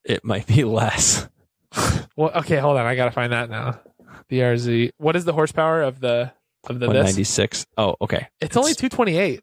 it 0.03 0.25
might 0.25 0.45
be 0.45 0.63
less. 0.65 1.29
Well, 2.17 2.31
okay, 2.35 2.57
hold 2.57 2.75
on. 2.75 2.85
I 2.85 2.95
gotta 2.95 3.11
find 3.11 3.31
that 3.31 3.49
now. 3.49 3.79
BRZ. 4.29 4.91
What 4.97 5.15
is 5.15 5.23
the 5.23 5.33
horsepower 5.33 5.83
of 5.83 6.01
the 6.01 6.33
of 6.69 6.79
the 6.79 6.87
this? 6.87 6.87
196. 6.87 7.65
Oh, 7.77 7.95
okay. 8.01 8.27
It's 8.41 8.57
only 8.57 8.73
two 8.73 8.89
twenty 8.89 9.17
eight. 9.17 9.41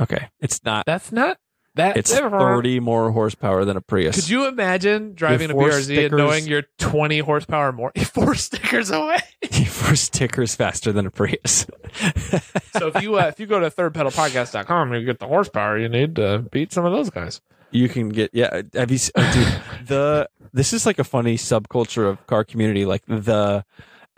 Okay. 0.00 0.28
It's 0.40 0.64
not. 0.64 0.86
That's 0.86 1.10
not 1.12 1.38
that. 1.74 1.96
It's 1.96 2.16
30 2.16 2.80
more 2.80 3.10
horsepower 3.10 3.64
than 3.64 3.76
a 3.76 3.80
Prius. 3.80 4.14
Could 4.14 4.28
you 4.28 4.46
imagine 4.46 5.14
driving 5.14 5.50
a 5.50 5.54
BRZ 5.54 5.84
stickers. 5.84 6.04
and 6.04 6.16
knowing 6.16 6.46
you're 6.46 6.64
20 6.78 7.18
horsepower 7.20 7.72
more, 7.72 7.92
four 8.04 8.34
stickers 8.34 8.90
away? 8.90 9.18
for 9.66 9.96
stickers 9.96 10.54
faster 10.54 10.92
than 10.92 11.06
a 11.06 11.10
Prius? 11.10 11.66
so 12.78 12.88
if 12.88 13.02
you 13.02 13.18
uh, 13.18 13.26
if 13.26 13.40
you 13.40 13.46
go 13.46 13.58
to 13.60 13.70
thirdpedalpodcast.com 13.70 14.94
you 14.94 15.04
get 15.04 15.18
the 15.18 15.26
horsepower 15.26 15.78
you 15.78 15.88
need 15.88 16.16
to 16.16 16.46
beat 16.50 16.72
some 16.72 16.84
of 16.84 16.92
those 16.92 17.10
guys. 17.10 17.40
you 17.70 17.88
can 17.88 18.08
get 18.08 18.30
yeah. 18.32 18.62
Have 18.74 18.90
you 18.90 18.98
uh, 19.14 19.32
dude, 19.32 19.86
the 19.86 20.28
this 20.52 20.72
is 20.72 20.86
like 20.86 20.98
a 20.98 21.04
funny 21.04 21.36
subculture 21.36 22.08
of 22.08 22.24
car 22.26 22.44
community. 22.44 22.84
Like 22.84 23.02
the 23.06 23.64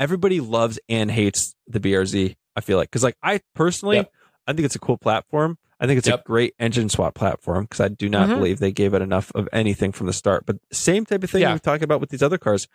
everybody 0.01 0.40
loves 0.40 0.80
and 0.88 1.11
hates 1.12 1.55
the 1.68 1.78
BRZ. 1.78 2.34
I 2.57 2.61
feel 2.61 2.76
like 2.78 2.90
because 2.90 3.05
like 3.05 3.16
I 3.22 3.40
personally, 3.55 3.98
Yep. 3.98 4.12
I 4.48 4.53
think 4.55 4.66
it's 4.66 4.74
a 4.74 4.80
cool 4.80 4.98
platform. 4.98 5.59
I 5.78 5.86
think 5.86 5.98
it's 5.98 6.09
Yep. 6.09 6.20
a 6.20 6.24
great 6.24 6.55
engine 6.59 6.88
swap 6.88 7.14
platform 7.14 7.64
because 7.64 7.80
I 7.80 7.88
do 7.88 8.09
not 8.09 8.28
Mhm. 8.28 8.34
believe 8.36 8.59
they 8.59 8.72
gave 8.72 8.92
it 8.94 9.01
enough 9.03 9.30
of 9.34 9.48
anything 9.53 9.92
from 9.92 10.09
the 10.09 10.12
start. 10.12 10.44
But 10.46 10.57
same 10.72 11.07
type 11.07 11.22
of 11.22 11.30
thing 11.30 11.42
Yeah. 11.42 11.53
we 11.53 11.61
talking 11.61 11.84
about 11.84 12.01
with 12.01 12.11
these 12.11 12.22
other 12.22 12.36
cars. 12.38 12.66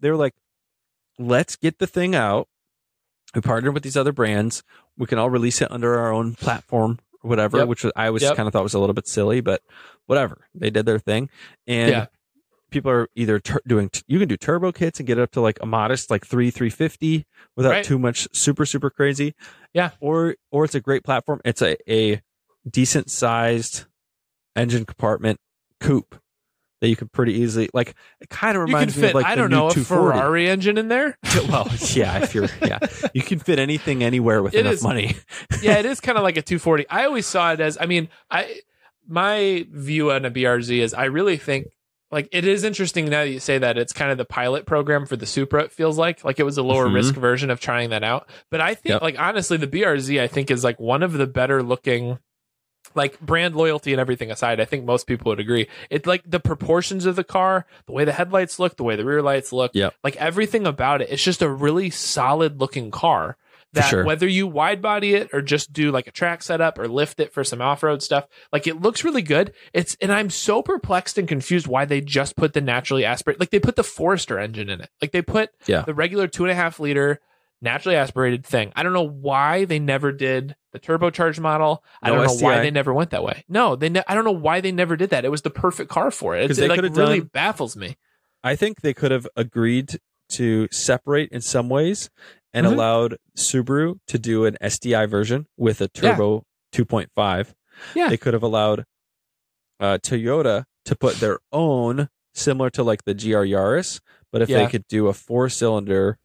They 0.00 0.10
were 0.10 0.16
like, 0.16 0.34
let's 1.18 1.54
get 1.56 1.78
the 1.78 1.86
thing 1.86 2.14
out. 2.14 2.48
We 3.34 3.40
partnered 3.40 3.74
with 3.74 3.82
these 3.84 3.96
other 3.96 4.12
brands. 4.12 4.62
We 4.98 5.06
can 5.06 5.18
all 5.18 5.30
release 5.30 5.62
it 5.62 5.70
under 5.70 5.98
our 5.98 6.12
own 6.12 6.34
platform 6.34 6.98
or 7.22 7.28
whatever, 7.30 7.58
Yep. 7.58 7.68
which 7.68 7.84
I 7.96 8.08
always 8.08 8.28
kind 8.30 8.46
of 8.48 8.52
thought 8.52 8.62
was 8.64 8.74
a 8.74 8.78
little 8.80 8.94
bit 8.94 9.06
silly, 9.06 9.40
but 9.40 9.62
whatever. 10.06 10.48
They 10.54 10.70
did 10.70 10.84
their 10.86 10.98
thing. 10.98 11.30
And 11.66 11.90
Yeah. 11.90 12.06
People 12.70 12.90
are 12.90 13.08
either 13.14 13.38
tur- 13.40 13.60
doing, 13.66 13.90
you 14.06 14.18
can 14.18 14.28
do 14.28 14.36
turbo 14.36 14.72
kits 14.72 14.98
and 15.00 15.06
get 15.06 15.18
it 15.18 15.22
up 15.22 15.30
to 15.32 15.40
like 15.40 15.58
a 15.60 15.66
modest 15.66 16.10
like 16.10 16.26
three, 16.26 16.50
350 16.50 17.26
without 17.56 17.70
Right. 17.70 17.84
too 17.84 17.98
much 17.98 18.28
super, 18.32 18.64
super 18.66 18.90
crazy. 18.90 19.34
Yeah. 19.74 19.90
Or, 20.00 20.36
or 20.50 20.64
it's 20.64 20.74
a 20.74 20.80
great 20.80 21.04
platform. 21.04 21.40
It's 21.44 21.62
a, 21.62 21.76
a 21.92 22.20
decent 22.68 23.10
sized 23.10 23.84
engine 24.56 24.84
compartment 24.84 25.38
coupe 25.80 26.20
that 26.80 26.88
you 26.88 26.96
could 26.96 27.12
pretty 27.12 27.34
easily, 27.34 27.68
like, 27.74 27.94
it 28.22 28.30
kind 28.30 28.56
of 28.56 28.62
can 28.64 28.72
reminds 28.74 28.96
me 28.96 29.08
of 29.08 29.14
like 29.14 29.26
I 29.26 29.34
don't 29.34 29.50
know, 29.50 29.68
a 29.68 29.70
Ferrari 29.74 30.48
engine 30.48 30.78
in 30.78 30.88
there. 30.88 31.18
well, 31.48 31.68
yeah, 31.94 32.22
if 32.22 32.34
you're, 32.34 32.48
yeah, 32.62 32.78
you 33.12 33.20
can 33.20 33.38
fit 33.38 33.58
anything 33.58 34.02
anywhere 34.02 34.42
with 34.42 34.54
It 34.54 34.60
enough 34.60 34.72
is- 34.74 34.82
money. 34.82 35.14
yeah, 35.62 35.76
it 35.78 35.84
is 35.84 36.00
kind 36.00 36.16
of 36.16 36.24
like 36.24 36.38
a 36.38 36.42
240. 36.42 36.88
I 36.88 37.04
always 37.04 37.26
saw 37.26 37.52
it 37.52 37.60
as, 37.60 37.76
I 37.78 37.84
mean, 37.86 38.08
I 38.30 38.60
my 39.06 39.66
view 39.70 40.12
on 40.12 40.24
a 40.24 40.30
BRZ 40.30 40.78
is 40.78 40.94
I 40.94 41.06
really 41.06 41.36
think 41.36 41.66
like 42.10 42.28
it 42.32 42.44
is 42.44 42.64
interesting 42.64 43.06
now 43.06 43.22
that 43.24 43.30
you 43.30 43.40
say 43.40 43.58
that 43.58 43.78
it's 43.78 43.92
kind 43.92 44.10
of 44.10 44.18
the 44.18 44.24
pilot 44.24 44.66
program 44.66 45.06
for 45.06 45.16
the 45.16 45.26
Supra. 45.26 45.62
It 45.64 45.72
feels 45.72 45.96
like 45.98 46.24
like 46.24 46.38
it 46.40 46.44
was 46.44 46.58
a 46.58 46.62
lower 46.62 46.86
Mhm. 46.86 46.94
risk 46.94 47.14
version 47.14 47.50
of 47.50 47.60
trying 47.60 47.90
that 47.90 48.02
out. 48.04 48.28
But 48.50 48.60
I 48.60 48.74
think 48.74 48.94
Yep. 48.94 49.02
like 49.02 49.18
honestly, 49.20 49.56
the 49.56 49.66
BRZ 49.66 50.20
I 50.20 50.26
think 50.26 50.50
is 50.50 50.64
like 50.64 50.80
one 50.80 51.02
of 51.02 51.12
the 51.12 51.26
better 51.26 51.62
looking. 51.62 52.18
Like 52.94 53.20
brand 53.20 53.54
loyalty 53.54 53.92
and 53.92 54.00
everything 54.00 54.32
aside, 54.32 54.58
I 54.58 54.64
think 54.64 54.84
most 54.84 55.06
people 55.06 55.30
would 55.30 55.38
agree. 55.38 55.68
It's 55.90 56.06
like 56.06 56.22
the 56.26 56.40
proportions 56.40 57.06
of 57.06 57.14
the 57.14 57.22
car, 57.22 57.64
the 57.86 57.92
way 57.92 58.04
the 58.04 58.10
headlights 58.12 58.58
look, 58.58 58.76
the 58.76 58.82
way 58.82 58.96
the 58.96 59.04
rear 59.04 59.22
lights 59.22 59.52
look, 59.52 59.70
Yep. 59.74 59.94
like 60.02 60.16
everything 60.16 60.66
about 60.66 61.00
it. 61.00 61.08
It's 61.08 61.22
just 61.22 61.40
a 61.42 61.48
really 61.48 61.90
solid 61.90 62.58
looking 62.58 62.90
car 62.90 63.36
that 63.72 63.88
sure. 63.88 64.04
whether 64.04 64.26
you 64.26 64.46
wide 64.46 64.82
body 64.82 65.14
it 65.14 65.30
or 65.32 65.40
just 65.40 65.72
do 65.72 65.90
like 65.92 66.06
a 66.06 66.10
track 66.10 66.42
setup 66.42 66.78
or 66.78 66.88
lift 66.88 67.20
it 67.20 67.32
for 67.32 67.44
some 67.44 67.60
off-road 67.60 68.02
stuff 68.02 68.26
like 68.52 68.66
it 68.66 68.80
looks 68.80 69.04
really 69.04 69.22
good. 69.22 69.52
It's 69.72 69.96
and 70.00 70.10
i'm 70.12 70.28
so 70.30 70.60
perplexed 70.62 71.18
and 71.18 71.28
confused 71.28 71.66
why 71.68 71.84
they 71.84 72.00
just 72.00 72.36
put 72.36 72.52
the 72.52 72.60
naturally 72.60 73.04
aspirated 73.04 73.38
like 73.40 73.50
they 73.50 73.60
put 73.60 73.76
the 73.76 73.84
forester 73.84 74.38
engine 74.38 74.68
in 74.70 74.80
it. 74.80 74.90
Like 75.00 75.12
they 75.12 75.22
put 75.22 75.50
Yeah. 75.66 75.82
the 75.82 75.94
regular 75.94 76.26
two 76.26 76.44
and 76.44 76.50
a 76.50 76.54
half 76.54 76.80
liter 76.80 77.20
naturally 77.62 77.94
aspirated 77.96 78.44
thing. 78.46 78.72
I 78.74 78.82
don't 78.82 78.94
know 78.94 79.06
why 79.06 79.66
they 79.66 79.78
never 79.78 80.12
did 80.12 80.56
the 80.72 80.80
turbocharged 80.80 81.40
model. 81.40 81.84
I 82.02 82.08
No 82.08 82.16
don't 82.16 82.26
know 82.26 82.44
why 82.46 82.60
they 82.60 82.70
never 82.70 82.92
went 82.94 83.10
that 83.10 83.22
way. 83.22 83.44
No 83.48 83.76
they 83.76 83.88
ne- 83.88 84.02
i 84.08 84.14
don't 84.14 84.24
know 84.24 84.30
why 84.32 84.60
they 84.60 84.72
never 84.72 84.96
did 84.96 85.10
that. 85.10 85.24
It 85.24 85.30
was 85.30 85.42
the 85.42 85.50
perfect 85.50 85.90
car 85.90 86.10
for 86.10 86.36
it. 86.36 86.48
They 86.54 86.64
it 86.64 86.68
like 86.68 86.80
really 86.82 87.20
done- 87.20 87.30
baffles 87.32 87.76
me. 87.76 87.96
I 88.42 88.56
think 88.56 88.80
they 88.80 88.94
could 88.94 89.10
have 89.10 89.28
agreed 89.36 90.00
to 90.30 90.68
separate 90.70 91.28
in 91.30 91.40
some 91.40 91.68
ways 91.68 92.08
and 92.52 92.66
Mhm. 92.66 92.72
allowed 92.72 93.16
Subaru 93.36 93.98
to 94.08 94.18
do 94.18 94.44
an 94.44 94.56
STI 94.60 95.06
version 95.06 95.46
with 95.56 95.80
a 95.80 95.88
turbo 95.88 96.44
2.5. 96.72 97.54
Yeah. 97.94 98.08
They 98.08 98.16
could 98.16 98.34
have 98.34 98.42
allowed 98.42 98.84
uh, 99.78 99.96
Toyota 100.02 100.64
to 100.84 100.94
put 100.94 101.16
their 101.20 101.38
own, 101.52 102.08
similar 102.34 102.68
to 102.70 102.82
like 102.82 103.04
the 103.04 103.14
GR 103.14 103.44
Yaris, 103.46 104.00
but 104.30 104.42
if 104.42 104.48
Yeah. 104.50 104.58
they 104.58 104.66
could 104.70 104.86
do 104.88 105.06
a 105.06 105.14
four 105.14 105.48
cylinder 105.48 106.18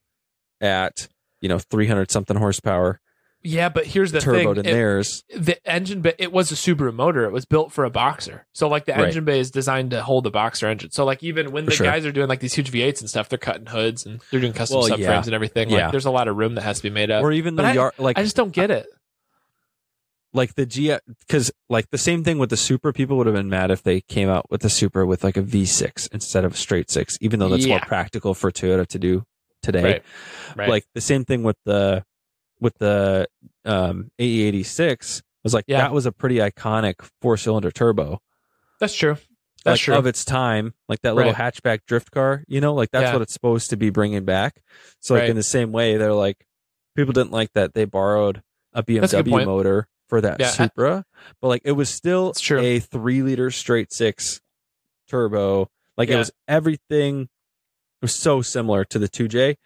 at, 0.60 1.08
you 1.42 1.48
know, 1.48 1.60
300 1.60 2.12
something 2.12 2.36
horsepower 2.38 3.00
yeah 3.46 3.70
but 3.70 3.86
here's 3.86 4.12
the 4.12 4.20
turboed 4.20 4.34
thing 4.36 4.50
in 4.50 4.58
It- 4.60 4.64
theirs. 4.74 5.24
the 5.36 5.58
engine 5.70 6.02
bay 6.02 6.14
it 6.18 6.32
was 6.32 6.52
a 6.52 6.56
Subaru 6.56 6.94
motor. 6.94 7.24
It 7.26 7.32
was 7.32 7.46
built 7.46 7.72
for 7.72 7.86
a 7.86 7.90
boxer. 7.90 8.46
So 8.54 8.68
like 8.68 8.86
the 8.86 8.94
Right. 8.94 9.06
engine 9.06 9.24
bay 9.24 9.40
is 9.40 9.52
designed 9.52 9.92
to 9.92 10.02
hold 10.04 10.24
the 10.26 10.32
boxer 10.32 10.68
engine. 10.68 10.92
So 10.92 11.06
like 11.06 11.24
even 11.24 11.52
when 11.52 11.66
For 11.66 11.70
the 11.72 11.76
sure. 11.78 11.86
guys 11.86 12.06
are 12.06 12.12
doing 12.12 12.28
like 12.28 12.40
these 12.42 12.54
huge 12.54 12.72
V8s 12.72 13.00
and 13.02 13.10
stuff, 13.10 13.30
they're 13.30 13.38
cutting 13.40 13.68
hoods 13.68 14.06
and 14.06 14.20
they're 14.32 14.40
doing 14.42 14.54
custom 14.54 14.80
Well, 14.80 14.90
subframes 14.90 15.00
yeah. 15.00 15.22
and 15.26 15.34
everything. 15.34 15.70
Yeah. 15.70 15.84
Like 15.84 15.92
there's 15.92 16.06
a 16.06 16.12
lot 16.12 16.28
of 16.28 16.36
room 16.36 16.56
that 16.56 16.62
has 16.64 16.78
to 16.78 16.84
be 16.84 16.90
made 16.90 17.12
up. 17.12 17.24
Or 17.24 17.32
even 17.32 17.56
the 17.56 17.64
but 17.64 17.70
I- 17.70 17.74
Yar- 17.74 17.94
like 17.98 18.18
I 18.18 18.24
just 18.24 18.36
don't 18.36 18.52
get 18.52 18.72
it. 18.72 18.88
like 20.34 20.56
the 20.56 20.66
G 20.66 20.94
because 21.22 21.52
like 21.70 21.90
the 21.92 21.98
same 21.98 22.24
thing 22.24 22.38
with 22.38 22.50
the 22.50 22.58
Supra, 22.58 22.92
People 22.94 23.16
would 23.18 23.28
have 23.28 23.36
been 23.36 23.50
mad 23.50 23.72
if 23.72 23.84
they 23.84 24.02
came 24.02 24.28
out 24.30 24.50
with 24.52 24.62
the 24.62 24.70
Supra 24.70 25.06
with 25.06 25.24
like 25.24 25.38
a 25.38 25.42
V6 25.42 26.10
instead 26.12 26.44
of 26.44 26.54
a 26.54 26.58
straight 26.58 26.90
six, 26.92 27.18
even 27.22 27.40
though 27.40 27.50
that's 27.50 27.66
more 27.68 27.80
practical 27.80 28.34
for 28.34 28.52
Toyota 28.52 28.86
to 28.88 29.00
do 29.00 29.24
today. 29.62 29.84
Right. 29.84 30.04
Right. 30.58 30.70
Like 30.70 30.86
the 30.94 31.02
same 31.02 31.24
thing 31.26 31.44
with 31.44 31.56
the 31.66 32.04
with 32.66 32.78
the 32.80 33.28
um 33.64 34.12
AE86 34.20 35.22
was 35.44 35.54
like 35.54 35.66
Yeah. 35.68 35.78
that 35.82 35.94
was 35.94 36.06
a 36.06 36.12
pretty 36.12 36.38
iconic 36.38 36.96
four 37.22 37.38
cylinder 37.38 37.72
turbo. 37.72 38.20
That's 38.80 38.94
true. 38.96 39.16
That's 39.64 39.80
like 39.80 39.80
true. 39.80 39.96
of 39.96 40.06
its 40.06 40.26
time, 40.26 40.74
like 40.90 41.02
that 41.02 41.16
little 41.16 41.32
Right. 41.34 41.54
hatchback 41.54 41.80
drift 41.88 42.12
car, 42.12 42.44
you 42.48 42.60
know, 42.62 42.74
like 42.74 42.92
that's 42.92 43.06
Yeah. 43.06 43.14
what 43.14 43.22
it's 43.22 43.34
supposed 43.34 43.70
to 43.70 43.78
be 43.78 43.90
bringing 43.90 44.26
back. 44.26 44.62
So 45.00 45.14
like 45.14 45.22
Right. 45.22 45.30
in 45.30 45.36
the 45.36 45.44
same 45.44 45.72
way, 45.72 45.98
they're 45.98 46.14
like 46.14 46.46
people 46.96 47.14
didn't 47.14 47.32
like 47.32 47.54
that 47.54 47.74
they 47.74 47.86
borrowed 47.86 48.42
a 48.74 48.84
That's 48.84 49.14
a 49.14 49.24
BMW 49.24 49.46
motor 49.46 49.88
for 50.10 50.22
that 50.22 50.40
Yeah, 50.40 50.50
Supra, 50.50 51.06
but 51.42 51.48
like 51.48 51.62
it 51.66 51.72
was 51.74 51.90
still 51.90 52.34
a 52.52 52.80
three 52.80 53.22
liter 53.24 53.50
straight 53.52 53.92
six 53.94 54.42
turbo. 55.10 55.70
Like 55.98 56.10
it 56.10 56.18
was 56.18 56.32
everything. 56.48 57.22
It 57.22 57.28
was 58.02 58.14
so 58.16 58.42
similar 58.42 58.84
to 58.86 59.00
the 59.00 59.08
2J 59.08 59.58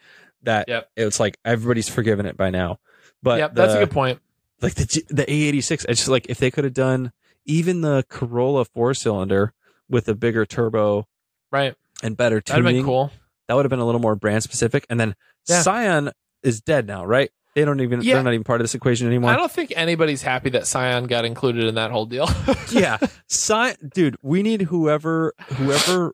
that 0.43 0.67
Yep. 0.69 0.89
it 0.95 1.05
was 1.05 1.19
like 1.19 1.37
everybody's 1.43 1.89
forgiven 1.89 2.25
it 2.25 2.37
by 2.37 2.49
now. 2.49 2.79
But 3.22 3.39
yep, 3.39 3.53
that's 3.55 3.74
a 3.74 3.80
good 3.80 3.91
point. 3.91 4.20
like 4.61 4.76
the 4.76 5.03
the 5.09 5.26
A86. 5.26 5.86
It's 5.89 5.99
just 6.01 6.07
like 6.07 6.28
if 6.30 6.38
they 6.39 6.51
could 6.51 6.63
have 6.63 6.74
done 6.74 7.11
even 7.45 7.82
the 7.82 8.05
Corolla 8.09 8.65
four 8.65 8.93
cylinder 8.93 9.53
with 9.89 10.07
a 10.07 10.15
bigger 10.15 10.45
turbo 10.45 11.07
Right. 11.51 11.76
and 12.03 12.15
better 12.15 12.36
That'd 12.38 12.49
have 12.49 12.57
tuning, 12.65 12.76
been 12.78 12.86
cool. 12.86 13.11
that 13.47 13.55
would 13.55 13.65
have 13.65 13.70
been 13.70 13.80
a 13.80 13.86
little 13.86 14.01
more 14.01 14.15
brand 14.15 14.43
specific. 14.43 14.86
And 14.89 14.99
then 14.99 15.15
Yeah. 15.47 15.61
Scion 15.61 16.11
is 16.43 16.61
dead 16.61 16.86
now, 16.88 17.03
right? 17.05 17.32
They 17.55 17.65
don't 17.65 17.80
even 17.82 18.01
Yeah. 18.01 18.13
they're 18.15 18.24
not 18.24 18.34
even 18.34 18.43
part 18.43 18.61
of 18.61 18.63
this 18.65 18.76
equation 18.76 19.07
anymore. 19.07 19.32
I 19.32 19.36
don't 19.36 19.51
think 19.51 19.74
anybody's 19.76 20.22
happy 20.22 20.51
that 20.51 20.67
Scion 20.67 21.05
got 21.07 21.26
included 21.26 21.63
in 21.65 21.76
that 21.76 21.89
whole 21.91 22.05
deal. 22.05 22.30
yeah, 22.72 22.97
Scion, 23.28 23.76
dude, 23.93 24.15
we 24.22 24.43
need 24.43 24.61
whoever 24.63 25.34
whoever 25.55 26.13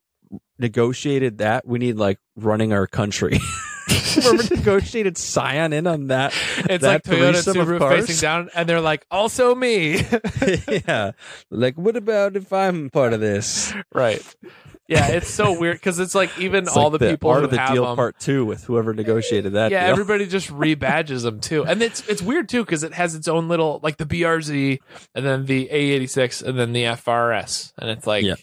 negotiated 0.58 1.39
that. 1.39 1.68
We 1.68 1.80
need 1.80 1.97
like 1.97 2.20
running 2.36 2.72
our 2.74 2.88
country. 2.88 3.39
whoever 4.15 4.55
negotiated 4.55 5.17
Scion 5.17 5.73
in 5.73 5.88
on 5.88 6.07
that. 6.07 6.33
It's 6.69 6.81
that 6.81 7.05
like 7.07 7.17
Toyota 7.19 7.43
Subaru 7.53 7.79
facing 7.89 8.21
down, 8.21 8.49
and 8.55 8.67
they're 8.67 8.81
like, 8.81 9.05
also 9.11 9.53
me. 9.55 10.05
yeah, 10.88 11.11
like 11.51 11.75
what 11.77 11.95
about 11.95 12.36
if 12.36 12.51
I'm 12.53 12.89
part 12.89 13.13
of 13.13 13.19
this? 13.19 13.73
right. 13.93 14.21
Yeah, 14.88 15.07
it's 15.07 15.29
so 15.31 15.59
weird 15.59 15.77
because 15.77 15.97
it's 15.99 16.13
like 16.13 16.38
even 16.38 16.65
It's 16.65 16.77
all 16.77 16.91
like 16.91 16.99
the 16.99 17.09
people 17.09 17.31
art 17.31 17.39
who 17.39 17.45
of 17.45 17.51
the 17.51 17.57
have 17.57 17.73
deal 17.73 17.86
them, 17.88 17.95
part 17.95 18.19
two 18.19 18.45
with 18.45 18.63
whoever 18.65 18.93
negotiated 18.93 19.53
that. 19.53 19.71
yeah, 19.71 19.86
deal. 19.86 19.93
everybody 19.93 20.27
just 20.27 20.49
rebadges 20.51 21.23
them 21.23 21.39
too, 21.39 21.65
and 21.65 21.81
it's 21.81 22.07
it's 22.07 22.21
weird 22.21 22.47
too 22.49 22.63
because 22.63 22.83
it 22.83 22.93
has 22.93 23.15
its 23.15 23.27
own 23.27 23.47
little 23.47 23.79
like 23.81 23.97
the 23.97 24.05
BRZ 24.05 24.77
and 25.15 25.25
then 25.25 25.47
the 25.47 25.69
A86 25.71 26.43
and 26.43 26.59
then 26.59 26.71
the 26.71 26.83
FRS, 26.83 27.73
and 27.79 27.89
it's 27.89 28.05
like 28.05 28.23
Yeah. 28.25 28.36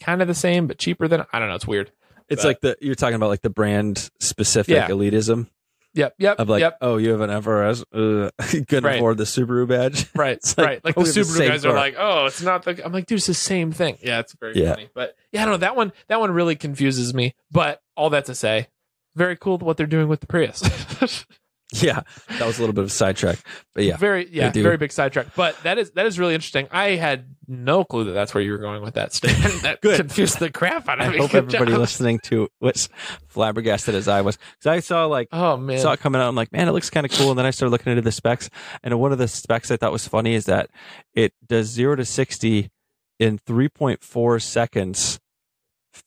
kind 0.00 0.22
of 0.22 0.28
the 0.28 0.34
same 0.34 0.68
but 0.68 0.78
cheaper 0.78 1.08
than 1.08 1.24
I 1.32 1.40
don't 1.40 1.48
know. 1.48 1.56
It's 1.56 1.66
weird. 1.66 1.90
It's 2.28 2.42
but- 2.42 2.48
like 2.48 2.60
the 2.60 2.76
you're 2.80 2.94
talking 2.94 3.14
about 3.16 3.28
like 3.28 3.42
the 3.42 3.50
brand 3.50 4.10
specific 4.20 4.74
Yeah. 4.74 4.88
elitism 4.88 5.48
Yep, 5.94 6.14
yep, 6.18 6.38
of 6.38 6.48
like, 6.48 6.60
yep. 6.60 6.76
oh, 6.82 6.96
you 6.98 7.10
have 7.10 7.22
an 7.22 7.30
FRS, 7.30 7.82
uh, 7.92 8.30
you 8.52 8.64
couldn't 8.66 8.84
Right. 8.84 8.96
afford 8.96 9.16
the 9.16 9.24
Subaru 9.24 9.66
badge. 9.66 10.06
Right, 10.14 10.38
like, 10.56 10.66
right. 10.66 10.84
Like 10.84 10.94
oh, 10.98 11.02
the 11.02 11.12
the 11.12 11.20
Subaru 11.20 11.36
same 11.38 11.48
guys 11.48 11.64
are 11.64 11.72
like, 11.72 11.96
oh, 11.98 12.26
it's 12.26 12.42
not 12.42 12.62
the. 12.62 12.84
I'm 12.84 12.92
like, 12.92 13.06
dude, 13.06 13.16
it's 13.18 13.26
the 13.26 13.34
same 13.34 13.72
thing. 13.72 13.96
Yeah, 14.02 14.20
it's 14.20 14.34
very 14.34 14.52
Yeah. 14.54 14.74
funny. 14.74 14.90
But 14.94 15.16
yeah, 15.32 15.42
I 15.42 15.44
don't 15.46 15.52
know. 15.54 15.58
That 15.58 15.74
one, 15.76 15.92
that 16.08 16.20
one 16.20 16.30
really 16.30 16.54
confuses 16.56 17.14
me. 17.14 17.34
But 17.50 17.80
all 17.96 18.10
that 18.10 18.26
to 18.26 18.34
say, 18.34 18.68
very 19.16 19.34
cool 19.36 19.58
what 19.58 19.76
they're 19.76 19.86
doing 19.86 20.08
with 20.08 20.20
the 20.20 20.26
Prius. 20.26 20.62
Yeah, 21.82 22.00
that 22.38 22.46
was 22.46 22.56
a 22.56 22.62
little 22.62 22.72
bit 22.72 22.84
of 22.84 22.86
a 22.86 22.90
sidetrack, 22.90 23.40
but 23.74 23.84
yeah, 23.84 23.98
very, 23.98 24.26
yeah, 24.32 24.50
very 24.50 24.78
big 24.78 24.90
sidetrack. 24.90 25.34
But 25.36 25.62
that 25.64 25.76
is 25.76 25.90
that 25.90 26.06
is 26.06 26.18
really 26.18 26.34
interesting. 26.34 26.66
I 26.70 26.92
had 26.92 27.36
no 27.46 27.84
clue 27.84 28.04
that 28.04 28.12
that's 28.12 28.32
where 28.32 28.42
you 28.42 28.52
were 28.52 28.58
going 28.58 28.80
with 28.80 28.94
that 28.94 29.12
statement. 29.12 29.60
that 29.62 29.82
Good. 29.82 29.96
confused 30.00 30.38
the 30.38 30.50
crap 30.50 30.88
out 30.88 30.98
of 30.98 31.06
I 31.06 31.10
me. 31.10 31.18
hope 31.18 31.30
Good 31.32 31.44
everybody 31.44 31.72
job. 31.72 31.80
listening 31.80 32.20
to 32.24 32.48
was 32.62 32.88
flabbergasted 33.26 33.94
as 33.94 34.08
I 34.08 34.22
was 34.22 34.38
because 34.58 34.66
I 34.66 34.80
saw 34.80 35.04
like 35.04 35.28
Oh 35.30 35.58
man, 35.58 35.78
saw 35.78 35.92
it 35.92 36.00
coming 36.00 36.22
out. 36.22 36.28
I'm 36.28 36.34
like, 36.34 36.52
man, 36.52 36.68
it 36.68 36.72
looks 36.72 36.88
kind 36.88 37.04
of 37.04 37.12
cool. 37.12 37.28
And 37.30 37.38
then 37.38 37.44
I 37.44 37.50
started 37.50 37.70
looking 37.72 37.90
into 37.90 38.00
the 38.02 38.12
specs, 38.12 38.48
and 38.82 38.98
one 38.98 39.12
of 39.12 39.18
the 39.18 39.28
specs 39.28 39.70
I 39.70 39.76
thought 39.76 39.92
was 39.92 40.08
funny 40.08 40.32
is 40.34 40.46
that 40.46 40.70
it 41.12 41.34
does 41.46 41.66
zero 41.66 41.96
to 41.96 42.06
sixty 42.06 42.70
in 43.18 43.38
3.4 43.40 44.40
seconds 44.40 45.20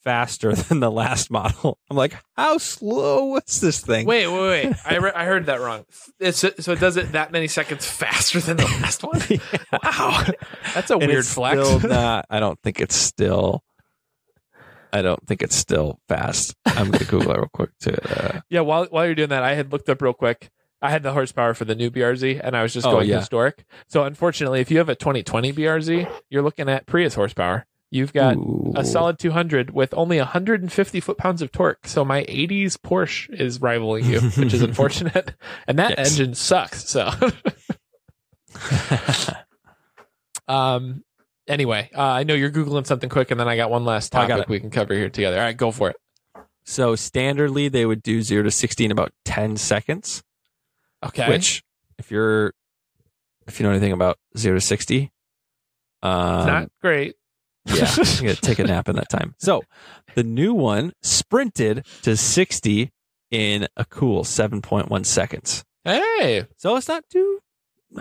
faster 0.03 0.53
than 0.55 0.79
the 0.79 0.91
last 0.91 1.29
model. 1.31 1.77
I'm 1.89 1.97
like, 1.97 2.15
how 2.35 2.57
slow 2.57 3.25
was 3.25 3.59
this 3.61 3.79
thing? 3.81 4.05
Wait, 4.05 4.27
wait, 4.27 4.65
wait! 4.65 4.75
I, 4.85 4.97
re- 4.97 5.11
I 5.15 5.25
heard 5.25 5.45
that 5.47 5.59
wrong. 5.61 5.85
It's 6.19 6.39
so 6.39 6.71
it 6.71 6.79
does 6.79 6.97
it 6.97 7.11
that 7.13 7.31
many 7.31 7.47
seconds 7.47 7.85
faster 7.85 8.39
than 8.39 8.57
the 8.57 8.65
last 8.65 9.03
one. 9.03 9.21
Wow, 9.83 10.25
that's 10.73 10.91
a 10.91 10.97
And 10.97 11.07
weird 11.07 11.25
flex. 11.25 11.65
Still 11.67 11.79
not, 11.89 12.25
I 12.29 12.39
don't 12.39 12.59
think 12.61 12.79
it's 12.81 12.95
still. 12.95 13.63
I 14.93 15.01
don't 15.01 15.25
think 15.25 15.41
it's 15.41 15.55
still 15.55 15.99
fast. 16.09 16.53
I'm 16.65 16.87
going 16.87 16.99
to 16.99 17.05
Google 17.05 17.31
it 17.31 17.37
real 17.37 17.49
quick 17.53 17.69
to. 17.81 18.35
Uh, 18.35 18.41
Yeah, 18.49 18.59
while 18.61 18.85
while 18.85 19.05
you're 19.05 19.15
doing 19.15 19.29
that, 19.29 19.43
I 19.43 19.53
had 19.55 19.71
looked 19.71 19.87
up 19.89 20.01
real 20.01 20.13
quick. 20.13 20.49
I 20.81 20.89
had 20.89 21.03
the 21.03 21.13
horsepower 21.13 21.53
for 21.53 21.63
the 21.63 21.75
new 21.75 21.89
BRZ, 21.91 22.41
and 22.43 22.57
I 22.57 22.63
was 22.63 22.73
just 22.73 22.85
Oh, 22.87 22.91
going 22.93 23.07
yeah. 23.07 23.19
historic. 23.19 23.63
So 23.87 24.03
unfortunately, 24.03 24.61
if 24.61 24.71
you 24.71 24.79
have 24.79 24.89
a 24.89 24.95
2020 24.95 25.53
BRZ, 25.53 26.11
you're 26.29 26.41
looking 26.41 26.67
at 26.69 26.87
Prius 26.87 27.13
horsepower. 27.13 27.67
You've 27.93 28.13
got 28.13 28.37
ooh. 28.37 28.71
a 28.77 28.85
solid 28.85 29.19
200 29.19 29.71
with 29.71 29.93
only 29.95 30.17
150 30.17 30.99
foot 31.01 31.17
pounds 31.17 31.41
of 31.41 31.51
torque. 31.51 31.85
So 31.87 32.05
my 32.05 32.23
80s 32.23 32.77
Porsche 32.77 33.29
is 33.37 33.59
rivaling 33.61 34.05
you, 34.05 34.21
which 34.37 34.53
is 34.53 34.61
unfortunate. 34.61 35.33
And 35.67 35.77
that 35.77 35.95
Yes. 35.97 36.11
engine 36.11 36.33
sucks. 36.33 36.87
So, 36.89 37.11
um, 40.47 41.03
anyway, 41.47 41.89
uh, 41.95 42.01
I 42.01 42.23
know 42.23 42.33
you're 42.33 42.51
googling 42.51 42.85
something 42.85 43.09
quick, 43.09 43.31
and 43.31 43.39
then 43.39 43.47
I 43.47 43.55
got 43.55 43.69
one 43.69 43.85
last 43.85 44.15
Oh, 44.15 44.25
topic 44.25 44.47
we 44.49 44.59
can 44.59 44.69
cover 44.69 44.93
here 44.93 45.09
together. 45.09 45.37
All 45.37 45.43
right, 45.43 45.57
go 45.57 45.71
for 45.71 45.89
it. 45.89 45.95
So 46.63 46.95
standardly, 46.95 47.71
they 47.71 47.85
would 47.85 48.03
do 48.03 48.21
zero 48.21 48.43
to 48.43 48.51
sixty 48.51 48.85
in 48.85 48.91
about 48.91 49.11
ten 49.25 49.57
seconds. 49.57 50.23
Okay. 51.03 51.27
Which, 51.27 51.63
if 51.97 52.11
you're, 52.11 52.53
if 53.47 53.59
you 53.59 53.65
know 53.65 53.71
anything 53.71 53.91
about 53.91 54.17
zero 54.37 54.55
to 54.55 54.61
sixty, 54.61 55.11
um, 56.03 56.37
It's 56.39 56.47
not 56.47 56.71
great. 56.81 57.15
Yeah, 57.66 57.93
I'm 57.97 58.18
gonna 58.18 58.36
take 58.36 58.59
a 58.59 58.64
nap 58.64 58.89
in 58.89 58.95
that 58.95 59.09
time. 59.09 59.36
So, 59.38 59.64
the 60.16 60.24
new 60.24 60.53
one 60.53 60.93
sprinted 61.01 61.86
to 62.03 62.18
sixty 62.18 62.91
in 63.30 63.68
a 63.78 63.86
cool 63.86 64.24
seven 64.24 64.62
point 64.62 64.89
one 64.89 65.03
seconds. 65.03 65.64
Hey, 65.84 66.45
So 66.57 66.76
it's 66.76 66.88
not 66.88 67.03
too. 67.09 67.39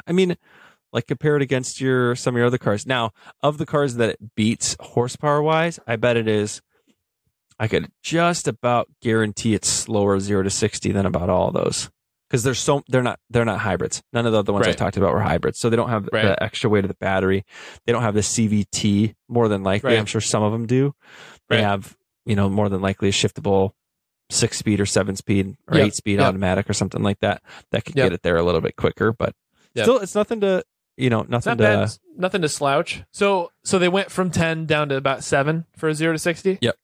I 0.06 0.12
mean, 0.12 0.36
like 0.92 1.06
compare 1.06 1.36
it 1.36 1.42
against 1.42 1.80
your 1.80 2.14
some 2.16 2.34
of 2.34 2.38
your 2.38 2.46
other 2.46 2.58
cars. 2.58 2.86
Now, 2.86 3.12
of 3.42 3.58
the 3.58 3.66
cars 3.66 3.94
that 3.96 4.10
it 4.10 4.34
beats 4.34 4.76
horsepower 4.80 5.42
wise, 5.42 5.78
I 5.86 5.96
bet 5.96 6.16
it 6.16 6.28
is. 6.28 6.60
I 7.58 7.68
could 7.68 7.90
just 8.02 8.48
about 8.48 8.88
guarantee 9.02 9.54
it's 9.54 9.68
slower 9.68 10.18
zero 10.18 10.42
to 10.42 10.50
sixty 10.50 10.92
than 10.92 11.06
about 11.06 11.28
all 11.28 11.50
those 11.50 11.90
because 12.30 12.44
they're 12.44 12.54
so 12.54 12.82
they're 12.88 13.02
not 13.02 13.18
they're 13.28 13.44
not 13.44 13.58
hybrids. 13.58 14.02
None 14.12 14.24
of 14.24 14.32
the 14.32 14.38
other 14.38 14.52
ones 14.52 14.66
I 14.68 14.72
talked 14.72 14.96
about 14.96 15.12
were 15.12 15.20
hybrids, 15.20 15.58
so 15.58 15.68
they 15.68 15.76
don't 15.76 15.88
have 15.90 16.08
Right. 16.12 16.22
the 16.26 16.42
extra 16.42 16.70
weight 16.70 16.84
of 16.84 16.88
the 16.88 16.94
battery. 16.94 17.44
They 17.86 17.92
don't 17.92 18.02
have 18.02 18.14
the 18.14 18.22
CVT. 18.22 19.14
More 19.28 19.48
than 19.48 19.62
likely, 19.62 19.90
Right. 19.90 19.98
I'm 19.98 20.06
sure 20.06 20.20
some 20.20 20.42
of 20.42 20.52
them 20.52 20.66
do. 20.66 20.94
They 21.48 21.56
Right. 21.56 21.64
have 21.64 21.96
you 22.24 22.36
know 22.36 22.48
more 22.48 22.68
than 22.68 22.80
likely 22.80 23.08
a 23.08 23.12
shiftable 23.12 23.72
six 24.30 24.56
speed 24.58 24.80
or 24.80 24.86
seven 24.86 25.16
speed 25.16 25.56
or 25.68 25.78
Yep. 25.78 25.86
eight 25.88 25.94
speed 25.94 26.18
Yep. 26.20 26.28
automatic 26.28 26.70
or 26.70 26.72
something 26.72 27.02
like 27.02 27.18
that 27.20 27.42
that 27.72 27.84
could 27.84 27.96
Yep. 27.96 28.06
get 28.06 28.12
it 28.12 28.22
there 28.22 28.36
a 28.36 28.42
little 28.44 28.60
bit 28.60 28.76
quicker. 28.76 29.12
But 29.12 29.34
still, 29.76 29.98
it's 29.98 30.14
nothing 30.14 30.40
to 30.42 30.62
you 30.96 31.10
know 31.10 31.24
nothing 31.28 31.52
not 31.52 31.56
to. 31.58 31.62
bad. 31.62 31.90
Nothing 32.16 32.42
to 32.42 32.48
slouch. 32.48 33.02
So, 33.12 33.50
so 33.64 33.78
they 33.78 33.88
went 33.88 34.10
from 34.10 34.30
10 34.30 34.66
down 34.66 34.90
to 34.90 34.96
about 34.96 35.24
seven 35.24 35.64
for 35.76 35.88
a 35.88 35.94
zero 35.94 36.12
to 36.12 36.18
60. 36.18 36.58
Yep. 36.60 36.76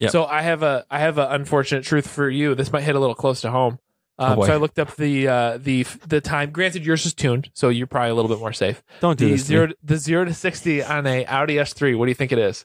Yep. 0.00 0.10
So 0.10 0.24
I 0.26 0.42
have 0.42 0.62
a, 0.62 0.84
I 0.90 0.98
have 0.98 1.16
an 1.16 1.28
unfortunate 1.30 1.82
truth 1.84 2.06
for 2.06 2.28
you. 2.28 2.54
This 2.54 2.70
might 2.72 2.82
hit 2.82 2.94
a 2.96 3.00
little 3.00 3.14
close 3.14 3.40
to 3.42 3.50
home. 3.50 3.78
Oh, 4.22 4.26
Um, 4.26 4.36
boy. 4.36 4.46
so 4.46 4.52
I 4.54 4.56
looked 4.56 4.78
up 4.78 4.94
the, 4.96 5.28
uh, 5.28 5.58
the, 5.58 5.82
the 6.06 6.20
time. 6.20 6.50
Granted, 6.50 6.84
yours 6.86 7.04
is 7.06 7.14
tuned, 7.14 7.50
so 7.54 7.68
you're 7.68 7.86
probably 7.86 8.10
a 8.10 8.14
little 8.14 8.28
bit 8.28 8.38
more 8.40 8.52
safe. 8.52 8.82
Don't 9.00 9.18
do 9.18 9.26
The 9.26 9.32
this. 9.32 9.44
zero, 9.44 9.68
the 9.82 9.96
zero 9.96 10.24
to 10.24 10.32
60 10.34 10.82
on 10.82 11.06
a 11.06 11.24
Audi 11.26 11.56
S3. 11.56 11.96
What 11.98 12.06
do 12.06 12.10
you 12.10 12.14
think 12.14 12.32
it 12.32 12.38
is? 12.38 12.64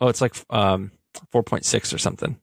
Oh, 0.00 0.08
it's 0.08 0.20
like 0.20 0.34
um 0.48 0.92
four 1.30 1.42
point 1.42 1.64
six 1.64 1.92
or 1.92 1.98
something. 1.98 2.38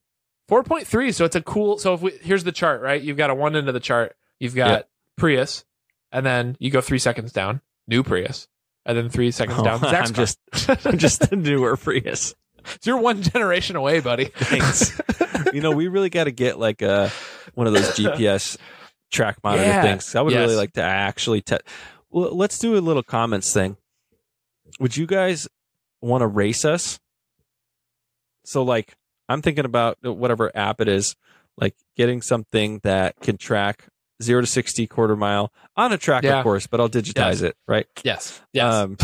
4.3. 0.50 1.14
So 1.14 1.26
it's 1.26 1.36
a 1.36 1.42
cool. 1.42 1.78
So 1.78 1.94
if 1.96 2.02
we, 2.02 2.12
here's 2.22 2.44
the 2.46 2.52
chart, 2.54 2.82
right? 2.82 3.02
You've 3.02 3.18
got 3.18 3.30
a 3.30 3.36
one 3.36 3.56
end 3.56 3.68
of 3.68 3.74
the 3.74 3.80
chart. 3.82 4.16
You've 4.40 4.56
got 4.56 4.70
Yep. 4.70 4.90
Prius, 5.18 5.66
and 6.12 6.26
then 6.26 6.56
you 6.60 6.70
go 6.72 6.80
three 6.80 7.00
seconds 7.00 7.32
down, 7.34 7.60
new 7.88 8.04
Prius, 8.04 8.48
and 8.86 8.98
then 8.98 9.10
three 9.10 9.32
seconds 9.32 9.58
Oh, 9.60 9.64
down. 9.64 9.80
Zach's 9.82 10.10
I'm 10.10 10.16
just 10.16 10.40
I'm 10.86 10.98
just 11.00 11.32
a 11.32 11.36
newer 11.36 11.76
Prius. 11.76 12.34
So 12.68 12.78
you're 12.92 13.00
one 13.00 13.22
generation 13.22 13.76
away, 13.76 14.00
buddy. 14.00 14.26
Thanks. 14.36 15.00
you 15.54 15.62
know, 15.62 15.72
we 15.72 15.88
really 15.88 16.10
got 16.10 16.26
to 16.26 16.32
get 16.32 16.60
like 16.60 16.82
a 16.82 17.12
one 17.54 17.68
of 17.68 17.74
those 17.74 17.90
GPS 17.92 18.58
track 19.12 19.38
monitor 19.44 19.64
Yeah. 19.66 19.82
things. 19.82 20.14
I 20.16 20.22
would 20.22 20.34
Yes. 20.34 20.42
really 20.42 20.56
like 20.56 20.74
to 20.74 20.82
actually. 20.84 21.42
Te- 21.42 21.58
well, 22.10 22.36
let's 22.36 22.60
do 22.60 22.78
a 22.78 22.80
little 22.80 23.04
comments 23.04 23.52
thing. 23.54 23.78
Would 24.80 24.96
you 24.98 25.06
guys 25.08 25.48
want 26.02 26.22
to 26.22 26.28
race 26.28 26.66
us? 26.66 27.00
So, 28.46 28.64
like, 28.64 28.96
I'm 29.28 29.42
thinking 29.42 29.66
about 29.66 29.98
whatever 30.02 30.52
app 30.56 30.80
it 30.82 30.88
is, 30.88 31.16
like 31.58 31.76
getting 31.98 32.22
something 32.22 32.80
that 32.84 33.20
can 33.20 33.38
track 33.38 33.88
zero 34.24 34.42
to 34.42 34.48
sixty 34.48 34.88
quarter 34.88 35.16
mile 35.16 35.52
on 35.76 35.92
a 35.92 35.98
track, 35.98 36.24
Yeah. 36.24 36.40
of 36.40 36.44
course, 36.44 36.66
but 36.68 36.80
I'll 36.80 36.90
digitize 36.90 37.16
Yes. 37.16 37.42
it, 37.42 37.58
right? 37.68 37.88
Yes. 38.04 38.42
Yes. 38.54 38.74
Um, 38.74 38.98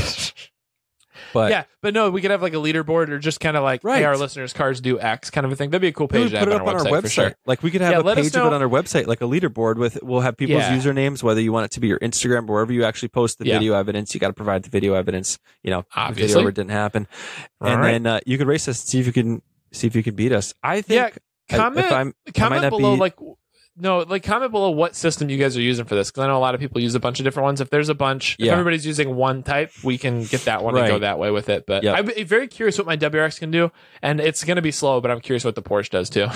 But 1.34 1.52
yeah, 1.52 1.64
but 1.82 1.94
no, 1.94 2.10
we 2.10 2.22
could 2.22 2.32
have 2.32 2.42
like 2.42 2.54
a 2.54 2.58
leaderboard 2.58 3.10
or 3.10 3.20
just 3.20 3.40
kind 3.40 3.56
of 3.58 3.64
like, 3.64 3.82
hey, 3.84 4.04
our 4.04 4.18
listeners' 4.18 4.54
cars 4.54 4.82
do 4.82 5.00
X 5.00 5.30
kind 5.30 5.46
of 5.46 5.52
a 5.52 5.56
thing. 5.56 5.70
That'd 5.70 5.82
be 5.82 5.88
a 5.88 5.92
cool 5.94 6.08
page 6.08 6.32
put 6.32 6.42
it 6.44 6.50
on 6.50 6.62
up 6.62 6.68
our 6.68 6.76
on 6.80 6.86
website, 6.86 6.92
our 6.92 7.02
for 7.02 7.08
website. 7.08 7.12
sure. 7.12 7.36
Like 7.46 7.64
we 7.64 7.72
could 7.72 7.82
have 7.82 7.92
Yeah, 7.92 8.00
a 8.12 8.16
page 8.16 8.28
of 8.36 8.46
it 8.48 8.54
on 8.54 8.62
our 8.62 8.70
website, 8.70 9.08
like 9.08 9.22
a 9.22 9.26
leaderboard 9.26 9.78
with. 9.78 10.00
We'll 10.04 10.22
have 10.22 10.38
people's 10.38 10.62
Yeah. 10.64 10.78
usernames, 10.78 11.24
whether 11.24 11.42
you 11.42 11.52
want 11.52 11.66
it 11.66 11.72
to 11.72 11.80
be 11.80 11.88
your 11.88 12.00
Instagram, 12.00 12.48
or 12.50 12.54
wherever 12.54 12.74
you 12.74 12.84
actually 12.84 13.10
post 13.10 13.40
the 13.40 13.46
Yeah. 13.48 13.60
video 13.60 13.74
evidence. 13.76 14.14
You 14.14 14.20
got 14.20 14.28
to 14.28 14.34
provide 14.34 14.64
the 14.64 14.70
video 14.70 14.94
evidence. 14.94 15.38
You 15.64 15.72
know, 15.72 15.86
Obviously. 15.96 16.28
video 16.28 16.42
where 16.44 16.50
it 16.50 16.56
didn't 16.56 16.72
happen, 16.72 17.08
All 17.62 17.68
and 17.70 17.82
right. 17.82 17.92
then 17.94 18.06
uh, 18.08 18.20
you 18.26 18.38
could 18.38 18.48
race 18.48 18.68
us, 18.68 18.80
see 18.80 19.00
if 19.00 19.06
you 19.08 19.14
can 19.14 19.42
see 19.72 19.88
if 19.88 19.96
you 19.96 20.04
can 20.04 20.16
beat 20.16 20.32
us. 20.32 20.54
I 20.64 20.82
think. 20.82 20.98
Yeah, 21.00 21.10
I- 21.52 21.58
comment 21.58 21.86
if 21.86 21.92
I'm, 21.92 22.14
comment 22.36 22.62
not 22.64 22.70
below 22.70 22.94
be- 22.96 23.00
like 23.02 23.16
no 23.76 24.00
like 24.00 24.24
comment 24.24 24.52
below 24.52 24.70
what 24.70 24.96
system 24.96 25.30
you 25.30 25.38
guys 25.38 25.58
are 25.58 25.62
using 25.62 25.84
for 25.86 25.96
this 25.96 26.12
because 26.12 26.24
i 26.24 26.28
know 26.28 26.38
a 26.38 26.40
lot 26.40 26.54
of 26.54 26.60
people 26.62 26.80
use 26.80 26.94
a 26.94 27.00
bunch 27.00 27.20
of 27.20 27.24
different 27.24 27.46
ones 27.46 27.60
if 27.60 27.70
there's 27.72 27.90
a 27.90 27.96
bunch 27.96 28.36
if 28.38 28.46
Yeah. 28.46 28.52
everybody's 28.52 28.86
using 28.86 29.16
one 29.16 29.42
type 29.42 29.72
we 29.84 29.98
can 29.98 30.24
get 30.26 30.46
that 30.46 30.64
one 30.64 30.76
and 30.78 30.86
go 30.88 30.94
Right. 30.94 31.02
that 31.02 31.18
way 31.20 31.32
with 31.32 31.50
it 31.50 31.66
but 31.66 31.84
Yep. 31.84 31.96
i'm 32.20 32.26
very 32.28 32.48
curious 32.48 32.78
what 32.78 32.86
my 32.86 32.96
wrx 32.98 33.40
can 33.40 33.50
do 33.52 33.72
and 34.02 34.20
it's 34.20 34.44
going 34.44 34.58
to 34.58 34.62
be 34.62 34.72
slow 34.72 35.02
but 35.02 35.10
i'm 35.10 35.20
curious 35.22 35.44
what 35.44 35.56
the 35.56 35.64
porsche 35.64 35.90
does 35.90 36.10
too 36.10 36.28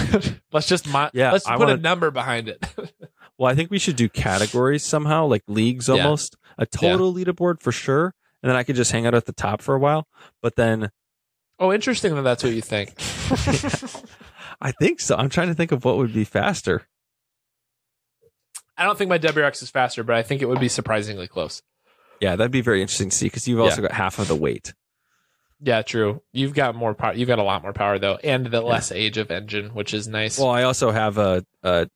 let's 0.52 0.68
just 0.68 0.88
mo- 0.88 1.10
Yeah, 1.14 1.32
let's 1.32 1.46
I 1.46 1.58
put 1.58 1.64
a 1.64 1.74
wanna- 1.74 1.82
number 1.82 2.10
behind 2.12 2.48
it 2.50 2.66
well, 3.38 3.52
I 3.52 3.54
think 3.56 3.70
we 3.70 3.78
should 3.78 3.96
do 3.98 4.10
categories 4.10 4.84
somehow, 4.84 5.28
like 5.28 5.44
leagues 5.48 5.88
Yeah. 5.88 5.96
almost, 6.04 6.36
a 6.58 6.66
total 6.66 7.14
leaderboard 7.14 7.62
for 7.62 7.72
sure, 7.72 8.16
and 8.42 8.50
then 8.50 8.56
I 8.56 8.64
could 8.64 8.76
just 8.76 8.92
hang 8.92 9.06
out 9.06 9.14
at 9.14 9.26
the 9.28 9.32
top 9.32 9.62
for 9.62 9.76
a 9.76 9.80
while. 9.80 10.08
But 10.42 10.56
then 10.56 10.90
oh 11.60 11.72
interesting 11.72 12.16
that 12.16 12.24
that's 12.24 12.44
what 12.44 12.54
you 12.54 12.62
think 12.62 12.96
I 14.60 14.72
think 14.72 15.00
so. 15.00 15.16
I'm 15.16 15.30
trying 15.30 15.50
to 15.50 15.54
think 15.54 15.72
of 15.72 15.86
what 15.86 15.98
would 15.98 16.14
be 16.16 16.24
faster. 16.24 16.88
I 18.78 18.84
don't 18.84 18.98
think 18.98 19.10
my 19.10 19.18
wrx 19.20 19.62
is 19.64 19.70
faster 19.70 20.04
but 20.04 20.16
i 20.16 20.24
think 20.24 20.42
it 20.42 20.46
would 20.48 20.60
be 20.60 20.70
surprisingly 20.70 21.28
close 21.28 21.62
Yeah, 22.22 22.36
that'd 22.36 22.52
be 22.52 22.62
very 22.62 22.82
interesting 22.82 23.10
to 23.10 23.16
see 23.16 23.26
because 23.28 23.48
you've 23.48 23.60
also 23.60 23.82
got 23.82 23.92
half 23.92 24.20
of 24.20 24.28
the 24.28 24.36
weight. 24.36 24.74
yeah 25.62 25.82
true 25.82 26.22
you've 26.34 26.54
got 26.54 26.76
more 26.76 26.94
power 26.94 27.14
you've 27.14 27.28
got 27.28 27.40
a 27.40 27.44
lot 27.44 27.62
more 27.64 27.74
power 27.74 28.00
though 28.00 28.18
and 28.24 28.46
the 28.48 28.62
less 28.62 28.92
age 28.92 29.18
of 29.18 29.32
engine 29.32 29.70
which 29.74 29.94
is 29.94 30.08
nice 30.08 30.38
Well, 30.40 30.50
I 30.50 30.64
also 30.64 30.92
have 30.92 31.18
a, 31.18 31.46
a 31.64 31.88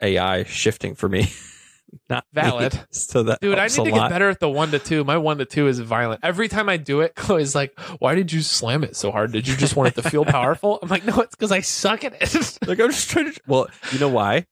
AI 0.00 0.42
shifting 0.44 0.94
for 0.96 1.08
me. 1.08 1.30
Not 2.08 2.24
Valid. 2.32 2.72
me. 2.74 2.80
So 2.90 3.22
that 3.24 3.40
Dude, 3.40 3.58
I 3.58 3.66
need 3.66 3.84
to 3.84 3.90
get 3.92 4.08
better 4.08 4.30
at 4.30 4.40
the 4.40 4.48
one 4.48 4.70
to 4.70 4.78
two. 4.78 5.04
My 5.04 5.18
one 5.18 5.36
to 5.38 5.44
two 5.44 5.68
is 5.68 5.78
violent. 5.78 6.20
Every 6.24 6.48
time 6.48 6.68
I 6.70 6.76
do 6.78 7.02
it, 7.02 7.14
Chloe's 7.16 7.54
like, 7.54 7.78
"Why 8.00 8.14
did 8.14 8.32
you 8.32 8.40
slam 8.40 8.82
it 8.82 8.96
so 8.96 9.12
hard? 9.12 9.30
Did 9.32 9.46
you 9.46 9.54
just 9.56 9.76
want 9.76 9.90
it 9.96 10.02
to 10.02 10.08
feel 10.10 10.24
powerful?" 10.38 10.78
I'm 10.82 10.88
like, 10.88 11.04
"No, 11.04 11.20
it's 11.20 11.34
because 11.36 11.52
I 11.52 11.60
suck 11.60 12.02
at 12.04 12.14
it." 12.20 12.58
Like 12.66 12.80
I'm 12.80 12.90
just 12.90 13.10
trying 13.10 13.30
to. 13.30 13.40
Well, 13.46 13.68
you 13.92 13.98
know 13.98 14.08
why? 14.08 14.46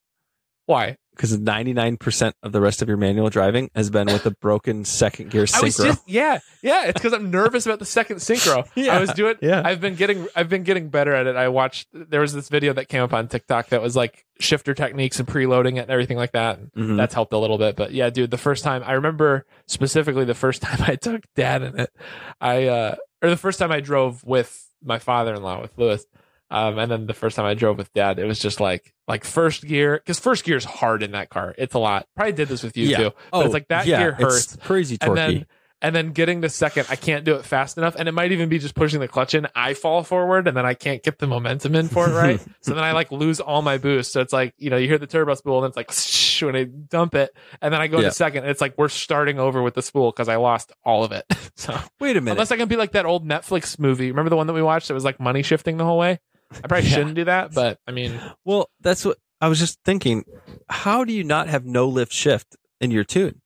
Why? 0.71 0.97
Because 1.17 1.37
99% 1.37 2.33
of 2.45 2.53
the 2.53 2.61
rest 2.61 2.81
of 2.81 2.89
your 2.89 2.97
manual 2.97 3.29
driving 3.29 3.71
has 3.75 3.91
been 3.91 4.07
with 4.07 4.25
a 4.25 4.31
broken 4.31 4.85
second 4.87 5.31
gear 5.31 5.45
I 5.53 5.61
was 5.61 5.77
synchro. 5.77 5.85
just 5.85 6.09
yeah, 6.09 6.39
yeah. 6.63 6.85
It's 6.87 6.95
because 6.99 7.13
I'm 7.13 7.31
nervous 7.31 7.67
about 7.67 7.79
the 7.81 7.85
second 7.85 8.19
synchro. 8.19 8.67
Yeah, 8.77 8.97
I 8.97 9.01
was 9.01 9.11
doing. 9.13 9.35
yeah. 9.43 9.61
I've 9.63 9.81
been 9.81 9.97
getting. 9.97 10.29
I've 10.35 10.49
been 10.49 10.63
getting 10.63 10.89
better 10.89 11.13
at 11.13 11.27
it. 11.27 11.37
I 11.37 11.49
watched. 11.49 11.89
There 11.93 12.21
was 12.21 12.33
this 12.33 12.49
video 12.49 12.73
that 12.75 12.89
came 12.89 13.03
up 13.03 13.13
on 13.13 13.27
TikTok 13.29 13.69
that 13.71 13.83
was 13.83 13.97
like 13.97 14.25
shifter 14.39 14.73
techniques 14.73 15.19
and 15.19 15.29
preloading 15.29 15.73
it 15.77 15.81
and 15.81 15.91
everything 15.91 16.17
like 16.17 16.33
that. 16.33 16.59
Mhm. 16.75 16.97
That's 16.97 17.13
helped 17.13 17.33
a 17.35 17.39
little 17.39 17.59
bit. 17.59 17.77
But 17.77 17.93
yeah, 17.93 18.09
dude, 18.09 18.31
the 18.31 18.39
first 18.39 18.63
time 18.65 18.83
I 18.87 18.93
remember 18.93 19.45
specifically 19.67 20.25
the 20.25 20.35
first 20.35 20.63
time 20.67 20.79
I 20.87 20.95
took 20.97 21.23
dad 21.35 21.63
in 21.63 21.81
it, 21.81 21.91
I 22.41 22.67
uh 22.69 22.95
or 23.23 23.29
the 23.29 23.37
first 23.37 23.59
time 23.59 23.73
I 23.73 23.81
drove 23.81 24.25
with 24.25 24.67
my 24.83 24.99
father-in-law 25.01 25.61
with 25.61 25.77
Lewis. 25.77 26.07
Um, 26.51 26.79
and 26.79 26.91
then 26.91 27.07
the 27.07 27.15
first 27.15 27.37
time 27.37 27.47
I 27.47 27.55
drove 27.55 27.79
with 27.79 27.93
dad, 27.93 28.19
it 28.19 28.25
was 28.25 28.39
just 28.39 28.61
like 28.61 28.93
like 29.07 29.25
first 29.25 29.65
gear 29.65 29.97
because 29.97 30.19
first 30.19 30.45
gear 30.45 30.57
is 30.57 30.65
hard 30.65 31.03
in 31.03 31.13
that 31.13 31.31
car. 31.31 31.55
It's 31.59 31.75
a 31.75 31.79
lot. 31.79 32.07
Probably 32.17 32.33
did 32.33 32.49
this 32.49 32.63
with 32.63 32.77
you 32.77 32.87
Yeah. 32.89 32.97
too. 32.97 33.11
But 33.31 33.45
it's 33.47 33.55
like 33.55 33.69
that 33.69 33.87
yeah, 33.87 33.99
gear 33.99 34.17
it's 34.19 34.23
hurts 34.23 34.57
crazy 34.57 34.99
torquey. 34.99 35.09
and 35.09 35.17
then 35.17 35.47
and 35.83 35.97
then 35.97 36.11
getting 36.13 36.43
the 36.43 36.49
second 36.51 36.87
i 36.91 36.95
can't 36.97 37.25
do 37.25 37.37
it 37.37 37.45
fast 37.47 37.79
enough 37.79 37.97
and 37.99 38.07
it 38.07 38.13
might 38.13 38.33
even 38.33 38.51
be 38.51 38.59
just 38.59 38.75
pushing 38.75 39.01
the 39.01 39.09
clutch 39.09 39.35
in 39.35 39.47
i 39.55 39.73
fall 39.73 40.03
forward 40.03 40.47
and 40.47 40.55
then 40.55 40.67
i 40.67 40.75
can't 40.75 41.03
get 41.03 41.19
the 41.19 41.27
momentum 41.27 41.75
in 41.75 41.89
for 41.89 42.07
it 42.07 42.13
right 42.13 42.39
so 42.61 42.75
then 42.75 42.85
i 42.85 42.93
like 42.93 43.11
lose 43.11 43.41
all 43.41 43.63
my 43.63 43.79
boost 43.79 44.13
so 44.13 44.21
it's 44.21 44.31
like 44.35 44.53
you 44.59 44.69
know 44.69 44.77
you 44.77 44.87
hear 44.87 44.99
the 44.99 45.07
turbo 45.07 45.33
spool 45.33 45.65
and 45.65 45.71
it's 45.71 45.79
like 45.79 45.91
shh, 45.91 46.43
when 46.43 46.55
i 46.55 46.65
dump 46.65 47.15
it 47.15 47.31
and 47.63 47.73
then 47.73 47.81
i 47.81 47.87
go 47.87 47.99
Yeah. 47.99 48.09
to 48.09 48.15
second 48.15 48.45
it's 48.45 48.61
like 48.61 48.75
we're 48.77 48.91
starting 48.91 49.39
over 49.39 49.63
with 49.63 49.73
the 49.73 49.81
spool 49.81 50.11
because 50.11 50.29
i 50.29 50.37
lost 50.37 50.71
all 50.85 51.03
of 51.03 51.13
it 51.13 51.25
so 51.57 51.73
Wait 51.99 52.15
a 52.15 52.21
minute. 52.21 52.33
unless 52.33 52.51
i 52.53 52.59
can 52.59 52.69
be 52.69 52.77
like 52.77 52.93
that 52.93 53.07
old 53.07 53.27
netflix 53.27 53.79
movie 53.79 54.11
remember 54.11 54.29
the 54.29 54.37
one 54.37 54.49
that 54.49 54.53
we 54.53 54.61
watched 54.63 54.89
that 54.89 54.95
was 54.95 55.05
like 55.05 55.19
money 55.19 55.41
shifting 55.43 55.79
the 55.79 55.85
whole 55.87 55.97
way 55.99 56.21
i 56.53 56.67
probably 56.67 56.89
Yeah. 56.89 56.97
shouldn't 56.97 57.15
do 57.15 57.25
that 57.25 57.53
but 57.55 57.79
i 57.87 57.93
mean 57.93 58.21
well, 58.45 58.69
that's 58.81 59.05
what 59.05 59.19
I 59.43 59.49
was 59.49 59.59
just 59.59 59.79
thinking. 59.87 60.25
How 60.69 61.03
do 61.05 61.15
you 61.15 61.25
not 61.25 61.49
have 61.49 61.65
no 61.65 61.89
lift 61.89 62.13
shift 62.13 62.57
in 62.79 62.91
your 62.91 63.05
tune? 63.05 63.41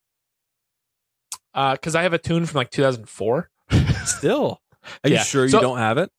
Uh, 1.55 1.73
because 1.75 1.95
i 1.95 2.03
have 2.03 2.13
a 2.13 2.19
tune 2.19 2.47
from 2.47 2.59
like 2.59 2.71
2004 2.71 3.49
Still, 4.05 4.61
are 5.05 5.09
Yeah. 5.11 5.19
you 5.21 5.25
sure 5.25 5.49
So- 5.49 5.59
you 5.59 5.63
don't 5.63 5.79
have 5.79 5.99
it? 5.99 6.11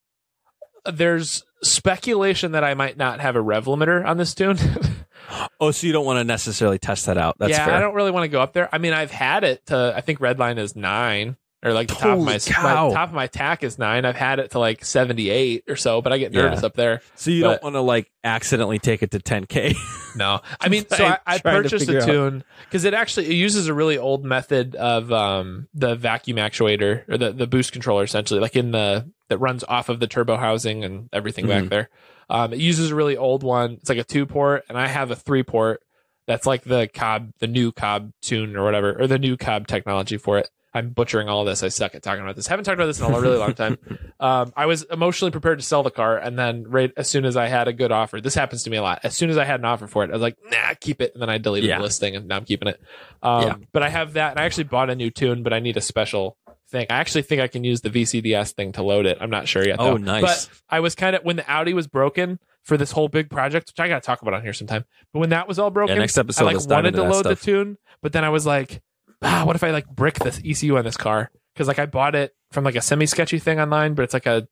there's 0.85 1.43
speculation 1.63 2.51
that 2.51 2.63
i 2.63 2.73
might 2.75 2.95
not 2.95 3.19
have 3.19 3.35
a 3.35 3.41
rev 3.41 3.65
limiter 3.65 4.05
on 4.05 4.17
this 4.17 4.33
tune 4.33 4.57
Oh, 5.59 5.71
so 5.71 5.87
you 5.87 5.93
don't 5.93 6.05
want 6.05 6.19
to 6.19 6.23
necessarily 6.23 6.77
test 6.77 7.07
that 7.07 7.17
out? 7.17 7.37
That's 7.39 7.49
yeah, 7.51 7.65
fair. 7.65 7.73
I 7.73 7.79
don't 7.79 7.95
really 7.95 8.11
want 8.11 8.25
to 8.25 8.27
go 8.27 8.41
up 8.41 8.53
there. 8.53 8.69
I 8.71 8.77
mean, 8.77 8.93
I've 8.93 9.09
had 9.09 9.43
it 9.43 9.65
to. 9.67 9.91
I 9.95 10.01
think 10.01 10.19
red 10.21 10.37
line 10.37 10.59
is 10.59 10.75
nine, 10.75 11.35
or 11.65 11.73
like 11.73 11.87
the 11.89 11.95
top 11.95 12.17
of 12.19 12.23
my, 12.23 12.33
my 12.33 12.93
top 12.93 13.09
of 13.09 13.13
my 13.13 13.27
tach 13.27 13.63
is 13.63 13.77
nine. 13.77 14.05
I've 14.05 14.15
had 14.15 14.39
it 14.39 14.51
to 14.51 14.59
like 14.59 14.85
seventy 14.85 15.29
eight 15.31 15.63
or 15.67 15.75
so, 15.75 16.01
but 16.01 16.13
I 16.13 16.17
get 16.19 16.31
Yeah. 16.31 16.43
nervous 16.43 16.63
up 16.63 16.75
there. 16.75 17.01
so 17.15 17.31
you 17.31 17.41
but- 17.43 17.49
don't 17.55 17.63
want 17.63 17.75
to 17.75 17.81
like 17.81 18.09
accidentally 18.23 18.79
take 18.79 19.03
it 19.03 19.11
to 19.11 19.19
10k. 19.19 19.75
No, 20.17 20.39
I 20.61 20.69
mean, 20.69 20.85
so 20.89 21.03
I, 21.05 21.17
I 21.27 21.39
purchased 21.39 21.89
a 21.89 21.99
tune 22.05 22.45
because 22.63 22.85
it 22.85 22.93
actually 22.93 23.25
it 23.25 23.33
uses 23.33 23.67
a 23.67 23.73
really 23.73 23.97
old 23.97 24.23
method 24.23 24.73
of 24.75 25.11
um 25.11 25.67
the 25.73 25.95
vacuum 25.95 26.37
actuator 26.37 27.03
or 27.09 27.17
the 27.17 27.33
the 27.33 27.47
boost 27.47 27.73
controller 27.73 28.03
essentially, 28.03 28.39
like 28.39 28.55
in 28.55 28.71
the 28.71 29.11
that 29.27 29.39
runs 29.39 29.65
off 29.67 29.89
of 29.89 29.99
the 29.99 30.07
turbo 30.07 30.37
housing 30.37 30.85
and 30.85 31.09
everything 31.11 31.47
back 31.47 31.63
Mhm. 31.65 31.69
there. 31.69 31.89
Um, 32.29 32.53
it 32.53 32.59
uses 32.59 32.91
a 32.91 32.95
really 32.95 33.17
old 33.17 33.43
one. 33.43 33.73
It's 33.73 33.89
like 33.89 33.97
a 33.97 34.03
two 34.05 34.25
port, 34.25 34.63
and 34.69 34.77
I 34.77 34.87
have 34.87 35.11
a 35.11 35.15
three 35.17 35.43
port. 35.43 35.81
That's 36.27 36.45
like 36.45 36.63
the 36.63 36.87
Cobb, 36.87 37.31
the 37.39 37.47
new 37.47 37.71
Cobb 37.73 38.11
tune 38.21 38.55
or 38.55 38.63
whatever, 38.63 38.95
or 38.99 39.07
the 39.07 39.19
new 39.19 39.35
Cobb 39.35 39.67
technology 39.67 40.17
for 40.17 40.37
it. 40.37 40.49
I'm 40.75 40.89
butchering 40.89 41.29
all 41.29 41.45
this. 41.45 41.63
I 41.63 41.69
suck 41.69 41.95
at 41.95 42.03
talking 42.03 42.21
about 42.21 42.35
this. 42.35 42.47
Haven't 42.47 42.65
talked 42.65 42.75
about 42.75 42.87
this 42.87 42.99
in 42.99 43.05
a 43.11 43.19
really 43.19 43.37
long 43.37 43.53
time. 43.55 43.77
Um, 44.19 44.51
I 44.55 44.65
was 44.65 44.83
emotionally 44.83 45.31
prepared 45.31 45.57
to 45.59 45.65
sell 45.65 45.81
the 45.83 45.89
car, 45.89 46.17
and 46.17 46.37
then 46.37 46.65
right 46.69 46.91
as 46.97 47.07
soon 47.07 47.23
as 47.25 47.37
I 47.37 47.47
had 47.47 47.67
a 47.67 47.73
good 47.73 47.91
offer, 47.93 48.19
this 48.19 48.35
happens 48.35 48.63
to 48.63 48.69
me 48.69 48.77
a 48.77 48.81
lot. 48.83 48.99
As 49.03 49.15
soon 49.15 49.29
as 49.29 49.37
I 49.37 49.45
had 49.45 49.59
an 49.61 49.65
offer 49.65 49.87
for 49.87 50.03
it, 50.03 50.09
I 50.09 50.13
was 50.13 50.21
like, 50.21 50.37
"Nah, 50.51 50.73
keep 50.79 51.01
it," 51.01 51.13
and 51.13 51.21
then 51.21 51.29
I 51.29 51.37
deleted 51.37 51.69
Yeah. 51.69 51.77
the 51.77 51.83
listing, 51.83 52.15
and 52.15 52.27
now 52.27 52.35
I'm 52.35 52.45
keeping 52.45 52.67
it. 52.67 52.79
Um, 53.23 53.41
Yeah. 53.43 53.55
But 53.71 53.83
I 53.83 53.89
have 53.89 54.13
that, 54.13 54.31
and 54.31 54.39
I 54.39 54.43
actually 54.43 54.65
bought 54.65 54.89
a 54.89 54.95
new 54.95 55.09
tune, 55.09 55.41
but 55.41 55.53
I 55.53 55.59
need 55.59 55.77
a 55.77 55.81
special 55.81 56.37
thing. 56.69 56.87
I 56.89 56.95
actually 56.95 57.21
think 57.21 57.41
I 57.41 57.47
can 57.47 57.63
use 57.63 57.81
the 57.81 57.89
VCDS 57.89 58.51
thing 58.53 58.73
to 58.73 58.83
load 58.83 59.05
it. 59.05 59.17
I'm 59.21 59.29
not 59.29 59.47
sure 59.47 59.65
yet. 59.65 59.77
Oh, 59.79 59.95
nice. 59.97 60.21
But 60.21 60.49
I 60.69 60.81
was 60.81 60.93
kind 60.95 61.15
of 61.15 61.23
when 61.23 61.37
the 61.37 61.49
Audi 61.49 61.73
was 61.73 61.87
broken 61.87 62.39
for 62.63 62.75
this 62.75 62.91
whole 62.91 63.07
big 63.07 63.29
project, 63.29 63.67
which 63.69 63.79
I 63.79 63.87
got 63.87 64.01
to 64.01 64.05
talk 64.05 64.21
about 64.23 64.33
on 64.33 64.41
here 64.41 64.51
sometime. 64.51 64.83
But 65.13 65.19
when 65.19 65.29
that 65.29 65.47
was 65.47 65.57
all 65.59 65.69
broken, 65.69 65.95
Yeah, 65.95 66.01
next 66.01 66.17
episode, 66.17 66.43
I 66.49 66.53
like 66.53 66.67
wanted 66.69 66.95
to 66.95 67.03
load 67.03 67.23
the 67.25 67.35
tune, 67.35 67.77
but 68.01 68.11
then 68.11 68.23
I 68.25 68.29
was 68.29 68.45
like, 68.45 68.81
ah, 69.21 69.43
what 69.45 69.55
if 69.55 69.63
I 69.63 69.71
like 69.71 69.87
brick 69.87 70.15
this 70.19 70.39
ECU 70.45 70.77
on 70.77 70.83
this 70.83 70.97
car? 70.97 71.29
Because 71.53 71.67
like 71.67 71.79
I 71.79 71.85
bought 71.85 72.15
it 72.15 72.33
from 72.51 72.63
like 72.63 72.75
a 72.75 72.81
semi 72.81 73.05
sketchy 73.05 73.39
thing 73.39 73.59
online, 73.59 73.93
but 73.93 74.03
it's 74.03 74.13
like 74.13 74.25
a 74.25 74.47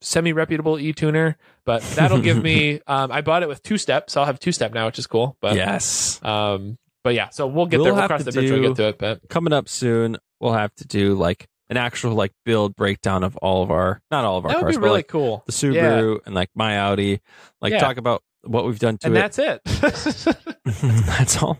semi 0.00 0.32
reputable 0.32 0.78
e 0.78 0.92
tuner. 0.92 1.36
But 1.64 1.82
that'll 1.82 2.20
give 2.20 2.42
me. 2.42 2.80
Um, 2.86 3.10
I 3.10 3.22
bought 3.22 3.42
it 3.42 3.48
with 3.48 3.62
two 3.62 3.78
step, 3.78 4.10
so 4.10 4.20
I'll 4.20 4.26
have 4.26 4.38
two 4.38 4.52
step 4.52 4.72
now, 4.74 4.86
which 4.86 4.98
is 4.98 5.06
cool. 5.06 5.36
But 5.40 5.56
yes. 5.56 6.20
um, 6.22 6.76
but 7.02 7.14
yeah, 7.14 7.30
so 7.30 7.46
we'll 7.46 7.66
get 7.66 7.78
We'll 7.78 7.86
there. 7.86 7.94
We'll 7.94 8.06
cross 8.08 8.24
the 8.24 8.32
bridge 8.32 8.50
when 8.50 8.60
we 8.60 8.66
do- 8.66 8.74
get 8.74 8.76
to 8.76 8.88
it. 8.88 8.98
But 8.98 9.28
Coming 9.28 9.52
up 9.52 9.68
soon, 9.68 10.16
we'll 10.40 10.52
have 10.52 10.74
to 10.76 10.86
do 10.86 11.14
like 11.14 11.46
an 11.70 11.76
actual 11.78 12.14
like 12.14 12.32
build 12.44 12.76
breakdown 12.76 13.24
of 13.24 13.36
all 13.38 13.62
of 13.62 13.70
our, 13.70 14.02
not 14.10 14.24
all 14.24 14.36
of 14.36 14.44
our 14.44 14.50
that 14.52 14.58
would 14.58 14.62
cars, 14.64 14.76
be 14.76 14.80
but 14.80 14.84
really 14.84 14.98
like 14.98 15.08
cool. 15.08 15.42
the 15.46 15.52
Subaru 15.52 16.18
and 16.26 16.34
like 16.34 16.50
my 16.54 16.78
Audi. 16.78 17.20
Like 17.62 17.72
Yeah. 17.72 17.78
talk 17.80 17.96
about 17.96 18.22
what 18.46 18.64
we've 18.66 18.78
done 18.78 18.98
to 18.98 19.06
and 19.08 19.16
it. 19.16 19.20
that's 19.20 19.38
it. 19.38 20.36
That's 21.06 21.42
all. 21.42 21.58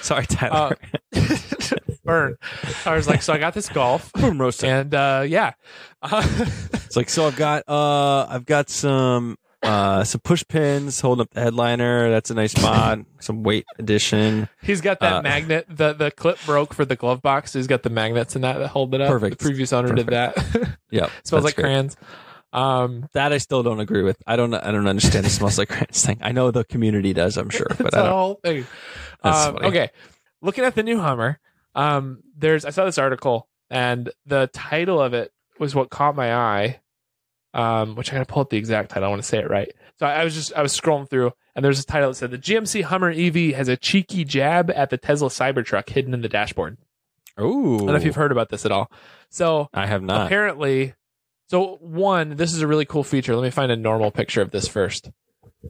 Sorry, 0.00 0.24
Tyler. 0.26 0.76
Uh, 1.14 1.20
Burn. 2.04 2.36
I 2.86 2.94
was 2.96 3.06
like, 3.06 3.20
so 3.22 3.32
I 3.34 3.38
got 3.38 3.52
this 3.54 3.68
golf, 3.68 4.10
Boom 4.14 4.40
roasting. 4.40 4.70
and 4.70 4.94
uh, 4.94 5.24
yeah, 5.26 5.52
It's 6.02 6.96
like 6.96 7.10
so. 7.10 7.26
I've 7.26 7.36
got 7.36 7.64
uh, 7.68 8.26
I've 8.28 8.46
got 8.46 8.70
some 8.70 9.36
uh, 9.62 10.04
some 10.04 10.20
push 10.22 10.42
pins 10.48 11.00
holding 11.00 11.22
up 11.22 11.30
the 11.32 11.40
headliner. 11.42 12.10
That's 12.10 12.30
a 12.30 12.34
nice 12.34 12.60
mod. 12.62 13.04
some 13.20 13.42
weight 13.42 13.66
addition. 13.78 14.48
he's 14.62 14.80
got 14.80 15.00
that 15.00 15.12
Uh, 15.16 15.22
magnet. 15.22 15.66
the 15.68 15.92
The 15.92 16.10
clip 16.10 16.38
broke 16.46 16.72
for 16.72 16.84
the 16.86 16.96
glove 16.96 17.20
box. 17.20 17.52
He's 17.52 17.66
got 17.66 17.82
the 17.82 17.90
magnets 17.90 18.34
in 18.36 18.42
that 18.42 18.56
that 18.58 18.68
hold 18.68 18.94
it 18.94 19.00
up. 19.02 19.08
Perfect. 19.10 19.38
The 19.38 19.44
previous 19.44 19.72
owner 19.74 19.94
did 19.94 20.06
that. 20.06 20.76
yeah, 20.90 21.10
Smells 21.24 21.44
like 21.44 21.56
great. 21.56 21.64
crayons. 21.64 21.96
Um, 22.52 23.08
That 23.12 23.32
I 23.32 23.38
still 23.38 23.62
don't 23.62 23.80
agree 23.80 24.02
with. 24.02 24.16
I 24.26 24.36
don't. 24.36 24.54
I 24.54 24.70
don't 24.72 24.86
understand 24.88 25.26
the 25.26 25.30
smells 25.30 25.58
like 25.58 25.68
crayons 25.68 26.04
thing. 26.04 26.18
I 26.22 26.32
know 26.32 26.50
the 26.50 26.64
community 26.64 27.12
does. 27.12 27.36
I'm 27.36 27.50
sure, 27.50 27.66
but 27.78 27.94
I 27.94 28.00
a 28.00 28.02
don't. 28.04 28.12
whole 28.12 28.34
thing. 28.42 28.66
Um, 29.22 29.56
okay, 29.62 29.90
looking 30.40 30.64
at 30.64 30.74
the 30.74 30.82
new 30.82 30.98
Hummer, 30.98 31.38
um, 31.74 32.22
there's 32.36 32.64
I 32.64 32.70
saw 32.70 32.84
this 32.84 32.98
article 32.98 33.48
and 33.70 34.10
the 34.24 34.48
title 34.52 35.00
of 35.00 35.12
it 35.12 35.32
was 35.58 35.74
what 35.74 35.90
caught 35.90 36.16
my 36.16 36.34
eye. 36.34 36.80
Um, 37.54 37.96
which 37.96 38.10
I 38.12 38.16
gotta 38.16 38.26
pull 38.26 38.42
up 38.42 38.50
the 38.50 38.58
exact 38.58 38.90
title. 38.90 39.06
I 39.06 39.10
want 39.10 39.22
to 39.22 39.26
say 39.28 39.38
it 39.38 39.48
right. 39.50 39.72
So 39.98 40.06
I, 40.06 40.20
I 40.20 40.24
was 40.24 40.34
just 40.34 40.52
I 40.54 40.62
was 40.62 40.78
scrolling 40.78 41.08
through 41.08 41.32
and 41.56 41.64
there's 41.64 41.76
this 41.78 41.86
title 41.86 42.10
that 42.10 42.14
said 42.14 42.30
the 42.30 42.38
GMC 42.38 42.84
Hummer 42.84 43.10
EV 43.10 43.56
has 43.56 43.68
a 43.68 43.76
cheeky 43.76 44.24
jab 44.24 44.70
at 44.70 44.90
the 44.90 44.98
Tesla 44.98 45.28
Cybertruck 45.28 45.88
hidden 45.88 46.12
in 46.14 46.20
the 46.20 46.28
dashboard. 46.28 46.76
Ooh. 47.40 47.74
I 47.74 47.78
don't 47.78 47.86
know 47.86 47.94
if 47.96 48.04
you've 48.04 48.14
heard 48.16 48.32
about 48.32 48.50
this 48.50 48.64
at 48.66 48.70
all. 48.70 48.92
So 49.30 49.68
I 49.72 49.86
have 49.86 50.02
not. 50.02 50.26
apparently 50.26 50.94
so 51.48 51.76
one 51.80 52.36
this 52.36 52.54
is 52.54 52.62
a 52.62 52.66
really 52.66 52.84
cool 52.84 53.04
feature 53.04 53.34
let 53.34 53.42
me 53.42 53.50
find 53.50 53.72
a 53.72 53.76
normal 53.76 54.10
picture 54.10 54.40
of 54.40 54.50
this 54.50 54.68
first 54.68 55.10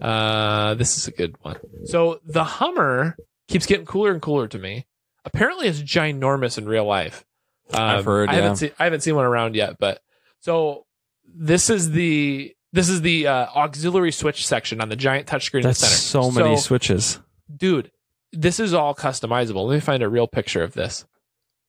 uh 0.00 0.74
this 0.74 0.96
is 0.96 1.08
a 1.08 1.10
good 1.10 1.34
one 1.42 1.56
so 1.84 2.20
the 2.24 2.44
hummer 2.44 3.16
keeps 3.48 3.66
getting 3.66 3.86
cooler 3.86 4.12
and 4.12 4.22
cooler 4.22 4.46
to 4.46 4.58
me 4.58 4.86
apparently 5.24 5.66
it's 5.66 5.80
ginormous 5.80 6.58
in 6.58 6.66
real 6.66 6.84
life 6.84 7.24
um, 7.72 7.80
I've 7.80 8.04
heard, 8.04 8.28
i 8.28 8.32
yeah. 8.32 8.40
haven't 8.40 8.56
seen 8.56 8.70
i 8.78 8.84
haven't 8.84 9.00
seen 9.00 9.14
one 9.14 9.24
around 9.24 9.54
yet 9.54 9.76
but 9.78 10.00
so 10.40 10.84
this 11.24 11.70
is 11.70 11.90
the 11.90 12.54
this 12.72 12.88
is 12.88 13.00
the 13.00 13.26
uh, 13.26 13.46
auxiliary 13.54 14.12
switch 14.12 14.46
section 14.46 14.80
on 14.80 14.88
the 14.88 14.96
giant 14.96 15.26
touchscreen 15.26 15.58
in 15.58 15.62
the 15.62 15.68
That's 15.68 15.80
center 15.80 16.24
so 16.24 16.30
many 16.30 16.56
switches. 16.56 17.18
dude, 17.54 17.90
this 18.32 18.60
is 18.60 18.74
all 18.74 18.94
customizable. 18.94 19.66
Let 19.66 19.74
me 19.74 19.80
find 19.80 20.02
a 20.02 20.08
real 20.08 20.26
picture 20.26 20.62
of 20.62 20.74
this 20.74 21.06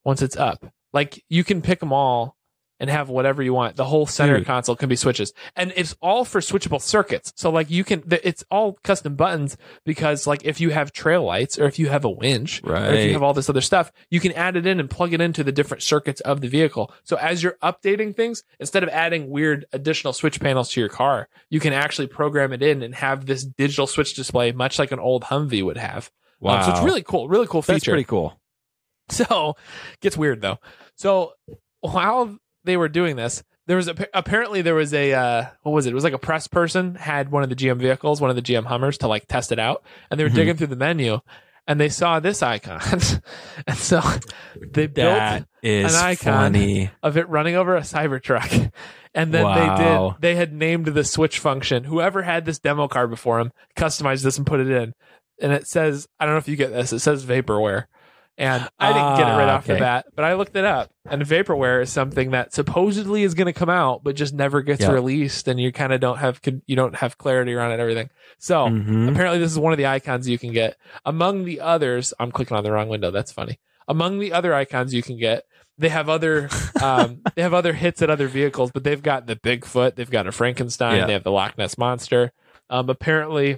once 0.04 0.22
it's 0.22 0.36
up. 0.36 0.66
Like 0.92 1.24
you 1.30 1.44
can 1.44 1.62
pick 1.62 1.80
them 1.80 1.94
all 1.94 2.36
and 2.80 2.90
have 2.90 3.10
whatever 3.10 3.44
you 3.44 3.54
want. 3.54 3.76
The 3.76 3.86
whole 3.86 4.06
center 4.06 4.38
Dude. 4.38 4.48
console 4.48 4.76
can 4.76 4.90
be 4.90 4.96
switches, 4.96 5.34
and 5.56 5.74
it's 5.76 5.96
all 6.02 6.26
for 6.26 6.40
switchable 6.42 6.82
circuits. 6.82 7.34
So 7.36 7.50
like 7.50 7.70
you 7.70 7.84
can, 7.84 8.04
it's 8.10 8.44
all 8.50 8.78
custom 8.84 9.16
buttons 9.16 9.58
because 9.86 10.26
like 10.28 10.46
if 10.46 10.60
you 10.62 10.70
have 10.70 10.92
trail 10.92 11.24
lights 11.24 11.60
or 11.60 11.66
if 11.66 11.78
you 11.80 11.90
have 11.90 12.06
a 12.06 12.10
winch 12.10 12.62
or 12.64 12.76
if 12.76 12.82
Right. 12.92 13.06
you 13.08 13.14
have 13.14 13.24
all 13.24 13.34
this 13.34 13.50
other 13.50 13.62
stuff, 13.62 13.92
you 14.10 14.20
can 14.20 14.32
add 14.34 14.56
it 14.56 14.66
in 14.66 14.80
and 14.80 14.90
plug 14.90 15.14
it 15.14 15.22
into 15.22 15.44
the 15.44 15.52
different 15.52 15.84
circuits 15.84 16.22
of 16.22 16.42
the 16.42 16.48
vehicle. 16.48 16.94
So 17.04 17.18
as 17.18 17.44
you're 17.44 17.58
updating 17.62 18.16
things, 18.16 18.44
instead 18.60 18.84
of 18.84 18.90
adding 18.90 19.30
weird 19.30 19.66
additional 19.74 20.14
switch 20.14 20.40
panels 20.40 20.72
to 20.72 20.80
your 20.80 20.90
car, 20.90 21.28
you 21.50 21.60
can 21.60 21.74
actually 21.74 22.08
program 22.08 22.54
it 22.54 22.62
in 22.64 22.82
and 22.82 22.96
have 22.96 23.26
this 23.26 23.44
digital 23.44 23.88
switch 23.88 24.16
display, 24.16 24.52
much 24.52 24.80
like 24.80 24.92
an 24.92 25.00
old 25.00 25.24
Humvee 25.26 25.64
would 25.64 25.78
have. 25.78 26.12
Wow. 26.40 26.60
Um, 26.60 26.64
so 26.64 26.72
it's 26.72 26.82
really 26.82 27.04
cool, 27.04 27.28
really 27.28 27.48
cool 27.48 27.62
feature. 27.62 27.74
That's 27.74 27.86
pretty 27.86 28.04
cool. 28.06 28.40
So 29.12 29.56
gets 30.02 30.16
weird 30.16 30.40
though. 30.42 30.60
So 30.96 31.34
while 31.82 32.38
they 32.64 32.78
were 32.78 32.90
doing 32.90 33.16
this, 33.16 33.44
there 33.68 33.78
was 33.78 33.88
a, 33.88 33.96
apparently 34.14 34.62
there 34.62 34.76
was 34.76 34.94
a 34.94 35.14
uh, 35.14 35.46
what 35.64 35.72
was 35.74 35.86
it? 35.86 35.92
It 35.92 35.96
was 35.96 36.04
like 36.04 36.14
a 36.14 36.18
press 36.20 36.48
person 36.48 36.96
had 36.96 37.32
one 37.32 37.44
of 37.44 37.50
the 37.50 37.56
GM 37.56 37.78
vehicles, 37.78 38.20
one 38.22 38.30
of 38.30 38.36
the 38.36 38.42
GM 38.42 38.66
Hummers, 38.66 38.98
to 39.00 39.08
like 39.08 39.28
test 39.28 39.52
it 39.52 39.60
out, 39.60 39.84
and 40.10 40.20
they 40.20 40.24
were 40.24 40.30
Mhm. 40.30 40.36
digging 40.36 40.58
through 40.58 40.68
the 40.68 40.76
menu, 40.76 41.20
and 41.68 41.80
they 41.80 41.90
saw 41.90 42.20
this 42.20 42.42
icon, 42.42 42.82
and 43.68 43.78
so 43.78 44.02
they 44.72 44.88
built 44.88 45.18
That 45.18 45.48
is 45.62 45.94
an 45.96 46.04
icon. 46.04 46.34
funny. 46.54 46.90
of 47.04 47.16
it 47.18 47.30
running 47.30 47.56
over 47.56 47.76
a 47.76 47.82
Cybertruck. 47.82 48.72
And 49.16 49.34
then 49.34 49.44
they 49.44 49.84
did, 49.84 50.12
they 50.20 50.36
had 50.36 50.54
named 50.54 50.86
the 50.86 51.04
switch 51.04 51.40
function. 51.40 51.84
Whoever 51.86 52.22
had 52.22 52.46
this 52.46 52.60
demo 52.60 52.88
card 52.88 53.10
before 53.10 53.40
him 53.40 53.52
customized 53.76 54.22
this 54.24 54.38
and 54.38 54.46
put 54.46 54.60
it 54.60 54.70
in. 54.70 54.94
And 55.42 55.52
it 55.52 55.66
says, 55.68 56.08
I 56.20 56.26
don't 56.26 56.36
know 56.36 56.40
if 56.40 56.48
you 56.48 56.56
get 56.56 56.72
this, 56.72 56.94
it 56.94 57.00
says 57.00 57.26
vaporware. 57.26 57.86
And 58.40 58.70
I 58.80 58.94
didn't 58.94 59.18
get 59.18 59.28
it 59.28 59.32
right 59.38 59.50
Ah, 59.50 59.56
off 59.58 59.66
the 59.68 59.74
okay. 59.74 59.80
bat, 59.82 60.06
but 60.16 60.24
I 60.24 60.34
looked 60.36 60.56
it 60.56 60.64
up. 60.64 60.90
And 61.10 61.22
vaporware 61.24 61.82
is 61.82 61.92
something 61.92 62.32
that 62.32 62.54
supposedly 62.54 63.24
is 63.24 63.34
going 63.34 63.48
to 63.48 63.54
come 63.54 63.70
out, 63.70 64.02
but 64.04 64.16
just 64.16 64.34
never 64.34 64.62
gets 64.62 64.80
Yeah. 64.82 64.92
released. 64.92 65.50
And 65.50 65.60
you 65.60 65.74
kind 65.74 65.92
of 65.92 66.00
don't 66.00 66.18
have, 66.20 66.40
you 66.66 66.76
don't 66.78 66.96
have 66.96 67.18
clarity 67.18 67.54
around 67.54 67.72
it 67.72 67.74
and 67.74 67.82
everything. 67.82 68.10
So 68.38 68.68
Mhm. 68.68 69.12
apparently 69.12 69.40
this 69.40 69.52
is 69.52 69.60
one 69.60 69.74
of 69.74 69.78
the 69.78 69.88
icons 69.88 70.30
you 70.30 70.38
can 70.40 70.54
get. 70.54 70.78
Among 71.06 71.44
the 71.44 71.60
others, 71.60 72.14
I'm 72.18 72.32
clicking 72.32 72.56
on 72.56 72.64
the 72.64 72.72
wrong 72.72 72.88
window. 72.88 73.12
That's 73.12 73.32
funny. 73.34 73.60
Among 73.90 74.20
the 74.20 74.32
other 74.32 74.54
icons 74.54 74.94
you 74.94 75.04
can 75.04 75.18
get, 75.20 75.44
they 75.78 75.90
have 75.90 76.08
other 76.08 76.48
um, 76.82 77.20
they 77.36 77.42
have 77.42 77.54
other 77.54 77.74
hits 77.74 78.02
at 78.02 78.10
other 78.10 78.28
vehicles, 78.30 78.72
but 78.72 78.86
they've 78.86 79.04
got 79.04 79.28
the 79.28 79.36
Bigfoot, 79.36 79.96
they've 79.96 80.10
got 80.10 80.28
a 80.28 80.32
Frankenstein, 80.32 80.96
Yeah. 80.98 81.06
they 81.08 81.14
have 81.14 81.24
the 81.24 81.32
Loch 81.32 81.58
Ness 81.58 81.78
monster. 81.78 82.32
Um, 82.70 82.90
apparently, 82.90 83.58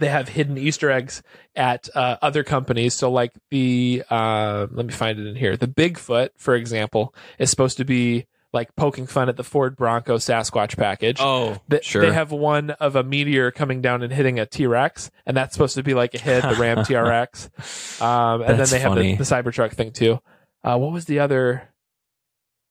they 0.00 0.08
have 0.08 0.28
hidden 0.28 0.58
Easter 0.58 0.90
eggs 0.90 1.22
at 1.54 1.88
uh, 1.94 2.16
other 2.20 2.42
companies. 2.42 2.94
So, 2.94 3.10
like 3.10 3.32
the 3.50 4.02
uh, 4.10 4.66
let 4.70 4.86
me 4.86 4.92
find 4.92 5.18
it 5.18 5.26
in 5.26 5.36
here. 5.36 5.56
The 5.56 5.68
Bigfoot, 5.68 6.30
for 6.36 6.54
example, 6.54 7.14
is 7.38 7.50
supposed 7.50 7.76
to 7.76 7.84
be 7.84 8.26
like 8.52 8.74
poking 8.74 9.06
fun 9.06 9.28
at 9.28 9.36
the 9.36 9.44
Ford 9.44 9.76
Bronco 9.76 10.16
Sasquatch 10.16 10.76
package. 10.76 11.18
Oh, 11.20 11.58
Th- 11.70 11.84
sure. 11.84 12.02
They 12.02 12.12
have 12.12 12.32
one 12.32 12.70
of 12.70 12.96
a 12.96 13.04
meteor 13.04 13.50
coming 13.50 13.80
down 13.80 14.02
and 14.02 14.12
hitting 14.12 14.40
a 14.40 14.46
T 14.46 14.66
Rex, 14.66 15.10
and 15.24 15.36
that's 15.36 15.52
supposed 15.52 15.76
to 15.76 15.82
be 15.82 15.94
like 15.94 16.14
a 16.14 16.18
hit, 16.18 16.42
the 16.42 16.56
Ram 16.56 16.78
TRX. 16.84 18.02
Um, 18.02 18.42
and 18.42 18.58
That's 18.58 18.70
then 18.70 18.80
they 18.80 18.82
have 18.82 18.96
the, 18.96 19.16
the 19.16 19.24
Cybertruck 19.24 19.72
thing 19.72 19.92
too. 19.92 20.20
Uh, 20.64 20.76
what 20.78 20.92
was 20.92 21.04
the 21.04 21.20
other? 21.20 21.68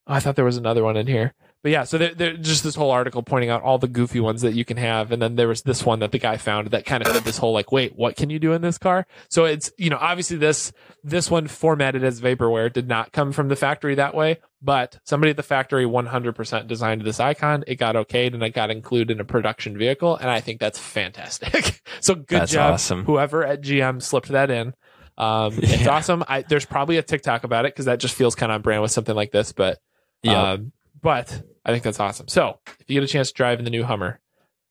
Oh, 0.05 0.13
I 0.13 0.19
thought 0.19 0.35
there 0.35 0.45
was 0.45 0.57
another 0.57 0.83
one 0.83 0.97
in 0.97 1.07
here. 1.07 1.33
But 1.61 1.71
yeah, 1.73 1.83
so 1.83 1.97
there, 1.97 2.13
there 2.13 2.37
just 2.37 2.63
this 2.63 2.75
whole 2.75 2.89
article 2.91 3.21
pointing 3.21 3.49
out 3.49 3.63
all 3.63 3.77
the 3.77 3.87
goofy 3.89 4.21
ones 4.21 4.41
that 4.43 4.53
you 4.53 4.63
can 4.63 4.77
have, 4.77 5.11
and 5.11 5.21
then 5.21 5.35
there 5.35 5.47
was 5.49 5.63
this 5.63 5.85
one 5.85 5.99
that 5.99 6.13
the 6.13 6.17
guy 6.17 6.37
found 6.37 6.69
that 6.69 6.85
kind 6.85 7.05
of 7.05 7.13
had 7.13 7.23
this 7.25 7.37
whole 7.37 7.51
like, 7.51 7.69
wait, 7.71 7.97
what 7.97 8.15
can 8.15 8.29
you 8.29 8.39
do 8.39 8.53
in 8.53 8.61
this 8.61 8.77
car? 8.77 9.05
So 9.29 9.43
it's 9.43 9.69
you 9.77 9.89
know 9.89 9.97
obviously 9.99 10.37
this 10.37 10.71
this 11.03 11.29
one 11.29 11.47
formatted 11.47 12.03
as 12.03 12.21
vaporware 12.21 12.71
did 12.71 12.87
not 12.87 13.11
come 13.11 13.33
from 13.33 13.49
the 13.49 13.57
factory 13.57 13.95
that 13.95 14.15
way, 14.15 14.37
but 14.61 14.99
somebody 15.03 15.31
at 15.31 15.35
the 15.37 15.43
factory 15.43 15.83
100% 15.85 16.67
designed 16.67 17.01
this 17.01 17.19
icon. 17.19 17.65
It 17.67 17.75
got 17.75 17.95
okayed 17.95 18.33
and 18.33 18.41
it 18.41 18.51
got 18.51 18.71
included 18.71 19.11
in 19.11 19.19
a 19.19 19.25
production 19.25 19.77
vehicle, 19.77 20.15
and 20.15 20.29
I 20.29 20.39
think 20.39 20.61
that's 20.61 20.79
fantastic. 20.79 21.81
so 21.99 22.15
good 22.15 22.41
That's 22.41 22.51
job, 22.53 22.73
awesome. 22.75 23.03
whoever 23.03 23.43
at 23.45 23.61
GM 23.61 24.01
slipped 24.01 24.29
that 24.29 24.49
in. 24.49 24.73
Um, 25.17 25.53
It's 25.61 25.81
Yeah. 25.81 25.89
awesome. 25.89 26.23
I, 26.27 26.43
there's 26.43 26.65
probably 26.65 26.95
a 26.97 27.03
TikTok 27.03 27.43
about 27.43 27.65
it 27.65 27.73
because 27.73 27.85
that 27.85 27.99
just 27.99 28.15
feels 28.15 28.35
kind 28.35 28.49
of 28.49 28.55
on 28.55 28.61
brand 28.61 28.81
with 28.81 28.91
something 28.91 29.15
like 29.15 29.31
this, 29.31 29.51
but 29.51 29.79
Yeah. 30.23 30.51
um, 30.53 30.71
but 31.01 31.41
I 31.65 31.71
think 31.71 31.83
that's 31.83 31.99
awesome. 31.99 32.27
So 32.27 32.59
if 32.79 32.85
you 32.87 32.95
get 32.95 33.03
a 33.03 33.11
chance 33.11 33.29
to 33.29 33.33
drive 33.33 33.59
in 33.59 33.65
the 33.65 33.71
new 33.71 33.83
Hummer, 33.83 34.19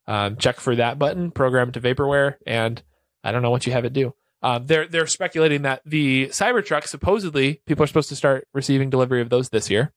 um, 0.07 0.37
check 0.37 0.59
for 0.59 0.75
that 0.75 0.97
button, 0.97 1.31
program 1.31 1.69
it 1.69 1.73
to 1.73 1.81
vaporware, 1.81 2.35
and 2.45 2.81
I 3.23 3.31
don't 3.31 3.41
know 3.41 3.51
what 3.51 3.67
you 3.67 3.73
have 3.73 3.85
it 3.85 3.93
do. 3.93 4.13
Um, 4.41 4.65
they're 4.65 4.87
they're 4.87 5.07
speculating 5.07 5.63
that 5.63 5.81
the 5.85 6.27
Cybertruck 6.27 6.87
supposedly 6.87 7.61
people 7.65 7.83
are 7.83 7.87
supposed 7.87 8.09
to 8.09 8.15
start 8.15 8.47
receiving 8.53 8.89
delivery 8.89 9.21
of 9.21 9.29
those 9.29 9.49
this 9.49 9.69
year. 9.69 9.91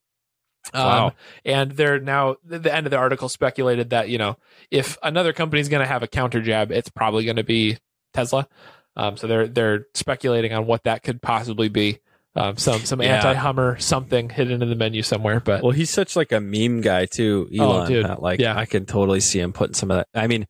Um, 0.74 0.84
Wow. 0.84 1.12
And 1.44 1.72
they're 1.72 2.00
now 2.00 2.36
the, 2.44 2.72
end 2.72 2.86
of 2.86 2.90
the 2.90 2.96
article 2.96 3.28
speculated 3.28 3.90
that 3.90 4.08
you 4.08 4.18
know 4.18 4.36
if 4.70 4.98
another 5.02 5.32
company 5.32 5.60
is 5.60 5.68
going 5.68 5.82
to 5.82 5.86
have 5.86 6.02
a 6.02 6.08
counter 6.08 6.40
jab, 6.40 6.72
it's 6.72 6.90
probably 6.90 7.24
going 7.24 7.36
to 7.36 7.44
be 7.44 7.78
Tesla. 8.12 8.48
Um, 8.96 9.16
so 9.16 9.26
they're 9.26 9.48
they're 9.48 9.86
speculating 9.94 10.52
on 10.52 10.66
what 10.66 10.84
that 10.84 11.02
could 11.02 11.22
possibly 11.22 11.68
be. 11.68 11.98
Um, 12.34 12.56
some 12.56 12.80
some 12.84 13.02
Yeah. 13.02 13.16
anti 13.16 13.34
Hummer 13.34 13.78
something 13.78 14.30
hidden 14.30 14.62
in 14.62 14.68
the 14.70 14.74
menu 14.74 15.02
somewhere, 15.02 15.38
but 15.40 15.62
Well, 15.62 15.72
he's 15.72 15.90
such 15.90 16.16
like 16.16 16.32
a 16.32 16.40
meme 16.40 16.80
guy 16.80 17.04
too, 17.06 17.48
Elon. 17.56 17.82
Oh, 17.82 17.86
dude. 17.86 18.06
that, 18.06 18.22
like 18.22 18.40
Yeah. 18.40 18.56
I 18.56 18.64
can 18.64 18.86
totally 18.86 19.20
see 19.20 19.38
him 19.40 19.52
putting 19.52 19.74
some 19.74 19.90
of 19.90 19.98
that. 19.98 20.08
I 20.14 20.26
mean, 20.26 20.46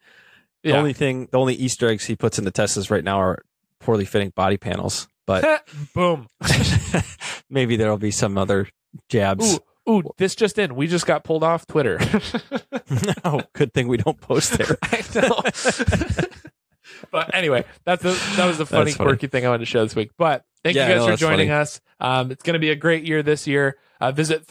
the 0.63 0.71
yeah. 0.71 0.77
only 0.79 0.93
thing, 0.93 1.29
the 1.33 1.39
only 1.39 1.55
Easter 1.55 1.89
eggs 1.89 2.05
he 2.05 2.15
puts 2.15 2.39
in 2.39 2.45
the 2.45 2.53
Teslas 2.53 2.89
right 2.91 3.03
now 3.03 3.21
are 3.21 3.43
poorly 3.81 4.05
fitting 4.05 4.31
body 4.37 4.59
panels. 4.59 5.09
But 5.27 5.65
boom. 5.95 6.29
maybe 7.51 7.75
there'll 7.77 7.99
be 7.99 8.13
some 8.13 8.39
other 8.39 8.69
jabs. 9.09 9.59
Ooh, 9.89 9.93
ooh, 9.93 10.03
this 10.19 10.37
just 10.37 10.59
in. 10.59 10.77
We 10.77 10.87
just 10.87 11.07
got 11.07 11.25
pulled 11.25 11.43
off 11.43 11.67
Twitter. 11.67 11.99
no, 13.25 13.43
good 13.55 13.73
thing 13.75 13.89
we 13.89 13.97
don't 13.97 14.21
post 14.21 14.53
there. 14.53 14.79
I 14.83 15.03
know. 15.17 16.33
But 17.11 17.35
anyway, 17.35 17.65
that's 17.85 18.05
a, 18.05 18.13
that 18.37 18.47
was 18.47 18.61
a 18.61 18.67
funny, 18.67 18.93
funny. 18.93 19.09
quirky 19.09 19.27
thing 19.27 19.45
I 19.45 19.49
wanted 19.49 19.61
to 19.61 19.67
show 19.67 19.83
this 19.85 19.97
week. 19.97 20.11
But 20.17 20.45
thank 20.63 20.77
Yeah, 20.77 20.89
you 20.89 20.95
guys 20.95 21.07
no, 21.07 21.13
for 21.13 21.17
joining 21.19 21.49
funny. 21.49 21.61
us. 21.61 21.81
Um, 22.01 22.31
it's 22.31 22.43
going 22.43 22.55
to 22.55 22.61
be 22.61 22.71
a 22.71 22.77
great 22.77 23.05
year 23.05 23.23
this 23.23 23.47
year. 23.47 23.77
Uh, 24.01 24.11
visit 24.13 24.47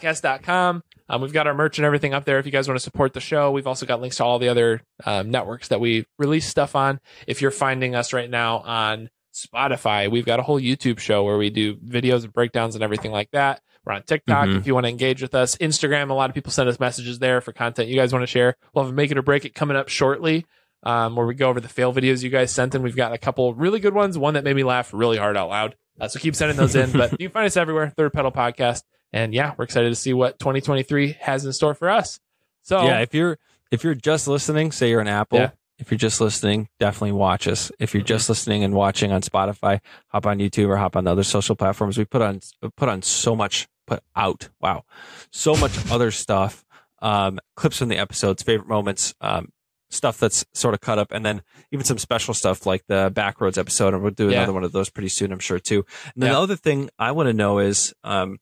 thirdpedalpodcast.com. 0.00 0.82
Um, 1.08 1.20
we've 1.22 1.32
got 1.32 1.46
our 1.46 1.54
merch 1.54 1.78
and 1.78 1.84
everything 1.84 2.14
up 2.14 2.24
there 2.24 2.38
if 2.38 2.46
you 2.46 2.52
guys 2.52 2.66
want 2.68 2.76
to 2.78 2.82
support 2.82 3.12
the 3.12 3.20
show. 3.20 3.50
We've 3.52 3.66
also 3.66 3.86
got 3.86 4.00
links 4.00 4.16
to 4.16 4.24
all 4.24 4.38
the 4.38 4.48
other 4.48 4.82
um, 5.04 5.30
networks 5.30 5.68
that 5.68 5.80
we 5.80 6.06
release 6.18 6.48
stuff 6.48 6.74
on. 6.74 7.00
If 7.26 7.42
you're 7.42 7.50
finding 7.50 7.94
us 7.94 8.12
right 8.12 8.28
now 8.28 8.58
on 8.58 9.10
Spotify, 9.34 10.10
we've 10.10 10.24
got 10.26 10.40
a 10.40 10.42
whole 10.42 10.60
YouTube 10.60 10.98
show 10.98 11.22
where 11.24 11.36
we 11.38 11.50
do 11.50 11.76
videos 11.76 12.24
and 12.24 12.32
breakdowns 12.32 12.74
and 12.74 12.82
everything 12.82 13.12
like 13.12 13.30
that. 13.32 13.60
We're 13.84 13.92
on 13.92 14.02
TikTok 14.02 14.48
Mhm. 14.48 14.58
if 14.58 14.66
you 14.66 14.74
want 14.74 14.84
to 14.86 14.90
engage 14.90 15.22
with 15.22 15.34
us. 15.36 15.54
Instagram, 15.58 16.10
a 16.10 16.14
lot 16.14 16.28
of 16.28 16.34
people 16.34 16.50
send 16.50 16.68
us 16.68 16.80
messages 16.80 17.20
there 17.20 17.40
for 17.40 17.52
content 17.52 17.88
you 17.88 17.94
guys 17.94 18.12
want 18.12 18.24
to 18.24 18.26
share. 18.26 18.56
We'll 18.74 18.84
have 18.84 18.92
a 18.92 18.96
make 18.96 19.12
it 19.12 19.18
or 19.18 19.22
break 19.22 19.44
it 19.44 19.54
coming 19.54 19.76
up 19.76 19.88
shortly, 19.88 20.44
um, 20.86 21.16
where 21.16 21.26
we 21.26 21.34
go 21.34 21.48
over 21.48 21.60
the 21.60 21.68
fail 21.68 21.92
videos 21.92 22.22
you 22.22 22.30
guys 22.30 22.52
sent 22.52 22.74
in. 22.76 22.82
We've 22.82 22.94
got 22.94 23.12
a 23.12 23.18
couple 23.18 23.52
really 23.54 23.80
good 23.80 23.92
ones, 23.92 24.16
one 24.16 24.34
that 24.34 24.44
made 24.44 24.54
me 24.54 24.62
laugh 24.62 24.94
really 24.94 25.16
hard 25.16 25.36
out 25.36 25.48
loud. 25.48 25.74
Uh, 26.00 26.06
so 26.06 26.20
keep 26.20 26.36
sending 26.36 26.56
those 26.56 26.76
in. 26.76 26.92
but 26.92 27.10
you 27.20 27.28
can 27.28 27.32
find 27.32 27.46
us 27.46 27.56
everywhere, 27.56 27.92
Third 27.96 28.12
Pedal 28.12 28.30
Podcast. 28.30 28.82
And 29.12 29.34
yeah, 29.34 29.52
we're 29.58 29.64
excited 29.64 29.88
to 29.88 29.96
see 29.96 30.12
what 30.12 30.38
2023 30.38 31.16
has 31.20 31.44
in 31.44 31.52
store 31.52 31.74
for 31.74 31.90
us. 31.90 32.20
So 32.62 32.84
yeah, 32.84 33.00
if 33.00 33.14
you're 33.14 33.36
if 33.72 33.82
you're 33.82 33.94
just 33.94 34.28
listening, 34.28 34.70
say 34.70 34.90
you're 34.90 35.00
an 35.00 35.08
Apple. 35.08 35.38
Yeah. 35.38 35.50
If 35.78 35.90
you're 35.90 35.98
just 35.98 36.20
listening, 36.20 36.68
definitely 36.78 37.12
watch 37.12 37.48
us. 37.48 37.70
If 37.78 37.92
you're 37.92 38.02
just 38.02 38.28
listening 38.28 38.64
and 38.64 38.72
watching 38.72 39.12
on 39.12 39.22
Spotify, 39.22 39.80
hop 40.08 40.24
on 40.24 40.38
YouTube 40.38 40.68
or 40.68 40.76
hop 40.76 40.96
on 40.96 41.04
the 41.04 41.10
other 41.10 41.24
social 41.24 41.54
platforms. 41.56 41.98
We 41.98 42.04
put 42.04 42.22
on 42.22 42.40
put 42.76 42.88
on 42.88 43.02
so 43.02 43.34
much 43.34 43.66
put 43.86 44.02
out. 44.14 44.48
Wow, 44.60 44.84
so 45.32 45.56
much 45.56 45.72
other 45.90 46.10
stuff. 46.12 46.64
Um, 47.02 47.40
clips 47.56 47.78
from 47.78 47.88
the 47.88 47.98
episodes, 47.98 48.42
favorite 48.42 48.68
moments, 48.68 49.14
um, 49.20 49.50
stuff 49.90 50.18
that's 50.18 50.44
sort 50.52 50.74
of 50.74 50.80
cut 50.80 50.98
up, 50.98 51.12
and 51.12 51.24
then 51.24 51.42
even 51.72 51.84
some 51.84 51.98
special 51.98 52.34
stuff 52.34 52.66
like 52.66 52.84
the 52.88 53.10
Backroads 53.14 53.56
episode. 53.58 53.94
And 53.94 54.02
we'll 54.02 54.10
do 54.12 54.28
Yeah. 54.30 54.38
another 54.38 54.52
one 54.52 54.64
of 54.64 54.72
those 54.72 54.90
pretty 54.90 55.08
soon, 55.08 55.32
I'm 55.32 55.38
sure 55.38 55.58
too. 55.58 55.84
And 56.14 56.22
then 56.22 56.28
Yeah. 56.30 56.34
the 56.34 56.40
other 56.40 56.56
thing 56.56 56.90
I 56.98 57.12
want 57.12 57.28
to 57.28 57.32
know 57.32 57.58
is, 57.58 57.94
um, 58.04 58.38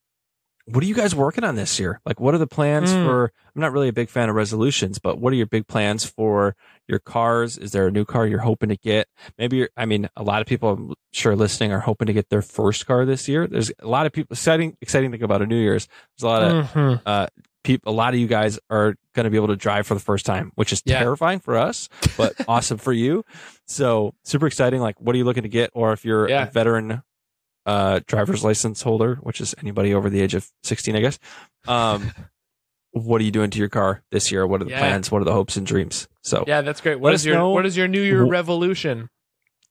what 0.66 0.82
are 0.82 0.86
you 0.86 0.94
guys 0.94 1.14
working 1.14 1.44
on 1.44 1.56
this 1.56 1.78
year? 1.78 2.00
Like, 2.06 2.18
what 2.20 2.34
are 2.34 2.38
the 2.38 2.46
plans 2.46 2.90
Mm. 2.90 3.04
for? 3.04 3.32
I'm 3.54 3.60
not 3.60 3.72
really 3.72 3.88
a 3.88 3.92
big 3.92 4.08
fan 4.08 4.30
of 4.30 4.34
resolutions, 4.34 4.98
but 4.98 5.18
what 5.20 5.30
are 5.34 5.36
your 5.36 5.44
big 5.46 5.66
plans 5.66 6.06
for 6.06 6.56
your 6.88 6.98
cars? 6.98 7.58
Is 7.58 7.72
there 7.72 7.86
a 7.86 7.90
new 7.90 8.06
car 8.06 8.26
you're 8.26 8.38
hoping 8.38 8.70
to 8.70 8.76
get? 8.78 9.06
Maybe 9.36 9.58
you're, 9.58 9.68
I 9.76 9.84
mean, 9.84 10.08
a 10.16 10.22
lot 10.22 10.40
of 10.40 10.46
people 10.46 10.70
I'm 10.70 10.94
sure 11.12 11.36
listening 11.36 11.70
are 11.72 11.80
hoping 11.80 12.06
to 12.06 12.14
get 12.14 12.30
their 12.30 12.40
first 12.40 12.86
car 12.86 13.04
this 13.04 13.28
year. 13.28 13.46
There's 13.46 13.70
a 13.80 13.86
lot 13.86 14.06
of 14.06 14.12
people 14.12 14.32
exciting, 14.32 14.78
exciting 14.80 15.10
thing 15.10 15.22
about 15.22 15.42
a 15.42 15.46
New 15.46 15.60
Year's. 15.60 15.86
There's 16.16 16.24
a 16.24 16.26
lot 16.34 16.42
of 16.42 16.70
Mhm. 16.72 17.28
People, 17.64 17.92
a 17.92 17.96
lot 17.96 18.14
of 18.14 18.20
you 18.20 18.28
guys 18.28 18.58
are 18.70 18.94
going 19.14 19.24
to 19.24 19.30
be 19.30 19.36
able 19.36 19.48
to 19.48 19.56
drive 19.56 19.86
for 19.86 19.94
the 19.94 20.00
first 20.00 20.24
time, 20.24 20.52
which 20.54 20.72
is 20.72 20.82
Yeah. 20.84 21.00
terrifying 21.00 21.40
for 21.40 21.56
us, 21.56 21.88
but 22.16 22.34
awesome 22.48 22.78
for 22.78 22.92
you. 22.92 23.24
So 23.66 24.14
super 24.22 24.46
exciting. 24.46 24.80
Like, 24.80 25.00
what 25.00 25.14
are 25.14 25.18
you 25.18 25.24
looking 25.24 25.42
to 25.42 25.48
get? 25.48 25.70
Or 25.74 25.92
if 25.92 26.04
you're 26.04 26.28
Yeah. 26.28 26.44
a 26.46 26.50
veteran 26.50 27.02
uh, 27.66 28.00
driver's 28.06 28.44
license 28.44 28.82
holder, 28.82 29.16
which 29.22 29.40
is 29.40 29.54
anybody 29.60 29.94
over 29.94 30.10
the 30.10 30.20
age 30.20 30.34
of 30.34 30.46
16, 30.64 30.94
I 30.94 31.00
guess. 31.00 31.18
Um, 31.66 32.12
what 32.92 33.20
are 33.20 33.24
you 33.24 33.30
doing 33.30 33.48
to 33.50 33.58
your 33.58 33.70
car 33.70 34.02
this 34.12 34.30
year? 34.30 34.46
What 34.46 34.60
are 34.60 34.64
the 34.64 34.70
Yeah. 34.70 34.78
plans? 34.80 35.10
What 35.10 35.22
are 35.22 35.24
the 35.24 35.32
hopes 35.32 35.56
and 35.56 35.66
dreams? 35.66 36.06
So 36.22 36.44
yeah, 36.46 36.60
that's 36.60 36.80
great. 36.82 37.00
What 37.00 37.14
is 37.14 37.24
your 37.24 37.36
know. 37.36 37.50
what 37.50 37.64
is 37.66 37.76
your 37.76 37.88
New 37.88 38.02
Year 38.02 38.22
revolution? 38.22 39.08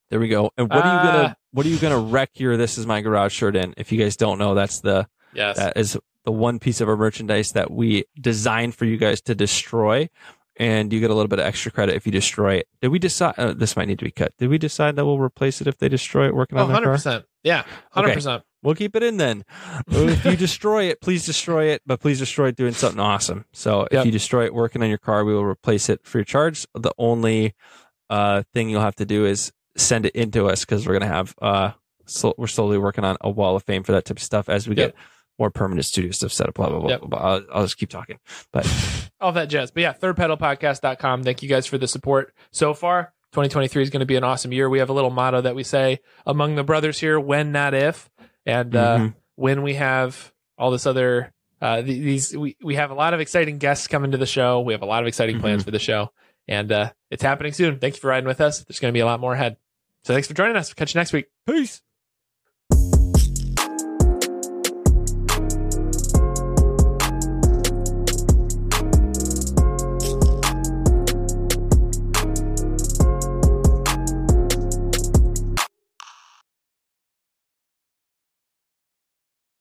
there 0.10 0.20
we 0.20 0.28
go. 0.28 0.52
And 0.58 0.70
what 0.70 0.86
are 0.86 0.98
you 1.04 1.12
gonna 1.12 1.38
what 1.52 1.66
are 1.66 1.70
you 1.70 1.78
gonna 1.78 1.98
wreck 2.00 2.32
your 2.36 2.58
This 2.58 2.78
Is 2.78 2.86
My 2.86 3.02
Garage 3.02 3.34
shirt 3.34 3.56
in? 3.56 3.74
If 3.78 3.92
you 3.92 3.98
guys 4.00 4.16
don't 4.18 4.38
know, 4.40 4.54
that's 4.56 4.82
the 4.82 5.08
Yes. 5.34 5.58
that 5.58 5.78
is 5.78 5.98
the 6.26 6.32
one 6.32 6.60
piece 6.60 6.82
of 6.82 6.88
our 6.90 6.98
merchandise 6.98 7.52
that 7.52 7.72
we 7.72 8.06
designed 8.20 8.76
for 8.76 8.86
you 8.86 8.98
guys 8.98 9.22
to 9.22 9.36
destroy. 9.36 10.10
And 10.58 10.94
you 10.94 11.00
get 11.00 11.10
a 11.10 11.16
little 11.16 11.28
bit 11.30 11.40
of 11.40 11.46
extra 11.46 11.72
credit 11.72 11.96
if 11.96 12.06
you 12.06 12.12
destroy 12.12 12.56
it. 12.58 12.68
Did 12.80 12.90
we 12.90 13.00
decide? 13.00 13.34
Uh, 13.40 13.54
this 13.54 13.76
might 13.76 13.88
need 13.88 13.98
to 13.98 14.06
be 14.06 14.12
cut. 14.12 14.34
Did 14.38 14.50
we 14.50 14.60
decide 14.60 14.96
that 14.98 15.06
we'll 15.06 15.18
replace 15.18 15.62
it 15.62 15.68
if 15.68 15.80
they 15.80 15.90
destroy 15.90 16.28
it 16.28 16.36
working 16.36 16.60
Oh, 16.60 16.66
on 16.66 16.84
car? 16.84 16.94
100%. 16.96 17.24
Yeah, 17.44 17.64
100%. 17.96 18.44
We'll 18.62 18.76
keep 18.76 18.96
it 18.96 19.02
in 19.02 19.18
then. 19.18 19.46
if 19.88 20.24
you 20.24 20.36
destroy 20.38 20.84
it, 20.86 21.02
please 21.02 21.26
destroy 21.26 21.66
it, 21.72 21.82
but 21.88 22.00
please 22.02 22.20
destroy 22.20 22.50
it 22.50 22.56
doing 22.56 22.74
something 22.74 23.00
awesome. 23.00 23.46
So 23.52 23.82
if 23.90 23.94
Yep. 23.94 24.06
you 24.06 24.12
destroy 24.12 24.46
it 24.46 24.54
working 24.54 24.84
on 24.84 24.90
your 24.90 25.00
car, 25.00 25.26
we 25.26 25.34
will 25.34 25.44
replace 25.44 25.90
it 25.90 26.06
free 26.06 26.22
of 26.22 26.28
charge. 26.28 26.68
The 26.76 26.94
only 27.00 27.56
uh, 28.12 28.44
thing 28.54 28.70
you'll 28.70 28.82
have 28.82 28.96
to 28.98 29.06
do 29.06 29.26
is 29.26 29.52
send 29.76 30.06
it 30.06 30.16
into 30.16 30.48
us 30.48 30.60
because 30.66 30.86
we're 30.86 30.94
gonna 30.94 31.08
have 31.12 31.34
uh, 31.42 31.72
so 32.06 32.36
we're 32.38 32.46
slowly 32.46 32.78
working 32.78 33.04
on 33.04 33.18
a 33.22 33.30
wall 33.30 33.56
of 33.56 33.64
fame 33.64 33.82
for 33.82 33.92
that 33.94 34.06
type 34.06 34.18
of 34.18 34.24
stuff 34.24 34.50
as 34.50 34.68
we 34.68 34.76
Yep. 34.76 34.94
get 34.94 34.96
more 35.40 35.50
permanent 35.50 35.86
studio 35.86 36.12
stuff 36.12 36.32
set 36.32 36.48
up. 36.48 36.56
Blah 36.56 36.70
blah 36.70 36.80
blah. 36.80 36.90
Yep. 36.90 37.00
blah, 37.02 37.08
blah. 37.10 37.20
I'll, 37.20 37.46
I'll 37.54 37.64
just 37.64 37.78
keep 37.78 37.90
talking. 37.90 38.20
But 38.52 38.66
all 39.22 39.32
that 39.34 39.46
jazz. 39.50 39.72
But 39.72 39.82
yeah, 39.82 39.94
thirdpedalpodcast.com. 39.94 41.24
Thank 41.24 41.44
you 41.44 41.50
guys 41.50 41.66
for 41.66 41.78
the 41.78 41.88
support 41.88 42.34
so 42.52 42.74
far. 42.74 43.14
2023 43.32 43.82
is 43.84 43.90
going 43.90 44.02
to 44.02 44.06
be 44.06 44.16
an 44.16 44.24
awesome 44.24 44.52
year. 44.52 44.70
We 44.70 44.80
have 44.80 44.90
a 44.90 44.94
little 44.94 45.10
motto 45.10 45.42
that 45.42 45.56
we 45.56 45.64
say 45.64 46.00
among 46.26 46.56
the 46.56 46.64
brothers 46.64 47.00
here: 47.00 47.20
"When, 47.20 47.52
not 47.52 47.74
if." 47.74 48.10
And 48.46 48.76
uh, 48.76 48.98
Mhm. 48.98 49.16
when 49.36 49.62
we 49.64 49.74
have 49.76 50.32
all 50.58 50.70
this 50.72 50.86
other 50.86 51.32
uh, 51.62 51.82
these, 51.82 52.36
we 52.38 52.56
we 52.62 52.76
have 52.76 52.92
a 52.92 52.94
lot 52.94 53.14
of 53.14 53.20
exciting 53.22 53.58
guests 53.58 53.88
coming 53.88 54.12
to 54.12 54.18
the 54.18 54.26
show. 54.26 54.60
We 54.62 54.74
have 54.74 54.82
a 54.84 54.86
lot 54.86 55.02
of 55.02 55.08
exciting 55.08 55.40
plans 55.40 55.64
for 55.64 55.72
the 55.72 55.80
show, 55.80 56.12
and 56.48 56.72
uh, 56.72 56.92
it's 57.10 57.24
happening 57.24 57.54
soon. 57.54 57.80
Thank 57.80 57.96
you 57.96 58.02
for 58.02 58.08
riding 58.10 58.28
with 58.28 58.42
us. 58.42 58.64
There's 58.66 58.80
going 58.80 58.92
to 58.92 58.96
be 58.96 59.00
a 59.00 59.06
lot 59.06 59.20
more 59.20 59.34
ahead. 59.34 59.58
So 60.04 60.14
thanks 60.14 60.28
for 60.28 60.34
joining 60.34 60.58
us. 60.58 60.74
Catch 60.74 60.94
you 60.94 61.00
next 61.00 61.14
week. 61.14 61.28
Peace. 61.48 61.82